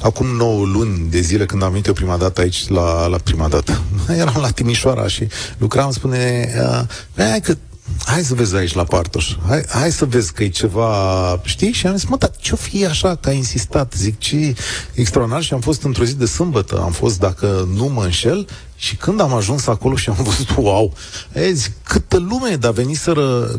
acum 0.00 0.26
9 0.26 0.64
luni 0.64 1.06
de 1.10 1.20
zile 1.20 1.46
când 1.46 1.62
am 1.62 1.70
venit 1.70 1.86
eu 1.86 1.92
prima 1.92 2.16
dată 2.16 2.40
aici 2.40 2.68
la, 2.68 3.06
la 3.06 3.16
prima 3.16 3.48
dată 3.48 3.80
eram 4.22 4.36
la 4.40 4.50
Timișoara 4.50 5.06
și 5.06 5.28
lucram, 5.58 5.90
spune, 5.90 6.52
uh, 6.56 6.82
hai 7.16 7.40
că 7.40 7.56
hai 8.04 8.22
să 8.22 8.34
vezi 8.34 8.56
aici 8.56 8.74
la 8.74 8.84
Partoș, 8.84 9.36
hai, 9.46 9.64
hai 9.68 9.92
să 9.92 10.04
vezi 10.04 10.32
că 10.32 10.42
e 10.42 10.48
ceva, 10.48 11.40
știi? 11.44 11.72
Și 11.72 11.86
am 11.86 11.96
zis, 11.96 12.08
mă, 12.08 12.16
dar 12.16 12.30
ce-o 12.38 12.56
fi 12.56 12.86
așa 12.86 13.14
că 13.14 13.28
a 13.28 13.32
insistat? 13.32 13.94
Zic, 13.96 14.18
ce 14.18 14.54
extraordinar 14.94 15.42
și 15.42 15.54
am 15.54 15.60
fost 15.60 15.82
într-o 15.82 16.04
zi 16.04 16.14
de 16.14 16.26
sâmbătă, 16.26 16.80
am 16.80 16.92
fost, 16.92 17.18
dacă 17.18 17.68
nu 17.74 17.84
mă 17.84 18.02
înșel, 18.02 18.46
și 18.80 18.96
când 18.96 19.20
am 19.20 19.34
ajuns 19.34 19.66
acolo 19.66 19.96
și 19.96 20.08
am 20.08 20.16
văzut, 20.28 20.56
wow, 20.56 20.92
e, 21.32 21.52
zic, 21.52 21.72
câtă 21.82 22.16
lume, 22.16 22.56
dar 22.56 22.72
veniseră 22.72 23.50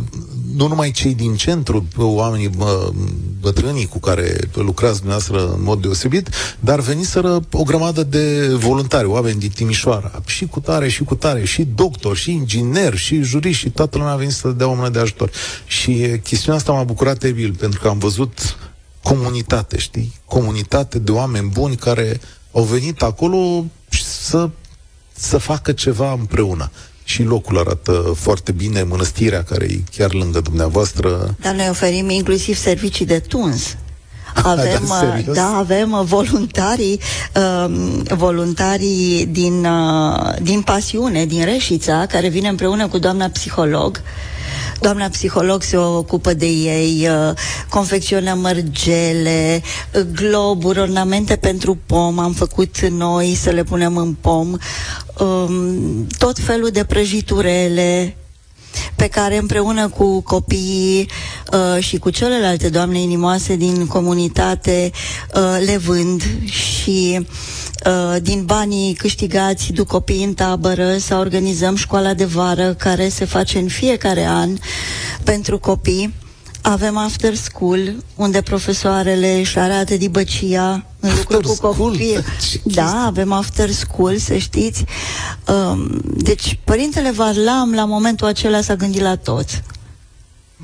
nu 0.55 0.67
numai 0.67 0.91
cei 0.91 1.13
din 1.13 1.35
centru, 1.35 1.87
oamenii 1.97 2.47
bă, 2.47 2.91
bătrânii 3.39 3.87
cu 3.87 3.99
care 3.99 4.49
lucrați 4.53 4.97
dumneavoastră 4.97 5.53
în 5.53 5.63
mod 5.63 5.81
deosebit, 5.81 6.29
dar 6.59 6.79
veniseră 6.79 7.39
o 7.51 7.63
grămadă 7.63 8.03
de 8.03 8.47
voluntari, 8.47 9.07
oameni 9.07 9.39
din 9.39 9.49
Timișoara, 9.49 10.21
și 10.25 10.45
cu 10.45 10.59
tare, 10.59 10.89
și 10.89 11.03
cu 11.03 11.15
tare, 11.15 11.45
și 11.45 11.67
doctor, 11.75 12.15
și 12.15 12.31
inginer, 12.31 12.97
și 12.97 13.21
juriști, 13.21 13.61
și 13.61 13.69
toată 13.69 13.97
lumea 13.97 14.13
a 14.13 14.17
venit 14.17 14.33
să 14.33 14.49
dea 14.49 14.67
o 14.67 14.73
mână 14.73 14.89
de 14.89 14.99
ajutor. 14.99 15.31
Și 15.65 16.19
chestiunea 16.23 16.59
asta 16.59 16.71
m-a 16.71 16.83
bucurat 16.83 17.17
teribil, 17.17 17.53
pentru 17.53 17.79
că 17.79 17.87
am 17.87 17.97
văzut 17.97 18.57
comunitate, 19.03 19.77
știi? 19.77 20.13
Comunitate 20.25 20.99
de 20.99 21.11
oameni 21.11 21.49
buni 21.49 21.75
care 21.75 22.21
au 22.51 22.63
venit 22.63 23.01
acolo 23.01 23.65
să 23.89 24.49
să 25.21 25.37
facă 25.37 25.71
ceva 25.71 26.11
împreună. 26.11 26.71
Și 27.03 27.23
locul 27.23 27.57
arată 27.57 28.13
foarte 28.15 28.51
bine, 28.51 28.83
mănăstirea 28.83 29.43
care 29.43 29.65
e 29.65 29.83
chiar 29.97 30.13
lângă 30.13 30.39
dumneavoastră. 30.39 31.35
Dar 31.41 31.53
noi 31.53 31.67
oferim 31.69 32.09
inclusiv 32.09 32.57
servicii 32.57 33.05
de 33.05 33.19
tuns. 33.19 33.75
Avem, 34.43 34.83
da, 35.25 35.31
da, 35.33 35.55
avem 35.57 36.01
voluntarii, 36.03 36.99
uh, 37.35 37.73
voluntarii 38.09 39.25
din, 39.25 39.65
uh, 39.65 40.33
din 40.41 40.61
pasiune, 40.61 41.25
din 41.25 41.45
Reșița, 41.45 42.05
care 42.05 42.27
vine 42.27 42.47
împreună 42.47 42.87
cu 42.87 42.97
doamna 42.97 43.27
psiholog 43.27 44.01
Doamna 44.81 45.09
psiholog 45.09 45.63
se 45.63 45.77
ocupă 45.77 46.33
de 46.33 46.45
ei, 46.45 47.07
uh, 47.07 47.33
confecționă 47.69 48.33
mărgele, 48.33 49.61
uh, 49.95 50.01
globuri, 50.15 50.79
ornamente 50.79 51.35
pentru 51.35 51.77
pom, 51.85 52.19
am 52.19 52.33
făcut 52.33 52.79
noi 52.79 53.35
să 53.35 53.49
le 53.49 53.63
punem 53.63 53.97
în 53.97 54.13
pom, 54.13 54.57
um, 55.19 56.07
tot 56.17 56.39
felul 56.39 56.69
de 56.69 56.83
prăjiturele, 56.83 58.15
pe 58.95 59.07
care 59.07 59.37
împreună 59.37 59.87
cu 59.89 60.21
copiii 60.21 61.09
uh, 61.53 61.83
și 61.83 61.97
cu 61.97 62.09
celelalte 62.09 62.69
doamne 62.69 62.99
inimoase 62.99 63.55
din 63.55 63.87
comunitate 63.87 64.91
uh, 65.35 65.57
le 65.65 65.77
vând 65.77 66.23
și 66.45 67.17
uh, 67.19 67.25
din 68.21 68.45
banii 68.45 68.93
câștigați 68.93 69.71
duc 69.71 69.87
copiii 69.87 70.23
în 70.23 70.33
tabără 70.33 70.97
sau 70.97 71.19
organizăm 71.19 71.75
școala 71.75 72.13
de 72.13 72.25
vară 72.25 72.73
care 72.73 73.09
se 73.09 73.25
face 73.25 73.57
în 73.57 73.67
fiecare 73.67 74.25
an 74.25 74.57
pentru 75.23 75.59
copii. 75.59 76.13
Avem 76.61 76.97
after 76.97 77.35
school, 77.35 77.95
unde 78.15 78.41
profesoarele 78.41 79.39
își 79.39 79.57
arată 79.57 79.97
dibăcia 79.97 80.85
în 80.99 81.09
lucru 81.17 81.39
cu 81.39 81.55
copii. 81.55 82.17
Da, 82.63 83.03
avem 83.05 83.31
after 83.31 83.71
school, 83.71 84.17
să 84.17 84.37
știți. 84.37 84.83
Um, 85.47 86.01
deci, 86.03 86.59
părintele 86.63 87.11
Varlam, 87.11 87.73
la 87.73 87.85
momentul 87.85 88.27
acela, 88.27 88.61
s-a 88.61 88.75
gândit 88.75 89.01
la 89.01 89.15
tot. 89.15 89.63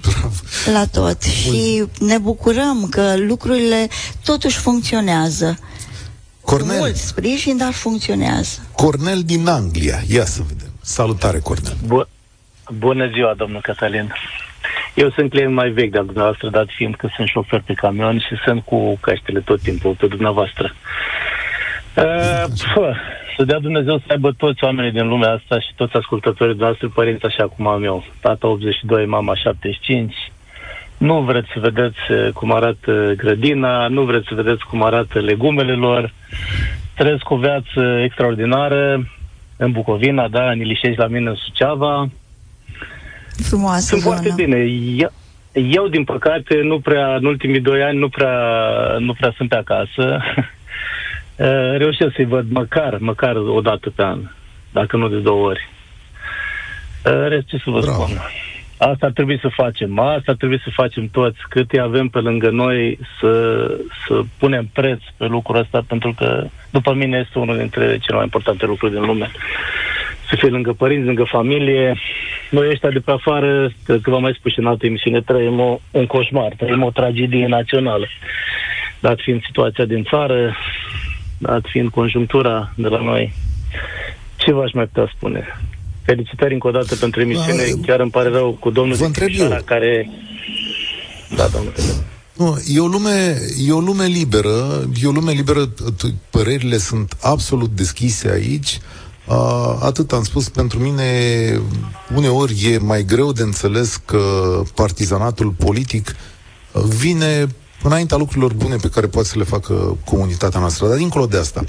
Bravo. 0.01 0.34
la 0.74 0.86
tot. 0.86 1.22
Și 1.22 1.84
ne 1.99 2.18
bucurăm 2.18 2.88
că 2.89 3.13
lucrurile 3.18 3.89
totuși 4.24 4.57
funcționează. 4.57 5.57
Cornel, 6.52 6.78
Mult 6.78 6.95
sprijin, 6.95 7.58
dar 7.58 7.74
funcționează. 7.74 8.60
Cornel 8.76 9.22
din 9.26 9.48
Anglia. 9.48 9.98
Ia 10.08 10.26
să 10.26 10.41
vedem. 10.48 10.72
Salutare, 10.82 11.39
Cornel. 11.39 11.74
Bu- 11.88 12.10
Bună 12.78 13.08
ziua, 13.14 13.34
domnul 13.38 13.62
Cătălin. 13.62 14.14
Eu 14.95 15.10
sunt 15.12 15.30
client 15.30 15.54
mai 15.54 15.70
vechi 15.70 15.91
de-al 15.91 16.06
dumneavoastră, 16.06 16.50
dat 16.50 16.68
fiind 16.76 16.95
că 16.95 17.08
sunt 17.16 17.28
șofer 17.28 17.62
pe 17.66 17.74
camion 17.74 18.20
și 18.20 18.36
sunt 18.45 18.64
cu 18.64 18.98
căștile 19.02 19.39
tot 19.39 19.62
timpul 19.62 19.95
pe 20.00 20.08
dumneavoastră. 20.08 20.76
Uh, 21.98 22.43
pă, 22.74 22.95
să 23.38 23.43
dea 23.43 23.60
Dumnezeu 23.60 23.98
să 23.98 24.06
aibă 24.10 24.32
toți 24.32 24.64
oamenii 24.64 24.91
din 24.91 25.08
lumea 25.08 25.32
asta 25.34 25.60
și 25.60 25.68
toți 25.76 25.95
ascultătorii 25.95 26.56
noastre 26.58 26.88
părinți 26.88 27.26
așa 27.26 27.48
cum 27.48 27.68
am 27.68 27.84
eu. 27.84 28.04
Tata 28.20 28.48
82, 28.48 29.06
mama 29.06 29.36
75. 29.36 30.14
Nu 30.98 31.22
vreți 31.22 31.48
să 31.54 31.60
vedeți 31.60 31.98
uh, 32.12 32.32
cum 32.34 32.52
arată 32.54 33.14
grădina, 33.18 33.88
nu 33.88 34.04
vreți 34.04 34.28
să 34.28 34.36
vedeți 34.36 34.66
cum 34.66 34.84
arată 34.84 35.20
legumele 35.20 35.74
lor. 35.74 36.14
Trăiesc 36.95 37.30
o 37.30 37.38
viață 37.38 38.00
extraordinară 38.04 39.08
în 39.58 39.72
Bucovina, 39.72 40.28
da, 40.28 40.50
în 40.52 40.60
Ilișești 40.60 41.00
la 41.00 41.08
mine 41.08 41.30
în 41.30 41.36
Suceava. 41.36 42.10
Frumoasă 43.50 43.80
Sunt 43.80 44.02
zonă. 44.02 44.16
foarte 44.16 44.34
bine. 44.43 44.58
Eu, 44.95 45.12
eu, 45.54 45.88
din 45.88 46.04
păcate, 46.04 46.62
nu 46.64 46.80
prea, 46.80 47.16
în 47.16 47.26
ultimii 47.26 47.60
doi 47.60 47.84
ani, 47.84 47.98
nu 47.98 48.10
prea, 48.10 48.39
nu 49.00 49.14
prea 49.14 49.34
sunt 49.38 49.50
pe 49.50 49.56
acasă. 49.56 50.20
Eh, 51.39 51.78
Reușesc 51.78 52.16
să-i 52.16 52.26
văd 52.26 52.52
măcar, 52.52 52.98
măcar 53.00 53.36
o 53.36 53.62
dată 53.62 53.89
pe 53.89 54.04
an, 54.04 54.20
dacă 54.72 54.98
nu 54.98 55.08
de 55.08 55.18
două 55.18 55.45
ori. 55.48 55.70
Eh, 57.06 57.28
Rest, 57.28 57.48
ce 57.48 57.58
să 57.58 57.70
vă 57.70 57.80
Bravo. 57.80 58.04
spun? 58.04 58.18
Asta 58.78 59.05
ar 59.05 59.11
trebui 59.11 59.39
să 59.39 59.47
facem, 59.47 59.99
asta 59.99 60.32
ar 60.32 60.36
trebui 60.36 60.59
să 60.63 60.69
facem 60.73 61.07
toți, 61.07 61.38
cât 61.49 61.71
îi 61.71 61.80
avem 61.80 62.07
pe 62.07 62.19
lângă 62.19 62.49
noi, 62.49 62.99
să, 63.19 63.32
să 64.07 64.21
punem 64.38 64.69
preț 64.73 64.99
pe 65.17 65.25
lucrul 65.25 65.59
ăsta, 65.59 65.84
pentru 65.88 66.13
că, 66.17 66.47
după 66.69 66.93
mine, 66.93 67.23
este 67.25 67.39
unul 67.39 67.57
dintre 67.57 67.86
cele 67.86 68.15
mai 68.15 68.23
importante 68.23 68.65
lucruri 68.65 68.93
din 68.93 69.05
lume. 69.05 69.32
Să 70.30 70.36
fii 70.36 70.49
lângă 70.49 70.73
părinți, 70.73 71.05
lângă 71.05 71.23
familie. 71.23 71.95
Noi 72.49 72.69
ăștia 72.69 72.89
de 72.89 72.99
pe 72.99 73.11
afară, 73.11 73.71
cred 73.86 74.01
că 74.01 74.09
v-am 74.09 74.21
mai 74.21 74.36
spus 74.38 74.51
și 74.51 74.59
în 74.59 74.65
altă 74.65 74.86
emisiune, 74.86 75.21
trăim 75.21 75.59
o, 75.59 75.80
un 75.91 76.05
coșmar, 76.05 76.53
trăim 76.57 76.84
o 76.84 76.91
tragedie 76.91 77.47
națională. 77.47 78.07
Dat 78.99 79.19
fiind 79.19 79.43
situația 79.45 79.86
din 79.86 80.03
țară, 80.03 80.55
dat 81.38 81.65
fiind 81.69 81.89
conjunctura 81.89 82.71
de 82.75 82.88
la 82.88 83.01
noi, 83.01 83.34
ce 84.38 84.53
v-aș 84.53 84.71
mai 84.71 84.86
putea 84.86 85.11
spune? 85.15 85.47
Felicitări 86.08 86.53
încă 86.53 86.68
o 86.68 86.72
dată 86.72 86.95
pentru 86.95 87.22
emisiune. 87.22 87.64
Da, 87.64 87.82
Chiar 87.86 87.99
îmi 87.99 88.12
pare 88.12 88.30
rău 88.30 88.58
cu 88.60 88.70
domnul 88.70 88.93
vă 88.95 88.97
din 88.97 89.05
întreb 89.08 89.28
Timișoara, 89.28 89.55
eu. 89.55 89.64
care... 89.66 90.10
Da, 91.36 91.47
domnule. 91.47 91.76
Nu, 92.34 92.58
e 92.68 92.80
o 92.80 92.88
lume, 92.88 93.38
e 93.68 93.72
o 93.72 93.80
lume 93.80 94.05
liberă, 94.05 94.88
e 95.03 95.08
o 95.08 95.12
lume 95.12 95.32
liberă, 95.32 95.66
t- 95.70 96.14
părerile 96.30 96.78
sunt 96.78 97.18
absolut 97.22 97.70
deschise 97.70 98.30
aici. 98.30 98.80
Uh, 99.28 99.78
atât 99.82 100.12
am 100.12 100.24
spus, 100.24 100.49
pentru 100.49 100.80
mine 100.80 101.03
uneori 102.16 102.72
e 102.72 102.78
mai 102.78 103.03
greu 103.03 103.32
de 103.32 103.41
înțeles 103.41 104.01
că 104.05 104.22
partizanatul 104.76 105.49
politic 105.49 106.16
uh, 106.72 106.82
vine 106.82 107.47
înaintea 107.84 108.17
lucrurilor 108.17 108.53
bune 108.53 108.75
pe 108.75 108.89
care 108.89 109.07
poate 109.07 109.28
să 109.28 109.38
le 109.38 109.43
facă 109.43 109.97
comunitatea 110.05 110.59
noastră. 110.59 110.88
Dar 110.88 110.97
dincolo 110.97 111.25
de 111.25 111.38
asta, 111.38 111.63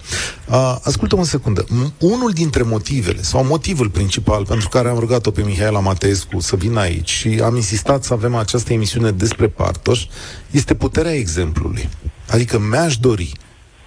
uh, 0.48 0.76
ascultă-mă 0.82 1.20
o 1.20 1.24
secundă. 1.24 1.64
M- 1.64 1.92
Unul 1.98 2.30
dintre 2.30 2.62
motivele, 2.62 3.22
sau 3.22 3.44
motivul 3.44 3.90
principal 3.90 4.46
pentru 4.46 4.68
care 4.68 4.88
am 4.88 4.98
rugat-o 4.98 5.30
pe 5.30 5.42
Mihaela 5.42 5.80
Mateescu 5.80 6.40
să 6.40 6.56
vină 6.56 6.80
aici 6.80 7.10
și 7.10 7.40
am 7.44 7.56
insistat 7.56 8.04
să 8.04 8.12
avem 8.12 8.34
această 8.34 8.72
emisiune 8.72 9.10
despre 9.10 9.48
Partoș, 9.48 10.06
este 10.50 10.74
puterea 10.74 11.12
exemplului. 11.14 11.88
Adică 12.28 12.58
mi-aș 12.58 12.96
dori 12.96 13.32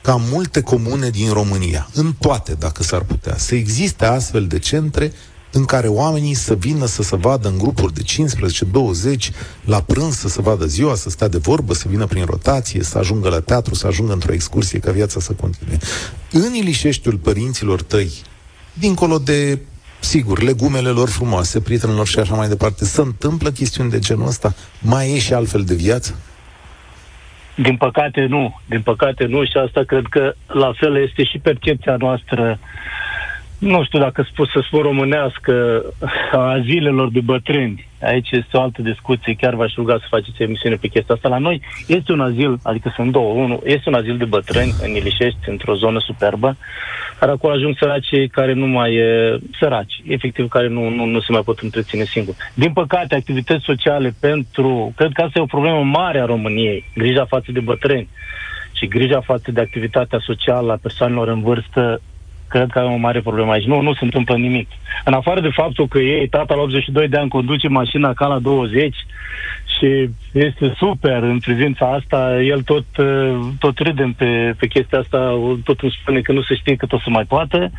ca 0.01 0.21
multe 0.31 0.61
comune 0.61 1.09
din 1.09 1.31
România, 1.31 1.89
în 1.93 2.13
toate, 2.19 2.53
dacă 2.53 2.83
s-ar 2.83 3.01
putea, 3.01 3.37
să 3.37 3.55
existe 3.55 4.05
astfel 4.05 4.47
de 4.47 4.59
centre 4.59 5.13
în 5.51 5.65
care 5.65 5.87
oamenii 5.87 6.33
să 6.33 6.55
vină 6.55 6.85
să 6.85 7.03
se 7.03 7.15
vadă 7.15 7.47
în 7.47 7.57
grupuri 7.57 7.93
de 7.93 8.01
15-20 8.01 9.29
la 9.65 9.81
prânz, 9.81 10.15
să 10.15 10.27
se 10.27 10.41
vadă 10.41 10.65
ziua, 10.65 10.95
să 10.95 11.09
stea 11.09 11.27
de 11.27 11.37
vorbă, 11.37 11.73
să 11.73 11.87
vină 11.89 12.05
prin 12.05 12.25
rotație, 12.25 12.83
să 12.83 12.97
ajungă 12.97 13.29
la 13.29 13.39
teatru, 13.39 13.73
să 13.73 13.87
ajungă 13.87 14.13
într-o 14.13 14.33
excursie, 14.33 14.79
ca 14.79 14.91
viața 14.91 15.19
să 15.19 15.33
continue. 15.33 15.77
În 16.31 16.53
Ilișeștiul 16.53 17.17
părinților 17.17 17.81
tăi, 17.81 18.11
dincolo 18.73 19.17
de, 19.17 19.59
sigur, 19.99 20.41
legumele 20.41 20.89
lor 20.89 21.09
frumoase, 21.09 21.61
prietenilor 21.61 22.07
și 22.07 22.19
așa 22.19 22.35
mai 22.35 22.47
departe, 22.47 22.85
se 22.85 23.01
întâmplă 23.01 23.49
chestiuni 23.49 23.89
de 23.89 23.99
genul 23.99 24.27
ăsta? 24.27 24.53
Mai 24.81 25.15
e 25.15 25.19
și 25.19 25.33
altfel 25.33 25.63
de 25.63 25.75
viață? 25.75 26.15
Din 27.55 27.77
păcate 27.77 28.25
nu, 28.25 28.59
din 28.65 28.81
păcate 28.81 29.25
nu 29.25 29.45
și 29.45 29.57
asta 29.67 29.83
cred 29.83 30.05
că 30.09 30.33
la 30.47 30.71
fel 30.79 31.07
este 31.07 31.23
și 31.23 31.37
percepția 31.37 31.95
noastră, 31.95 32.59
nu 33.61 33.83
știu 33.83 33.99
dacă 33.99 34.27
spus 34.31 34.49
să 34.51 34.63
spun 34.65 34.81
românească, 34.81 35.83
a 36.31 36.59
zilelor 36.63 37.11
de 37.11 37.19
bătrâni. 37.19 37.87
Aici 38.01 38.31
este 38.31 38.57
o 38.57 38.61
altă 38.61 38.81
discuție, 38.81 39.33
chiar 39.33 39.55
v-aș 39.55 39.73
ruga 39.75 39.97
să 39.99 40.05
faceți 40.09 40.41
emisiune 40.41 40.75
pe 40.75 40.87
chestia 40.87 41.15
asta. 41.15 41.29
La 41.29 41.37
noi 41.37 41.61
este 41.87 42.11
un 42.11 42.19
azil, 42.19 42.59
adică 42.63 42.91
sunt 42.95 43.11
două, 43.11 43.33
unul, 43.33 43.59
este 43.63 43.89
un 43.89 43.95
azil 43.95 44.17
de 44.17 44.25
bătrâni 44.25 44.73
în 44.83 44.89
Ilișești, 44.89 45.49
într-o 45.49 45.75
zonă 45.75 45.99
superbă, 45.99 46.57
dar 47.19 47.29
acolo 47.29 47.53
ajung 47.53 47.75
săracii 47.79 48.27
care 48.27 48.53
nu 48.53 48.67
mai 48.67 48.93
e 48.95 49.39
săraci, 49.59 50.01
efectiv 50.07 50.47
care 50.47 50.67
nu, 50.67 50.89
nu, 50.89 51.05
nu 51.05 51.19
se 51.19 51.31
mai 51.31 51.41
pot 51.41 51.59
întreține 51.59 52.03
singuri. 52.03 52.37
Din 52.53 52.73
păcate, 52.73 53.15
activități 53.15 53.63
sociale 53.63 54.15
pentru, 54.19 54.93
cred 54.95 55.11
că 55.13 55.21
asta 55.21 55.39
e 55.39 55.41
o 55.41 55.55
problemă 55.55 55.83
mare 55.83 56.19
a 56.19 56.25
României, 56.25 56.85
grija 56.95 57.25
față 57.25 57.51
de 57.51 57.59
bătrâni 57.59 58.07
și 58.73 58.87
grija 58.87 59.21
față 59.21 59.51
de 59.51 59.61
activitatea 59.61 60.19
socială 60.21 60.71
a 60.71 60.79
persoanelor 60.81 61.27
în 61.27 61.41
vârstă, 61.41 62.01
cred 62.51 62.69
că 62.71 62.79
avem 62.79 62.93
o 62.93 63.05
mare 63.07 63.21
problemă 63.21 63.51
aici. 63.51 63.71
Nu, 63.73 63.81
nu 63.81 63.93
se 63.93 64.03
întâmplă 64.03 64.35
nimic. 64.35 64.69
În 65.05 65.13
afară 65.13 65.39
de 65.41 65.49
faptul 65.61 65.87
că 65.87 65.99
ei, 65.99 66.27
tata 66.27 66.55
la 66.55 66.61
82 66.61 67.07
de 67.07 67.17
ani, 67.17 67.29
conduce 67.29 67.67
mașina 67.67 68.13
ca 68.13 68.25
la 68.27 68.39
20 68.39 68.95
și 69.77 70.09
este 70.31 70.73
super 70.77 71.23
în 71.23 71.39
privința 71.39 71.85
asta, 71.85 72.41
el 72.41 72.61
tot, 72.61 72.85
uh, 72.97 73.39
tot 73.59 73.77
râdem 73.77 74.13
pe, 74.13 74.55
pe 74.57 74.67
chestia 74.67 74.99
asta, 74.99 75.39
tot 75.63 75.79
îmi 75.79 75.97
spune 76.01 76.21
că 76.21 76.31
nu 76.31 76.41
se 76.41 76.55
știe 76.55 76.75
cât 76.75 76.91
o 76.91 76.99
să 76.99 77.09
mai 77.09 77.23
poată. 77.23 77.71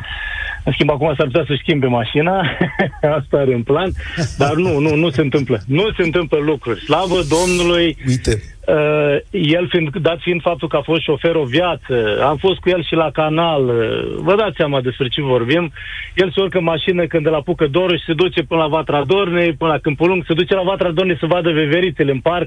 În 0.63 0.71
schimb, 0.71 0.89
acum 0.89 1.13
s-ar 1.17 1.25
putea 1.25 1.43
să 1.47 1.55
schimbe 1.57 1.87
mașina, 1.87 2.41
asta 3.19 3.37
are 3.37 3.53
în 3.53 3.63
plan, 3.63 3.91
dar 4.37 4.53
nu, 4.53 4.79
nu, 4.79 4.95
nu 4.95 5.09
se 5.09 5.21
întâmplă. 5.21 5.61
Nu 5.67 5.91
se 5.97 6.03
întâmplă 6.03 6.37
lucruri. 6.37 6.79
Slavă 6.79 7.19
Domnului, 7.29 7.97
Uite, 8.07 8.41
Uh, 8.67 9.17
el 9.31 9.67
fiind, 9.69 9.97
dat 9.97 10.19
fiind 10.19 10.41
faptul 10.41 10.67
că 10.67 10.77
a 10.77 10.81
fost 10.81 11.01
șofer 11.01 11.35
o 11.35 11.43
viață, 11.43 12.23
am 12.23 12.37
fost 12.37 12.59
cu 12.59 12.69
el 12.69 12.83
și 12.83 12.93
la 12.93 13.11
canal, 13.11 13.63
uh, 13.65 14.15
vă 14.17 14.35
dați 14.35 14.55
seama 14.55 14.81
despre 14.81 15.07
ce 15.07 15.21
vorbim, 15.21 15.71
el 16.15 16.31
se 16.31 16.41
urcă 16.41 16.57
în 16.57 16.63
mașină 16.63 17.05
când 17.05 17.23
de 17.23 17.29
la 17.29 17.41
Pucă 17.41 17.67
Doru 17.67 17.95
și 17.95 18.03
se 18.03 18.13
duce 18.13 18.43
până 18.43 18.61
la 18.61 18.67
Vatra 18.67 19.03
Dornei, 19.05 19.53
până 19.53 19.71
la 19.71 19.77
Câmpul 19.77 20.07
Lung, 20.07 20.23
se 20.27 20.33
duce 20.33 20.53
la 20.55 20.61
Vatra 20.61 20.91
Dornei 20.91 21.17
să 21.17 21.25
vadă 21.25 21.51
veverițele 21.51 22.11
în 22.11 22.19
parc, 22.19 22.42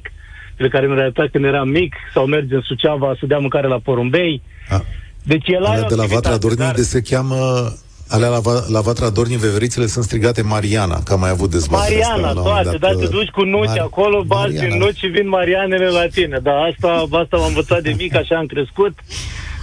pe 0.57 0.68
care 0.68 0.86
în 0.86 0.94
realitate 0.94 1.28
când 1.32 1.44
era 1.44 1.64
mic, 1.64 1.94
sau 2.14 2.26
merge 2.26 2.55
în 2.55 2.61
Suceava 2.61 3.14
să 3.20 3.26
dea 3.26 3.38
mâncare 3.38 3.66
la 3.66 3.78
Porumbei. 3.78 4.42
a, 4.68 4.84
Deci 5.22 5.49
el 5.49 5.64
are 5.64 5.66
alea 5.74 5.84
o 5.84 5.88
de 5.88 5.94
la 5.94 6.03
Vatra 6.03 6.16
activitate, 6.16 6.38
Dornii 6.38 6.64
dar- 6.64 6.74
de 6.74 6.82
se 6.82 7.01
cheamă 7.01 7.36
Alea 8.09 8.28
la, 8.28 8.38
Va- 8.38 8.64
la 8.68 8.80
Vatra 8.80 9.11
Dornii, 9.11 9.36
veverițele 9.36 9.86
sunt 9.86 10.05
strigate 10.05 10.42
Mariana, 10.42 11.03
că 11.05 11.12
am 11.12 11.20
mai 11.20 11.30
avut 11.30 11.51
dezbatere 11.51 12.01
Mariana, 12.09 12.32
toate, 12.32 12.76
dar 12.78 12.94
te 12.94 13.07
duci 13.07 13.28
cu 13.28 13.44
nuci 13.44 13.66
Mari- 13.66 13.78
acolo, 13.78 14.22
bați 14.26 14.40
Mariana. 14.42 14.68
din 14.68 14.78
nuci 14.78 14.97
și 14.97 15.07
vin 15.07 15.28
Marianele 15.28 15.88
la 15.88 16.07
tine. 16.14 16.38
Da, 16.42 16.53
asta, 16.53 16.88
asta 17.11 17.36
m-am 17.36 17.47
învățat 17.47 17.82
de 17.82 17.94
mic, 17.97 18.14
așa 18.16 18.36
am 18.36 18.47
crescut. 18.47 18.92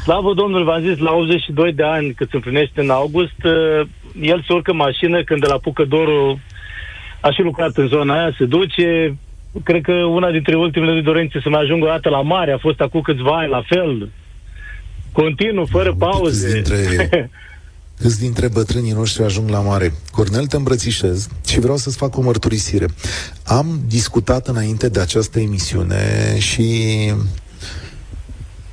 Slavă 0.03 0.33
Domnului, 0.33 0.65
v-am 0.65 0.81
zis, 0.81 0.97
la 0.97 1.11
82 1.13 1.73
de 1.73 1.83
ani, 1.83 2.13
cât 2.13 2.29
se 2.29 2.35
împlinește 2.35 2.81
în 2.81 2.89
august, 2.89 3.39
uh, 3.43 3.87
el 4.21 4.43
se 4.47 4.53
urcă 4.53 4.71
în 4.71 4.77
mașină 4.77 5.23
când 5.23 5.39
de 5.41 5.47
la 5.47 5.57
Pucădorul 5.57 6.39
a 7.21 7.31
și 7.31 7.41
lucrat 7.41 7.75
în 7.75 7.87
zona 7.87 8.13
aia, 8.19 8.35
se 8.37 8.45
duce, 8.45 9.17
cred 9.63 9.81
că 9.81 9.91
una 9.91 10.31
dintre 10.31 10.55
ultimele 10.55 10.91
lui 10.91 11.03
dorințe 11.03 11.39
să 11.43 11.49
mai 11.49 11.61
ajungă 11.61 11.85
o 11.85 11.89
dată 11.89 12.09
la 12.09 12.21
mare, 12.21 12.51
a 12.51 12.57
fost 12.57 12.79
acum 12.79 13.01
câțiva 13.01 13.37
ani 13.37 13.49
la 13.49 13.63
fel, 13.67 14.11
continuu, 15.11 15.65
fără 15.65 15.89
Uite 15.89 16.05
câți 16.05 16.11
pauze. 16.17 16.53
dintre- 16.53 17.29
Câți 18.01 18.19
dintre 18.19 18.47
bătrânii 18.47 18.91
noștri 18.91 19.23
ajung 19.23 19.49
la 19.49 19.59
mare? 19.59 19.93
Cornel, 20.11 20.45
te 20.47 20.55
îmbrățișez 20.55 21.27
și 21.47 21.59
vreau 21.59 21.77
să-ți 21.77 21.97
fac 21.97 22.17
o 22.17 22.21
mărturisire. 22.21 22.85
Am 23.45 23.79
discutat 23.87 24.47
înainte 24.47 24.89
de 24.89 24.99
această 24.99 25.39
emisiune 25.39 26.35
și 26.39 26.67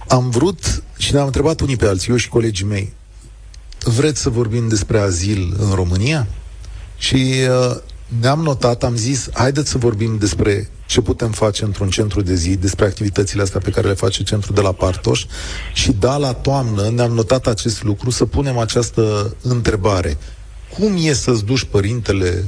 am 0.08 0.30
vrut 0.30 0.82
și 0.98 1.12
ne-am 1.12 1.26
întrebat 1.26 1.60
unii 1.60 1.76
pe 1.76 1.86
alții, 1.86 2.10
eu 2.10 2.16
și 2.16 2.28
colegii 2.28 2.66
mei, 2.66 2.92
vreți 3.84 4.20
să 4.20 4.30
vorbim 4.30 4.68
despre 4.68 4.98
azil 4.98 5.54
în 5.58 5.74
România? 5.74 6.26
Și 6.98 7.14
uh, 7.70 7.76
ne-am 8.20 8.40
notat, 8.40 8.84
am 8.84 8.96
zis, 8.96 9.28
haideți 9.32 9.70
să 9.70 9.78
vorbim 9.78 10.16
despre 10.18 10.70
ce 10.86 11.00
putem 11.00 11.30
face 11.30 11.64
într-un 11.64 11.88
centru 11.88 12.22
de 12.22 12.34
zi, 12.34 12.56
despre 12.56 12.84
activitățile 12.84 13.42
astea 13.42 13.60
pe 13.60 13.70
care 13.70 13.88
le 13.88 13.94
face 13.94 14.22
centrul 14.22 14.54
de 14.54 14.60
la 14.60 14.72
Partoș 14.72 15.24
și 15.74 15.92
da, 15.92 16.16
la 16.16 16.32
toamnă 16.32 16.88
ne-am 16.88 17.12
notat 17.12 17.46
acest 17.46 17.82
lucru, 17.82 18.10
să 18.10 18.24
punem 18.24 18.58
această 18.58 19.34
întrebare. 19.42 20.16
Cum 20.78 20.96
e 20.98 21.12
să-ți 21.12 21.44
duci 21.44 21.64
părintele 21.64 22.44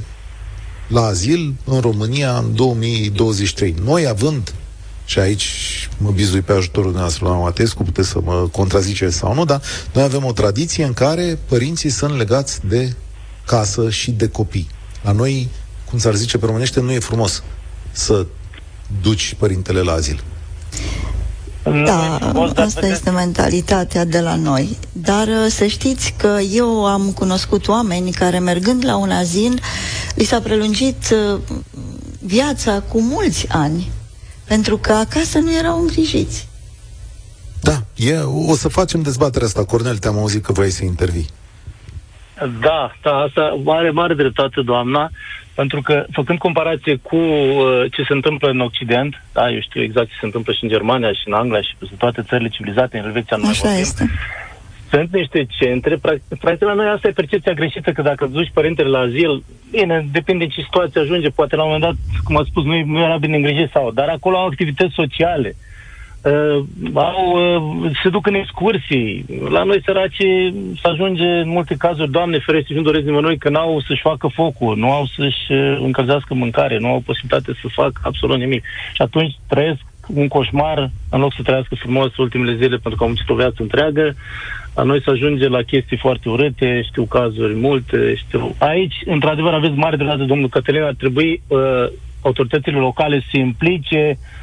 la 0.87 1.01
azil 1.01 1.55
în 1.65 1.79
România 1.79 2.37
în 2.37 2.55
2023. 2.55 3.75
Noi 3.83 4.07
având 4.07 4.53
și 5.05 5.19
aici 5.19 5.89
mă 5.97 6.11
bizui 6.11 6.41
pe 6.41 6.51
ajutorul 6.51 6.91
dumneavoastră 6.91 7.27
la 7.27 7.35
Matescu, 7.35 7.83
puteți 7.83 8.09
să 8.09 8.19
mă 8.23 8.47
contraziceți 8.51 9.15
sau 9.15 9.33
nu, 9.33 9.45
dar 9.45 9.61
noi 9.93 10.03
avem 10.03 10.23
o 10.25 10.31
tradiție 10.31 10.83
în 10.83 10.93
care 10.93 11.39
părinții 11.47 11.89
sunt 11.89 12.17
legați 12.17 12.59
de 12.67 12.93
casă 13.45 13.89
și 13.89 14.11
de 14.11 14.27
copii. 14.27 14.69
La 15.03 15.11
noi, 15.11 15.49
cum 15.89 15.99
s-ar 15.99 16.15
zice 16.15 16.37
pe 16.37 16.45
românește, 16.45 16.79
nu 16.79 16.91
e 16.91 16.99
frumos 16.99 17.43
să 17.91 18.25
duci 19.01 19.35
părintele 19.39 19.81
la 19.81 19.91
azil. 19.91 20.23
Da, 21.63 22.17
asta 22.55 22.87
este 22.87 23.09
mentalitatea 23.09 24.05
de 24.05 24.19
la 24.19 24.35
noi. 24.35 24.77
Dar 24.91 25.27
uh, 25.27 25.45
să 25.49 25.65
știți 25.65 26.13
că 26.17 26.39
eu 26.51 26.85
am 26.85 27.11
cunoscut 27.11 27.67
oameni 27.67 28.11
care, 28.11 28.39
mergând 28.39 28.85
la 28.85 28.95
un 28.95 29.11
azil, 29.11 29.61
li 30.15 30.23
s-a 30.23 30.39
prelungit 30.39 31.03
uh, 31.33 31.39
viața 32.19 32.83
cu 32.87 33.01
mulți 33.01 33.47
ani, 33.47 33.91
pentru 34.43 34.77
că 34.77 34.91
acasă 34.91 35.39
nu 35.39 35.53
erau 35.53 35.81
îngrijiți. 35.81 36.47
Da, 37.61 37.83
e, 37.95 38.17
o 38.19 38.55
să 38.55 38.67
facem 38.67 39.01
dezbaterea 39.01 39.47
asta. 39.47 39.65
Cornel, 39.65 39.97
te-am 39.97 40.17
auzit 40.17 40.43
că 40.43 40.51
vrei 40.51 40.71
să 40.71 40.83
intervii. 40.83 41.27
Da, 42.59 42.91
da, 43.01 43.15
asta 43.17 43.61
are 43.65 43.89
mare 43.89 44.13
dreptate, 44.13 44.61
doamna. 44.61 45.09
Pentru 45.55 45.81
că, 45.81 46.05
făcând 46.11 46.39
comparație 46.39 46.95
cu 46.95 47.15
uh, 47.15 47.91
ce 47.91 48.03
se 48.07 48.13
întâmplă 48.13 48.49
în 48.49 48.59
Occident, 48.59 49.23
da, 49.33 49.49
eu 49.49 49.59
știu 49.59 49.81
exact 49.81 50.07
ce 50.07 50.15
se 50.19 50.25
întâmplă 50.25 50.53
și 50.53 50.63
în 50.63 50.69
Germania, 50.69 51.11
și 51.11 51.23
în 51.25 51.33
Anglia, 51.33 51.61
și 51.61 51.75
în 51.79 51.97
toate 51.97 52.21
țările 52.21 52.49
civilizate, 52.49 52.97
în 52.97 53.05
Elveția 53.05 53.37
nu 53.37 53.47
Așa 53.47 53.75
este. 53.75 54.09
Sunt 54.89 55.13
niște 55.13 55.47
centre, 55.59 55.97
practic, 55.97 56.39
practic 56.39 56.67
la 56.67 56.73
noi 56.73 56.87
asta 56.87 57.07
e 57.07 57.11
percepția 57.11 57.53
greșită, 57.53 57.91
că 57.91 58.01
dacă 58.01 58.25
duci 58.25 58.51
părintele 58.53 58.89
la 58.89 58.99
azil, 58.99 59.43
bine, 59.71 60.07
depinde 60.11 60.47
ce 60.47 60.61
situație 60.61 61.01
ajunge, 61.01 61.29
poate 61.29 61.55
la 61.55 61.63
un 61.63 61.71
moment 61.71 61.91
dat, 61.91 62.21
cum 62.23 62.37
a 62.37 62.43
spus, 62.49 62.63
nu, 62.63 62.85
nu 62.85 62.99
era 62.99 63.17
bine 63.17 63.35
îngrijit 63.35 63.69
sau, 63.71 63.91
dar 63.91 64.07
acolo 64.07 64.37
au 64.37 64.45
activități 64.45 64.93
sociale. 64.93 65.55
Uh, 65.55 65.72
uh, 66.23 66.63
au, 66.93 67.31
uh, 67.83 67.91
se 68.03 68.09
duc 68.09 68.27
în 68.27 68.33
excursii. 68.33 69.25
La 69.49 69.63
noi, 69.63 69.81
săraci, 69.85 70.25
se 70.81 70.87
ajunge 70.87 71.23
în 71.23 71.49
multe 71.49 71.75
cazuri, 71.75 72.11
Doamne 72.11 72.39
ferește, 72.39 72.73
nu 72.73 72.81
doresc 72.81 73.05
nimănui 73.05 73.37
că 73.37 73.49
n-au 73.49 73.81
să-și 73.87 74.01
facă 74.01 74.27
focul, 74.27 74.77
nu 74.77 74.91
au 74.91 75.05
să-și 75.05 75.51
uh, 75.51 75.77
încălzească 75.79 76.33
mâncare, 76.33 76.77
nu 76.77 76.87
au 76.87 77.03
posibilitate 77.05 77.51
să 77.61 77.67
facă 77.67 78.01
absolut 78.03 78.37
nimic. 78.37 78.63
Și 78.93 79.01
atunci 79.01 79.35
trăiesc 79.47 79.81
un 80.07 80.27
coșmar 80.27 80.89
în 81.09 81.19
loc 81.19 81.33
să 81.33 81.41
trăiască 81.43 81.75
frumos 81.75 82.17
ultimele 82.17 82.55
zile 82.55 82.77
pentru 82.77 82.95
că 82.95 83.03
au 83.03 83.07
muncit 83.07 83.29
o 83.29 83.35
viață 83.35 83.55
întreagă. 83.59 84.15
La 84.75 84.83
noi 84.83 85.01
se 85.01 85.09
ajunge 85.09 85.47
la 85.47 85.61
chestii 85.61 85.97
foarte 85.97 86.29
urâte, 86.29 86.81
știu 86.81 87.03
cazuri 87.03 87.55
multe, 87.55 88.15
știu... 88.15 88.55
Aici, 88.57 88.95
într-adevăr, 89.05 89.53
aveți 89.53 89.73
mare 89.73 89.95
dreptate, 89.95 90.23
domnul 90.23 90.49
Cătălin, 90.49 90.81
ar 90.81 90.93
trebui 90.97 91.41
uh, 91.47 91.59
autoritățile 92.21 92.77
locale 92.77 93.19
să 93.19 93.25
se 93.31 93.39
implice 93.39 94.17
uh, 94.17 94.42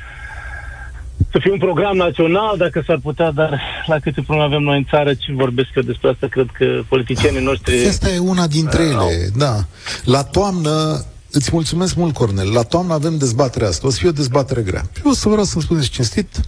să 1.31 1.39
fie 1.41 1.53
un 1.53 1.59
program 1.59 1.97
național, 1.97 2.57
dacă 2.57 2.83
s-ar 2.87 2.99
putea, 3.03 3.31
dar 3.31 3.61
la 3.87 3.99
câte 3.99 4.23
probleme 4.23 4.43
avem 4.43 4.63
noi 4.63 4.77
în 4.77 4.85
țară, 4.91 5.15
ce 5.15 5.33
vorbesc 5.33 5.69
eu 5.75 5.83
despre 5.83 6.09
asta, 6.09 6.27
cred 6.27 6.47
că 6.59 6.65
politicienii 6.89 7.43
noștri... 7.43 7.87
Asta 7.87 8.11
e 8.11 8.19
una 8.19 8.47
dintre 8.47 8.83
ele, 8.83 8.95
au... 8.95 9.09
da. 9.37 9.65
La 10.05 10.23
toamnă, 10.23 11.05
îți 11.31 11.51
mulțumesc 11.53 11.95
mult, 11.95 12.15
Cornel, 12.15 12.53
la 12.53 12.63
toamnă 12.63 12.93
avem 12.93 13.19
dezbaterea 13.19 13.69
asta, 13.69 13.87
o 13.87 13.91
să 13.91 13.99
fie 13.99 14.09
o 14.09 14.13
dezbatere 14.13 14.63
grea. 14.63 14.91
Eu 15.05 15.11
o 15.11 15.15
să 15.15 15.29
vreau 15.29 15.45
să-mi 15.45 15.63
spuneți 15.63 15.89
cinstit, 15.89 16.41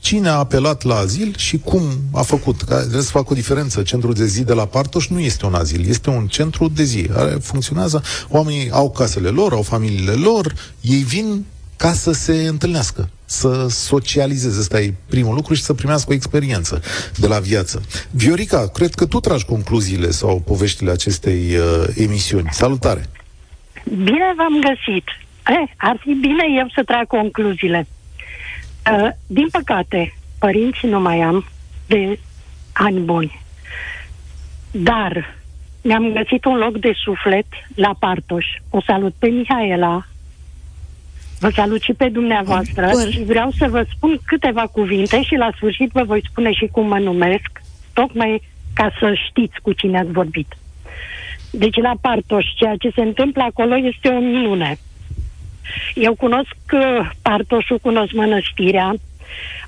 cine 0.00 0.28
a 0.28 0.34
apelat 0.34 0.82
la 0.82 0.96
azil 0.96 1.34
și 1.36 1.58
cum 1.58 1.82
a 2.12 2.22
făcut. 2.22 2.62
Că 2.62 2.74
trebuie 2.74 3.02
să 3.02 3.10
fac 3.10 3.30
o 3.30 3.34
diferență. 3.34 3.82
Centrul 3.82 4.14
de 4.14 4.26
zi 4.26 4.44
de 4.44 4.52
la 4.52 4.64
Partoș 4.64 5.06
nu 5.06 5.20
este 5.20 5.46
un 5.46 5.54
azil, 5.54 5.88
este 5.88 6.10
un 6.10 6.26
centru 6.26 6.68
de 6.68 6.82
zi. 6.82 7.08
Are, 7.16 7.30
funcționează, 7.30 8.02
oamenii 8.28 8.70
au 8.70 8.90
casele 8.90 9.28
lor, 9.28 9.52
au 9.52 9.62
familiile 9.62 10.12
lor, 10.12 10.54
ei 10.80 11.02
vin 11.02 11.44
ca 11.76 11.92
să 11.92 12.12
se 12.12 12.46
întâlnească, 12.48 13.08
să 13.24 13.66
socializeze. 13.68 14.58
Asta 14.58 14.80
e 14.80 14.94
primul 15.08 15.34
lucru 15.34 15.54
și 15.54 15.62
să 15.62 15.74
primească 15.74 16.10
o 16.10 16.14
experiență 16.14 16.82
de 17.16 17.26
la 17.26 17.38
viață. 17.38 17.82
Viorica, 18.10 18.68
cred 18.68 18.94
că 18.94 19.06
tu 19.06 19.20
tragi 19.20 19.44
concluziile 19.44 20.10
sau 20.10 20.40
poveștile 20.40 20.90
acestei 20.90 21.56
uh, 21.56 21.84
emisiuni. 21.96 22.48
Salutare! 22.50 23.06
Bine 23.84 24.34
v-am 24.36 24.60
găsit! 24.60 25.04
Eh, 25.46 25.70
ar 25.76 25.96
fi 26.00 26.12
bine 26.12 26.44
eu 26.58 26.68
să 26.74 26.82
trag 26.82 27.06
concluziile. 27.06 27.86
Uh, 28.92 29.08
din 29.26 29.48
păcate, 29.48 30.14
părinții 30.38 30.88
nu 30.88 31.00
mai 31.00 31.20
am 31.20 31.44
de 31.86 32.18
ani 32.72 32.98
buni. 33.00 33.42
Dar 34.70 35.34
mi-am 35.82 36.12
găsit 36.12 36.44
un 36.44 36.56
loc 36.56 36.78
de 36.78 36.92
suflet 37.04 37.46
la 37.74 37.94
Partoș. 37.98 38.46
O 38.70 38.80
salut 38.86 39.14
pe 39.18 39.26
Mihaela, 39.26 40.06
Vă 41.44 41.50
salut 41.50 41.82
și 41.82 41.92
pe 41.92 42.08
dumneavoastră 42.08 42.88
Bun. 42.92 43.10
și 43.10 43.22
vreau 43.22 43.50
să 43.58 43.66
vă 43.70 43.86
spun 43.94 44.18
câteva 44.26 44.66
cuvinte 44.72 45.22
și 45.22 45.34
la 45.34 45.50
sfârșit 45.56 45.90
vă 45.92 46.02
voi 46.02 46.22
spune 46.30 46.52
și 46.52 46.68
cum 46.72 46.86
mă 46.86 46.98
numesc, 46.98 47.50
tocmai 47.92 48.42
ca 48.74 48.92
să 48.98 49.14
știți 49.28 49.60
cu 49.62 49.72
cine 49.72 49.98
ați 49.98 50.10
vorbit. 50.10 50.56
Deci 51.50 51.76
la 51.76 51.94
Partoș, 52.00 52.46
ceea 52.56 52.76
ce 52.78 52.90
se 52.94 53.00
întâmplă 53.00 53.42
acolo 53.42 53.76
este 53.76 54.08
o 54.08 54.18
minune. 54.18 54.76
Eu 55.94 56.14
cunosc 56.14 56.56
uh, 56.72 57.10
Partoșul, 57.22 57.78
cunosc 57.78 58.12
mănăstirea, 58.12 58.94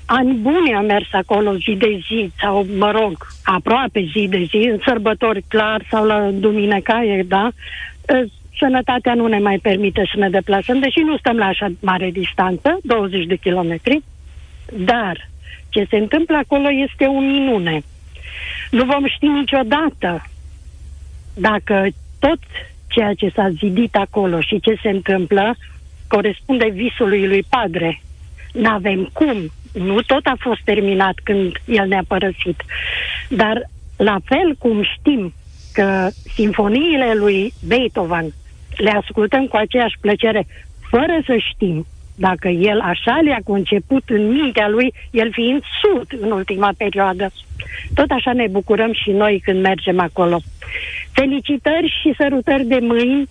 ani 0.05 0.33
buni 0.33 0.73
am 0.73 0.85
mers 0.85 1.07
acolo 1.11 1.55
zi 1.55 1.75
de 1.77 1.99
zi, 2.07 2.31
sau 2.41 2.65
mă 2.77 2.91
rog, 2.91 3.27
aproape 3.43 4.09
zi 4.13 4.27
de 4.29 4.47
zi, 4.49 4.69
în 4.71 4.79
sărbători 4.85 5.43
clar 5.47 5.85
sau 5.89 6.05
la 6.05 6.29
duminecaie, 6.31 7.25
da? 7.27 7.49
Uh, 8.57 8.67
sănătatea 8.67 9.13
nu 9.13 9.27
ne 9.27 9.39
mai 9.39 9.57
permite 9.57 10.09
să 10.13 10.19
ne 10.19 10.29
deplasăm, 10.29 10.79
deși 10.79 10.99
nu 10.99 11.17
stăm 11.17 11.37
la 11.37 11.45
așa 11.45 11.67
mare 11.79 12.09
distanță, 12.09 12.77
20 12.83 13.25
de 13.25 13.35
kilometri, 13.35 14.03
dar 14.73 15.29
ce 15.69 15.85
se 15.89 15.97
întâmplă 15.97 16.37
acolo 16.37 16.67
este 16.71 17.05
o 17.05 17.19
minune. 17.19 17.81
Nu 18.71 18.85
vom 18.85 19.07
ști 19.07 19.25
niciodată 19.25 20.29
dacă 21.33 21.87
tot 22.19 22.39
ceea 22.87 23.13
ce 23.13 23.31
s-a 23.35 23.49
zidit 23.49 23.95
acolo 23.95 24.41
și 24.41 24.59
ce 24.59 24.79
se 24.81 24.89
întâmplă 24.89 25.55
corespunde 26.07 26.69
visului 26.69 27.27
lui 27.27 27.43
Padre. 27.49 28.01
N-avem 28.53 29.09
cum. 29.13 29.51
Nu 29.73 30.01
tot 30.01 30.25
a 30.25 30.35
fost 30.39 30.61
terminat 30.63 31.15
când 31.23 31.51
el 31.65 31.87
ne-a 31.87 32.03
părăsit. 32.07 32.63
Dar 33.29 33.69
la 33.97 34.17
fel 34.25 34.55
cum 34.59 34.83
știm 34.83 35.33
că 35.73 36.07
sinfoniile 36.33 37.13
lui 37.13 37.53
Beethoven 37.67 38.33
le 38.77 38.89
ascultăm 38.89 39.45
cu 39.45 39.55
aceeași 39.55 39.97
plăcere, 40.01 40.47
fără 40.89 41.19
să 41.25 41.35
știm 41.51 41.85
dacă 42.15 42.47
el 42.47 42.79
așa 42.79 43.19
le-a 43.23 43.39
conceput 43.43 44.03
în 44.07 44.27
mintea 44.27 44.67
lui, 44.67 44.93
el 45.11 45.31
fiind 45.31 45.61
surd 45.81 46.21
în 46.21 46.31
ultima 46.31 46.73
perioadă. 46.77 47.31
Tot 47.93 48.09
așa 48.09 48.33
ne 48.33 48.47
bucurăm 48.47 48.93
și 48.93 49.09
noi 49.11 49.41
când 49.43 49.61
mergem 49.61 49.99
acolo. 49.99 50.39
Felicitări 51.11 51.99
și 52.01 52.13
sărutări 52.17 52.65
de 52.65 52.79
mâini 52.81 53.29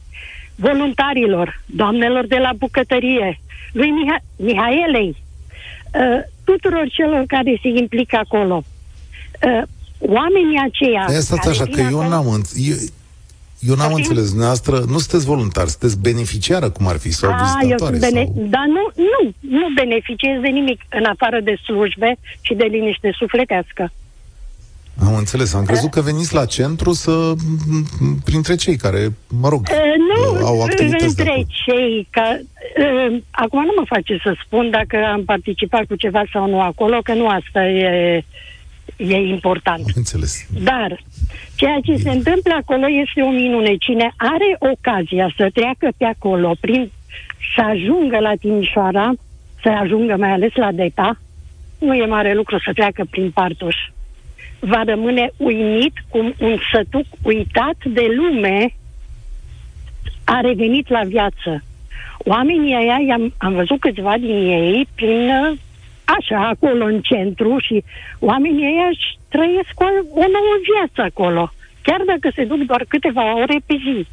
voluntarilor, 0.54 1.60
doamnelor 1.66 2.26
de 2.26 2.36
la 2.36 2.50
bucătărie, 2.58 3.40
lui 3.72 3.88
Miha- 3.88 4.24
Mihaelei, 4.36 5.16
uh, 5.16 6.20
tuturor 6.44 6.86
celor 6.88 7.24
care 7.26 7.58
se 7.62 7.68
implică 7.68 8.16
acolo. 8.16 8.64
Uh, 9.46 9.62
oamenii 9.98 10.60
aceia... 10.70 11.02
Asta 11.02 11.36
așa, 11.50 11.64
că 11.64 11.80
acolo, 11.80 12.02
eu 12.02 12.08
n-am 12.08 12.28
înțeles. 12.28 12.92
Eu 13.68 13.74
n-am 13.74 13.86
Așa? 13.86 13.96
înțeles, 13.96 14.26
dumneavoastră 14.28 14.74
nu 14.78 14.98
sunteți 14.98 15.24
voluntar, 15.24 15.66
sunteți 15.66 16.00
beneficiară, 16.00 16.70
cum 16.70 16.86
ar 16.86 16.98
fi, 16.98 17.10
sau 17.12 17.30
A, 17.30 17.58
eu 17.68 17.78
sunt 17.78 17.98
bene- 17.98 18.24
sau... 18.24 18.46
Dar 18.54 18.66
nu, 18.76 19.02
nu, 19.12 19.20
nu 19.60 19.66
beneficiez 19.74 20.40
de 20.40 20.48
nimic 20.48 20.80
în 20.90 21.04
afară 21.04 21.40
de 21.40 21.54
slujbe 21.64 22.18
și 22.40 22.54
de 22.54 22.64
liniște 22.64 23.10
sufletească. 23.18 23.92
Am 25.06 25.14
înțeles, 25.14 25.54
am 25.54 25.64
crezut 25.64 25.90
că 25.90 26.00
veniți 26.00 26.34
la 26.34 26.44
centru 26.44 26.92
să, 26.92 27.32
printre 28.24 28.54
cei 28.54 28.76
care, 28.76 29.08
mă 29.40 29.48
rog, 29.48 29.60
uh, 29.60 29.94
nu, 30.08 30.46
au 30.46 30.62
activități 30.62 31.14
printre 31.14 31.46
cei 31.64 32.08
ca, 32.10 32.38
uh, 32.78 33.22
acum 33.30 33.62
nu 33.64 33.72
mă 33.76 33.84
face 33.86 34.20
să 34.22 34.36
spun 34.44 34.70
dacă 34.70 34.96
am 35.12 35.24
participat 35.24 35.84
cu 35.84 35.94
ceva 35.94 36.22
sau 36.32 36.48
nu 36.48 36.60
acolo, 36.60 36.98
că 37.02 37.12
nu 37.12 37.26
asta 37.28 37.66
e 37.66 38.24
e 38.96 39.14
important. 39.14 39.84
Am 39.84 39.92
înțeles. 39.94 40.46
Dar 40.62 41.02
ceea 41.54 41.78
ce 41.84 41.96
se 41.96 42.10
întâmplă 42.10 42.54
acolo 42.54 42.86
este 42.88 43.20
o 43.20 43.30
minune. 43.30 43.76
Cine 43.76 44.12
are 44.16 44.56
ocazia 44.58 45.32
să 45.36 45.50
treacă 45.52 45.88
pe 45.96 46.04
acolo, 46.04 46.56
prin, 46.60 46.90
să 47.54 47.62
ajungă 47.62 48.18
la 48.18 48.32
Timișoara, 48.40 49.12
să 49.62 49.68
ajungă 49.68 50.16
mai 50.18 50.30
ales 50.30 50.54
la 50.54 50.72
DETA, 50.72 51.18
nu 51.78 51.94
e 51.94 52.06
mare 52.06 52.34
lucru 52.34 52.58
să 52.58 52.70
treacă 52.72 53.06
prin 53.10 53.30
Partoș. 53.30 53.76
Va 54.58 54.82
rămâne 54.84 55.30
uimit 55.36 55.92
cum 56.08 56.34
un 56.38 56.56
sătuc 56.72 57.06
uitat 57.22 57.76
de 57.84 58.06
lume 58.16 58.74
a 60.24 60.40
revenit 60.40 60.88
la 60.88 61.02
viață. 61.04 61.62
Oamenii 62.18 62.76
ăia, 62.76 63.14
am, 63.14 63.34
am 63.36 63.52
văzut 63.52 63.80
câțiva 63.80 64.14
din 64.18 64.50
ei 64.50 64.88
prin 64.94 65.30
așa, 66.16 66.38
acolo 66.48 66.84
în 66.84 67.00
centru 67.00 67.56
și 67.58 67.84
oamenii 68.18 68.68
ăia 68.72 68.88
își 68.90 69.18
trăiesc 69.28 69.74
o, 69.86 69.88
o 70.22 70.24
nouă 70.36 70.56
viață 70.70 71.00
acolo, 71.10 71.52
chiar 71.82 72.00
dacă 72.06 72.26
se 72.34 72.44
duc 72.44 72.58
doar 72.58 72.84
câteva 72.88 73.36
ore 73.42 73.58
pe 73.66 73.74
zi. 73.84 74.06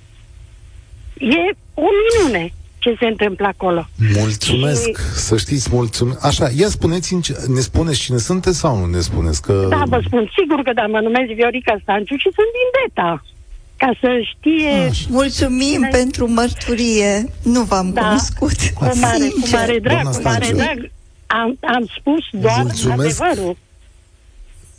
e 1.37 1.43
o 1.73 1.89
minune 2.03 2.53
ce 2.83 2.95
se 2.99 3.05
întâmplă 3.05 3.47
acolo. 3.47 3.87
Mulțumesc, 4.19 4.87
și... 4.87 5.19
să 5.27 5.37
știți, 5.37 5.69
mulțumesc. 5.71 6.25
Așa, 6.25 6.47
ia 6.57 6.67
spuneți 6.67 7.15
ne 7.47 7.59
spuneți 7.59 7.99
cine 7.99 8.17
sunteți 8.17 8.59
sau 8.59 8.77
nu 8.77 8.85
ne 8.85 8.99
spuneți? 8.99 9.41
Că... 9.41 9.65
Da, 9.69 9.83
vă 9.85 10.01
spun, 10.05 10.31
sigur 10.37 10.61
că 10.61 10.73
da, 10.73 10.85
mă 10.85 10.99
numesc 10.99 11.31
Viorica 11.31 11.75
Stanciu 11.81 12.15
și 12.15 12.29
sunt 12.37 12.49
din 12.57 12.67
Beta. 12.75 13.23
Ca 13.77 13.91
să 14.01 14.09
știe... 14.31 14.69
Așa. 14.69 15.05
Mulțumim 15.09 15.81
da. 15.81 15.87
pentru 15.87 16.31
mărturie. 16.31 17.25
Nu 17.43 17.61
v-am 17.61 17.91
da. 17.93 18.01
cunoscut. 18.01 18.57
Cu 18.73 18.83
mare, 18.83 19.27
cu 19.41 19.47
mare 19.51 19.79
drag, 19.79 20.09
cu 20.09 20.21
mare 20.23 20.51
drag. 20.53 20.91
Am, 21.41 21.57
am 21.61 21.89
spus 21.99 22.41
doar 22.41 22.61
Mulțumesc. 22.61 23.21
adevărul. 23.21 23.57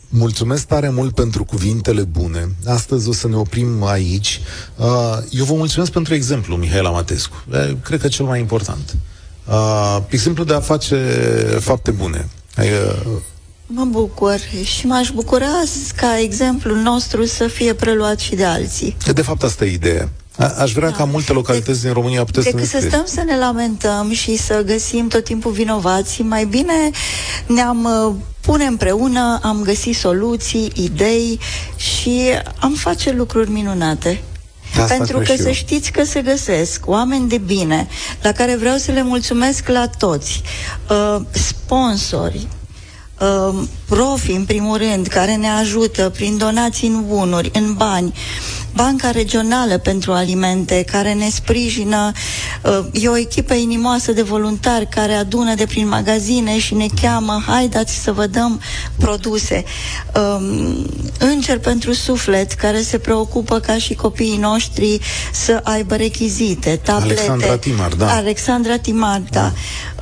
Mulțumesc 0.09 0.67
tare 0.67 0.89
mult 0.89 1.15
pentru 1.15 1.43
cuvintele 1.43 2.01
bune. 2.01 2.47
Astăzi 2.67 3.09
o 3.09 3.13
să 3.13 3.27
ne 3.27 3.35
oprim 3.35 3.83
aici. 3.83 4.41
Uh, 4.75 5.17
eu 5.29 5.45
vă 5.45 5.53
mulțumesc 5.53 5.91
pentru 5.91 6.13
exemplu, 6.13 6.55
Mihaela 6.55 6.89
Matescu. 6.89 7.43
Cred 7.83 8.01
că 8.01 8.07
cel 8.07 8.25
mai 8.25 8.39
important. 8.39 8.95
Uh, 9.47 9.97
exemplu 10.09 10.43
de 10.43 10.53
a 10.53 10.59
face 10.59 10.95
fapte 11.59 11.91
bune. 11.91 12.27
Mă 13.67 13.83
bucur 13.85 14.39
și 14.63 14.85
m-aș 14.87 15.09
bucura 15.09 15.47
ca 15.95 16.19
exemplul 16.19 16.77
nostru 16.77 17.25
să 17.25 17.47
fie 17.47 17.73
preluat 17.73 18.19
și 18.19 18.35
de 18.35 18.45
alții. 18.45 18.97
De 19.13 19.21
fapt, 19.21 19.43
asta 19.43 19.65
e 19.65 19.71
ideea. 19.71 20.09
A- 20.37 20.53
aș 20.57 20.71
vrea 20.71 20.89
da. 20.89 20.95
ca 20.95 21.03
multe 21.03 21.33
localități 21.33 21.81
de, 21.81 21.85
din 21.85 21.93
România 21.93 22.23
puteți 22.23 22.49
să 22.49 22.55
ne 22.55 22.63
să 22.63 22.79
stăm 22.87 23.03
să 23.05 23.23
ne 23.25 23.37
lamentăm 23.37 24.11
și 24.11 24.37
să 24.37 24.63
găsim 24.65 25.07
tot 25.07 25.23
timpul 25.23 25.51
vinovații, 25.51 26.23
mai 26.23 26.45
bine 26.45 26.89
ne-am 27.45 27.83
uh, 27.83 28.13
pune 28.41 28.65
împreună, 28.65 29.39
am 29.43 29.61
găsit 29.63 29.95
soluții, 29.95 30.71
idei 30.75 31.39
și 31.75 32.21
am 32.59 32.73
face 32.73 33.11
lucruri 33.11 33.49
minunate. 33.49 34.23
Asta 34.81 34.95
Pentru 34.95 35.17
că 35.17 35.35
să 35.35 35.51
știți 35.51 35.91
că 35.91 36.03
se 36.03 36.21
găsesc 36.21 36.87
oameni 36.87 37.29
de 37.29 37.37
bine, 37.37 37.87
la 38.21 38.31
care 38.31 38.55
vreau 38.55 38.77
să 38.77 38.91
le 38.91 39.03
mulțumesc 39.03 39.67
la 39.67 39.87
toți, 39.97 40.41
uh, 40.89 41.21
sponsori, 41.31 42.47
uh, 43.19 43.63
profi, 43.85 44.31
în 44.31 44.45
primul 44.45 44.77
rând, 44.77 45.07
care 45.07 45.35
ne 45.35 45.49
ajută 45.49 46.09
prin 46.09 46.37
donații 46.37 46.87
în 46.87 47.05
bunuri, 47.07 47.51
în 47.53 47.73
bani, 47.73 48.13
Banca 48.75 49.11
Regională 49.11 49.77
pentru 49.77 50.11
Alimente, 50.11 50.85
care 50.91 51.13
ne 51.13 51.29
sprijină. 51.29 52.11
Uh, 52.63 52.85
e 52.91 53.07
o 53.07 53.17
echipă 53.17 53.53
inimoasă 53.53 54.11
de 54.11 54.21
voluntari 54.21 54.87
care 54.87 55.13
adună 55.13 55.55
de 55.55 55.65
prin 55.65 55.87
magazine 55.87 56.59
și 56.59 56.73
ne 56.73 56.85
cheamă, 57.01 57.43
haideți 57.47 57.93
să 58.03 58.11
vă 58.11 58.27
dăm 58.27 58.61
produse. 58.97 59.63
Um, 60.15 60.85
Înger 61.19 61.59
pentru 61.59 61.93
Suflet, 61.93 62.51
care 62.51 62.81
se 62.81 62.97
preocupă 62.97 63.59
ca 63.59 63.77
și 63.77 63.93
copiii 63.93 64.37
noștri 64.37 64.99
să 65.33 65.59
aibă 65.63 65.95
rechizite, 65.95 66.79
tablete. 66.83 67.19
Alexandra 67.19 67.57
Timar, 67.57 67.93
da. 67.93 68.15
Alexandra 68.15 68.77
Timar, 68.77 69.21
da. 69.29 69.51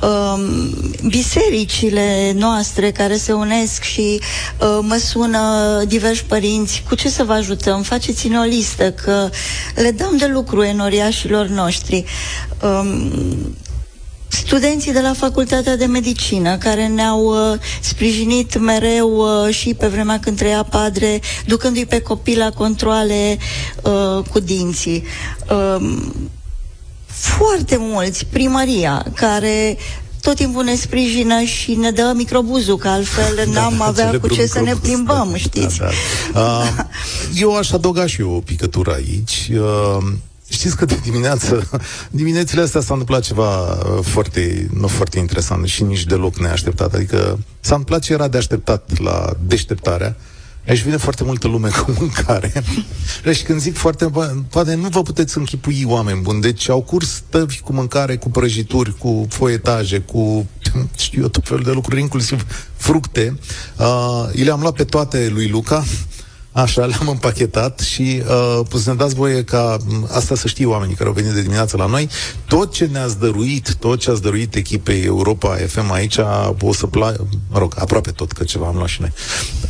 da. 0.00 0.06
Um, 0.06 0.74
bisericile 1.08 2.32
noastre 2.36 2.90
care 2.90 3.16
se 3.16 3.32
unesc 3.32 3.73
și 3.82 4.20
uh, 4.60 4.78
mă 4.80 4.96
sună 4.96 5.82
diversi 5.86 6.24
părinți, 6.24 6.82
cu 6.88 6.94
ce 6.94 7.08
să 7.08 7.24
vă 7.24 7.32
ajutăm? 7.32 7.82
Faceți-ne 7.82 8.38
o 8.38 8.42
listă 8.42 8.62
listă, 8.64 8.92
că 8.92 9.28
le 9.74 9.90
dăm 9.90 10.16
de 10.16 10.26
lucru 10.26 10.62
enoriașilor 10.62 11.46
noștri. 11.46 12.04
Um, 12.62 13.56
studenții 14.28 14.92
de 14.92 15.00
la 15.00 15.12
Facultatea 15.12 15.76
de 15.76 15.84
Medicină, 15.84 16.56
care 16.56 16.86
ne-au 16.86 17.24
uh, 17.24 17.58
sprijinit 17.80 18.58
mereu 18.58 19.10
uh, 19.16 19.54
și 19.54 19.74
pe 19.74 19.86
vremea 19.86 20.20
când 20.20 20.36
trăia 20.36 20.62
padre, 20.62 21.20
ducându-i 21.46 21.86
pe 21.86 22.00
copii 22.00 22.36
la 22.36 22.50
controle 22.50 23.38
uh, 23.82 24.24
cu 24.30 24.40
dinții. 24.40 25.04
Uh, 25.50 26.02
foarte 27.06 27.76
mulți, 27.78 28.26
primăria, 28.26 29.04
care 29.14 29.76
tot 30.24 30.36
timpul 30.36 30.64
ne 30.64 30.74
sprijină 30.74 31.42
și 31.42 31.74
ne 31.74 31.90
dă 31.90 32.12
microbuzul, 32.16 32.76
că 32.76 32.88
altfel 32.88 33.34
da, 33.36 33.60
n-am 33.60 33.74
da, 33.78 33.84
avea 33.84 34.18
cu 34.20 34.28
ce 34.28 34.46
să 34.46 34.60
ne 34.60 34.74
plimbăm, 34.74 35.28
da, 35.30 35.36
știți? 35.36 35.78
Da, 35.78 35.88
da. 36.32 36.40
Uh, 36.40 36.84
eu 37.34 37.56
aș 37.56 37.72
adăuga 37.72 38.06
și 38.06 38.20
eu 38.20 38.30
o 38.30 38.40
picătură 38.40 38.92
aici. 38.92 39.50
Uh, 39.52 40.12
Știți 40.48 40.76
că 40.76 40.84
de 40.84 40.98
dimineață, 41.02 41.68
diminețile 42.10 42.60
astea 42.60 42.80
s-a 42.80 42.92
întâmplat 42.92 43.22
ceva 43.22 43.72
uh, 43.72 43.98
foarte, 44.02 44.68
nu 44.72 44.88
foarte 44.88 45.18
interesant 45.18 45.66
și 45.66 45.82
nici 45.82 46.04
deloc 46.04 46.36
neașteptat. 46.38 46.94
Adică 46.94 47.38
s-a 47.60 47.74
întâmplat 47.74 48.02
ce 48.02 48.12
era 48.12 48.28
de 48.28 48.36
așteptat 48.36 48.98
la 48.98 49.32
deșteptarea. 49.46 50.16
Aici 50.68 50.82
vine 50.82 50.96
foarte 50.96 51.24
multă 51.24 51.48
lume 51.48 51.68
cu 51.68 51.94
mâncare. 51.98 52.52
Deci 53.22 53.42
când 53.42 53.60
zic 53.60 53.76
foarte, 53.76 54.10
poate 54.50 54.74
nu 54.74 54.88
vă 54.88 55.02
puteți 55.02 55.38
închipui 55.38 55.84
oameni 55.86 56.20
buni. 56.20 56.40
Deci 56.40 56.68
au 56.68 56.82
curs 56.82 57.22
tăvi 57.28 57.60
cu 57.60 57.72
mâncare, 57.72 58.16
cu 58.16 58.30
prăjituri, 58.30 58.96
cu 58.98 59.26
foietaje, 59.28 59.98
cu 59.98 60.46
știu 60.96 61.22
eu, 61.22 61.28
tot 61.28 61.46
felul 61.46 61.62
de 61.62 61.70
lucruri, 61.70 62.00
inclusiv 62.00 62.46
fructe. 62.76 63.38
Uh, 63.78 64.28
le-am 64.32 64.60
luat 64.60 64.74
pe 64.74 64.84
toate 64.84 65.28
lui 65.32 65.48
Luca. 65.48 65.84
Așa, 66.54 66.84
le-am 66.84 67.08
împachetat 67.08 67.78
și 67.78 68.22
uh, 68.60 68.66
să 68.74 68.90
ne 68.90 68.96
dați 68.96 69.14
voie 69.14 69.44
ca 69.44 69.76
asta 70.08 70.34
să 70.34 70.48
știe 70.48 70.66
oamenii 70.66 70.94
care 70.94 71.08
au 71.08 71.14
venit 71.14 71.32
de 71.32 71.40
dimineață 71.40 71.76
la 71.76 71.86
noi. 71.86 72.08
Tot 72.46 72.72
ce 72.72 72.84
ne-ați 72.84 73.18
dăruit, 73.18 73.74
tot 73.74 73.98
ce 73.98 74.10
ați 74.10 74.22
dăruit 74.22 74.54
echipei 74.54 75.02
Europa 75.02 75.54
FM 75.54 75.90
aici, 75.90 76.18
o 76.60 76.72
să 76.72 76.86
plece, 76.86 77.16
mă 77.50 77.58
rog, 77.58 77.74
aproape 77.78 78.10
tot, 78.10 78.32
că 78.32 78.44
ceva 78.44 78.66
am 78.66 78.76
luat 78.76 78.88
și 78.88 79.00
noi, 79.00 79.12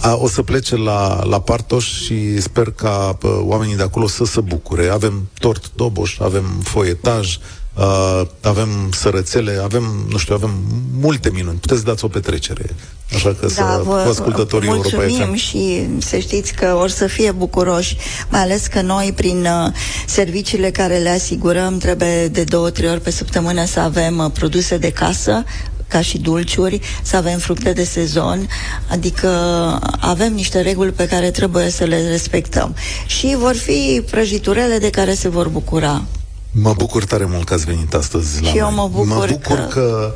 a, 0.01 0.14
o 0.14 0.28
să 0.28 0.43
plece 0.43 0.76
la, 0.76 1.24
la 1.24 1.41
Partoș 1.41 2.03
și 2.03 2.41
sper 2.41 2.70
ca 2.70 3.18
uh, 3.22 3.39
oamenii 3.41 3.76
de 3.76 3.82
acolo 3.82 4.07
să 4.07 4.24
se 4.24 4.41
bucure. 4.41 4.89
Avem 4.89 5.28
tort 5.39 5.70
doboș, 5.74 6.18
avem 6.18 6.45
foietaj, 6.62 7.39
Uh, 7.75 8.22
avem 8.41 8.68
sărățele, 8.93 9.61
avem, 9.62 10.07
nu 10.11 10.18
știu, 10.18 10.35
avem 10.35 10.51
multe 11.01 11.31
minuni. 11.31 11.59
Puteți 11.59 11.85
dați 11.85 12.05
o 12.05 12.09
petrecere. 12.09 12.64
Așa 13.14 13.29
că 13.29 13.47
da, 13.47 13.49
să 13.49 13.83
vă, 13.85 14.07
ascultătorii 14.09 14.68
mulțumim 14.68 15.35
și 15.35 15.89
să 15.99 16.18
știți 16.18 16.53
că 16.53 16.77
or 16.81 16.89
să 16.89 17.07
fie 17.07 17.31
bucuroși, 17.31 17.97
mai 18.29 18.41
ales 18.41 18.66
că 18.66 18.81
noi 18.81 19.12
prin 19.16 19.47
uh, 19.47 19.72
serviciile 20.07 20.70
care 20.70 20.99
le 20.99 21.09
asigurăm 21.09 21.79
trebuie 21.79 22.29
de 22.29 22.45
două, 22.45 22.70
trei 22.70 22.91
ori 22.91 23.01
pe 23.01 23.11
săptămână 23.11 23.64
să 23.64 23.81
avem 23.81 24.18
uh, 24.18 24.31
produse 24.33 24.77
de 24.77 24.91
casă, 24.91 25.45
ca 25.89 26.01
și 26.01 26.18
dulciuri, 26.18 26.81
să 27.03 27.16
avem 27.16 27.39
fructe 27.39 27.72
de 27.72 27.85
sezon, 27.85 28.49
adică 28.91 29.29
avem 30.01 30.33
niște 30.35 30.61
reguli 30.61 30.91
pe 30.91 31.07
care 31.07 31.31
trebuie 31.31 31.70
să 31.70 31.85
le 31.85 32.09
respectăm. 32.09 32.75
Și 33.07 33.37
vor 33.39 33.55
fi 33.55 34.03
prăjiturele 34.11 34.79
de 34.79 34.91
care 34.91 35.14
se 35.14 35.29
vor 35.29 35.49
bucura 35.49 36.05
Mă 36.57 36.74
bucur 36.76 37.05
tare 37.05 37.24
mult 37.24 37.46
că 37.46 37.55
ați 37.55 37.64
venit 37.64 37.94
astăzi 37.94 38.42
la 38.42 38.48
Și 38.48 38.57
eu 38.57 38.72
mă 38.72 38.88
bucur, 38.88 39.07
mă 39.07 39.26
bucur 39.28 39.59
că, 39.59 39.66
că 39.68 40.14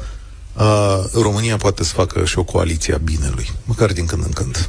uh, 0.56 1.22
România 1.22 1.56
poate 1.56 1.84
să 1.84 1.92
facă 1.94 2.24
și 2.24 2.38
o 2.38 2.44
coaliție 2.44 2.94
a 2.94 2.98
binelui, 2.98 3.52
măcar 3.64 3.92
din 3.92 4.06
când 4.06 4.24
în 4.24 4.32
când. 4.32 4.68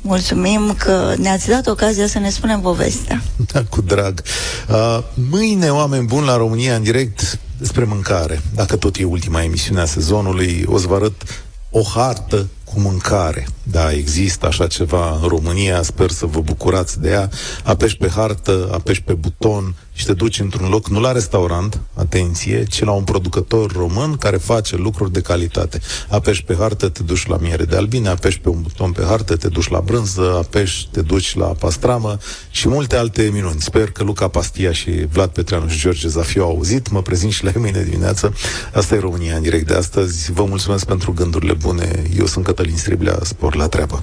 Mulțumim 0.00 0.74
că 0.78 1.14
ne-ați 1.18 1.48
dat 1.48 1.66
ocazia 1.66 2.06
să 2.06 2.18
ne 2.18 2.30
spunem 2.30 2.60
povestea. 2.60 3.22
Da, 3.52 3.64
cu 3.64 3.80
drag. 3.80 4.22
Uh, 4.68 4.98
mâine, 5.30 5.70
oameni 5.70 6.06
buni, 6.06 6.26
la 6.26 6.36
România 6.36 6.74
în 6.74 6.82
direct 6.82 7.38
despre 7.58 7.84
mâncare. 7.84 8.42
Dacă 8.54 8.76
tot 8.76 8.96
e 8.96 9.04
ultima 9.04 9.42
emisiune 9.42 9.80
a 9.80 9.84
sezonului, 9.84 10.64
o 10.66 10.78
să 10.78 10.86
vă 10.86 10.94
arăt 10.94 11.22
o 11.70 11.82
hartă 11.82 12.48
cu 12.64 12.80
mâncare. 12.80 13.46
Da, 13.62 13.92
există 13.92 14.46
așa 14.46 14.66
ceva 14.66 15.18
în 15.22 15.28
România, 15.28 15.82
sper 15.82 16.10
să 16.10 16.26
vă 16.26 16.40
bucurați 16.40 17.00
de 17.00 17.08
ea. 17.08 17.30
Apeși 17.64 17.96
pe 17.96 18.08
hartă, 18.08 18.68
apeși 18.72 19.02
pe 19.02 19.12
buton 19.12 19.74
și 20.00 20.06
te 20.06 20.12
duci 20.12 20.40
într-un 20.40 20.68
loc, 20.68 20.88
nu 20.88 21.00
la 21.00 21.12
restaurant, 21.12 21.80
atenție, 21.94 22.64
ci 22.64 22.84
la 22.84 22.90
un 22.90 23.04
producător 23.04 23.72
român 23.72 24.16
care 24.16 24.36
face 24.36 24.76
lucruri 24.76 25.12
de 25.12 25.20
calitate. 25.20 25.80
Apeși 26.08 26.44
pe 26.44 26.56
hartă, 26.58 26.88
te 26.88 27.02
duci 27.02 27.26
la 27.26 27.36
miere 27.36 27.64
de 27.64 27.76
albine, 27.76 28.08
apeși 28.08 28.40
pe 28.40 28.48
un 28.48 28.62
buton 28.62 28.92
pe 28.92 29.04
hartă, 29.04 29.36
te 29.36 29.48
duci 29.48 29.68
la 29.68 29.80
brânză, 29.80 30.36
apeși, 30.36 30.88
te 30.90 31.02
duci 31.02 31.36
la 31.36 31.46
pastramă 31.46 32.18
și 32.50 32.68
multe 32.68 32.96
alte 32.96 33.30
minuni. 33.32 33.60
Sper 33.60 33.90
că 33.90 34.02
Luca 34.02 34.28
Pastia 34.28 34.72
și 34.72 34.90
Vlad 34.90 35.30
Petreanu 35.30 35.68
și 35.68 35.80
George 35.80 36.08
Zafiu 36.08 36.42
au 36.42 36.48
auzit. 36.48 36.90
Mă 36.90 37.02
prezint 37.02 37.32
și 37.32 37.44
la 37.44 37.52
mâine 37.56 37.82
dimineață. 37.82 38.34
Asta 38.74 38.94
e 38.94 38.98
România 38.98 39.36
în 39.36 39.42
direct 39.42 39.66
de 39.66 39.74
astăzi. 39.74 40.32
Vă 40.32 40.44
mulțumesc 40.44 40.84
pentru 40.84 41.12
gândurile 41.12 41.52
bune. 41.52 42.02
Eu 42.16 42.26
sunt 42.26 42.44
Cătălin 42.44 42.76
Striblea, 42.76 43.18
spor 43.22 43.54
la 43.54 43.68
treabă. 43.68 44.02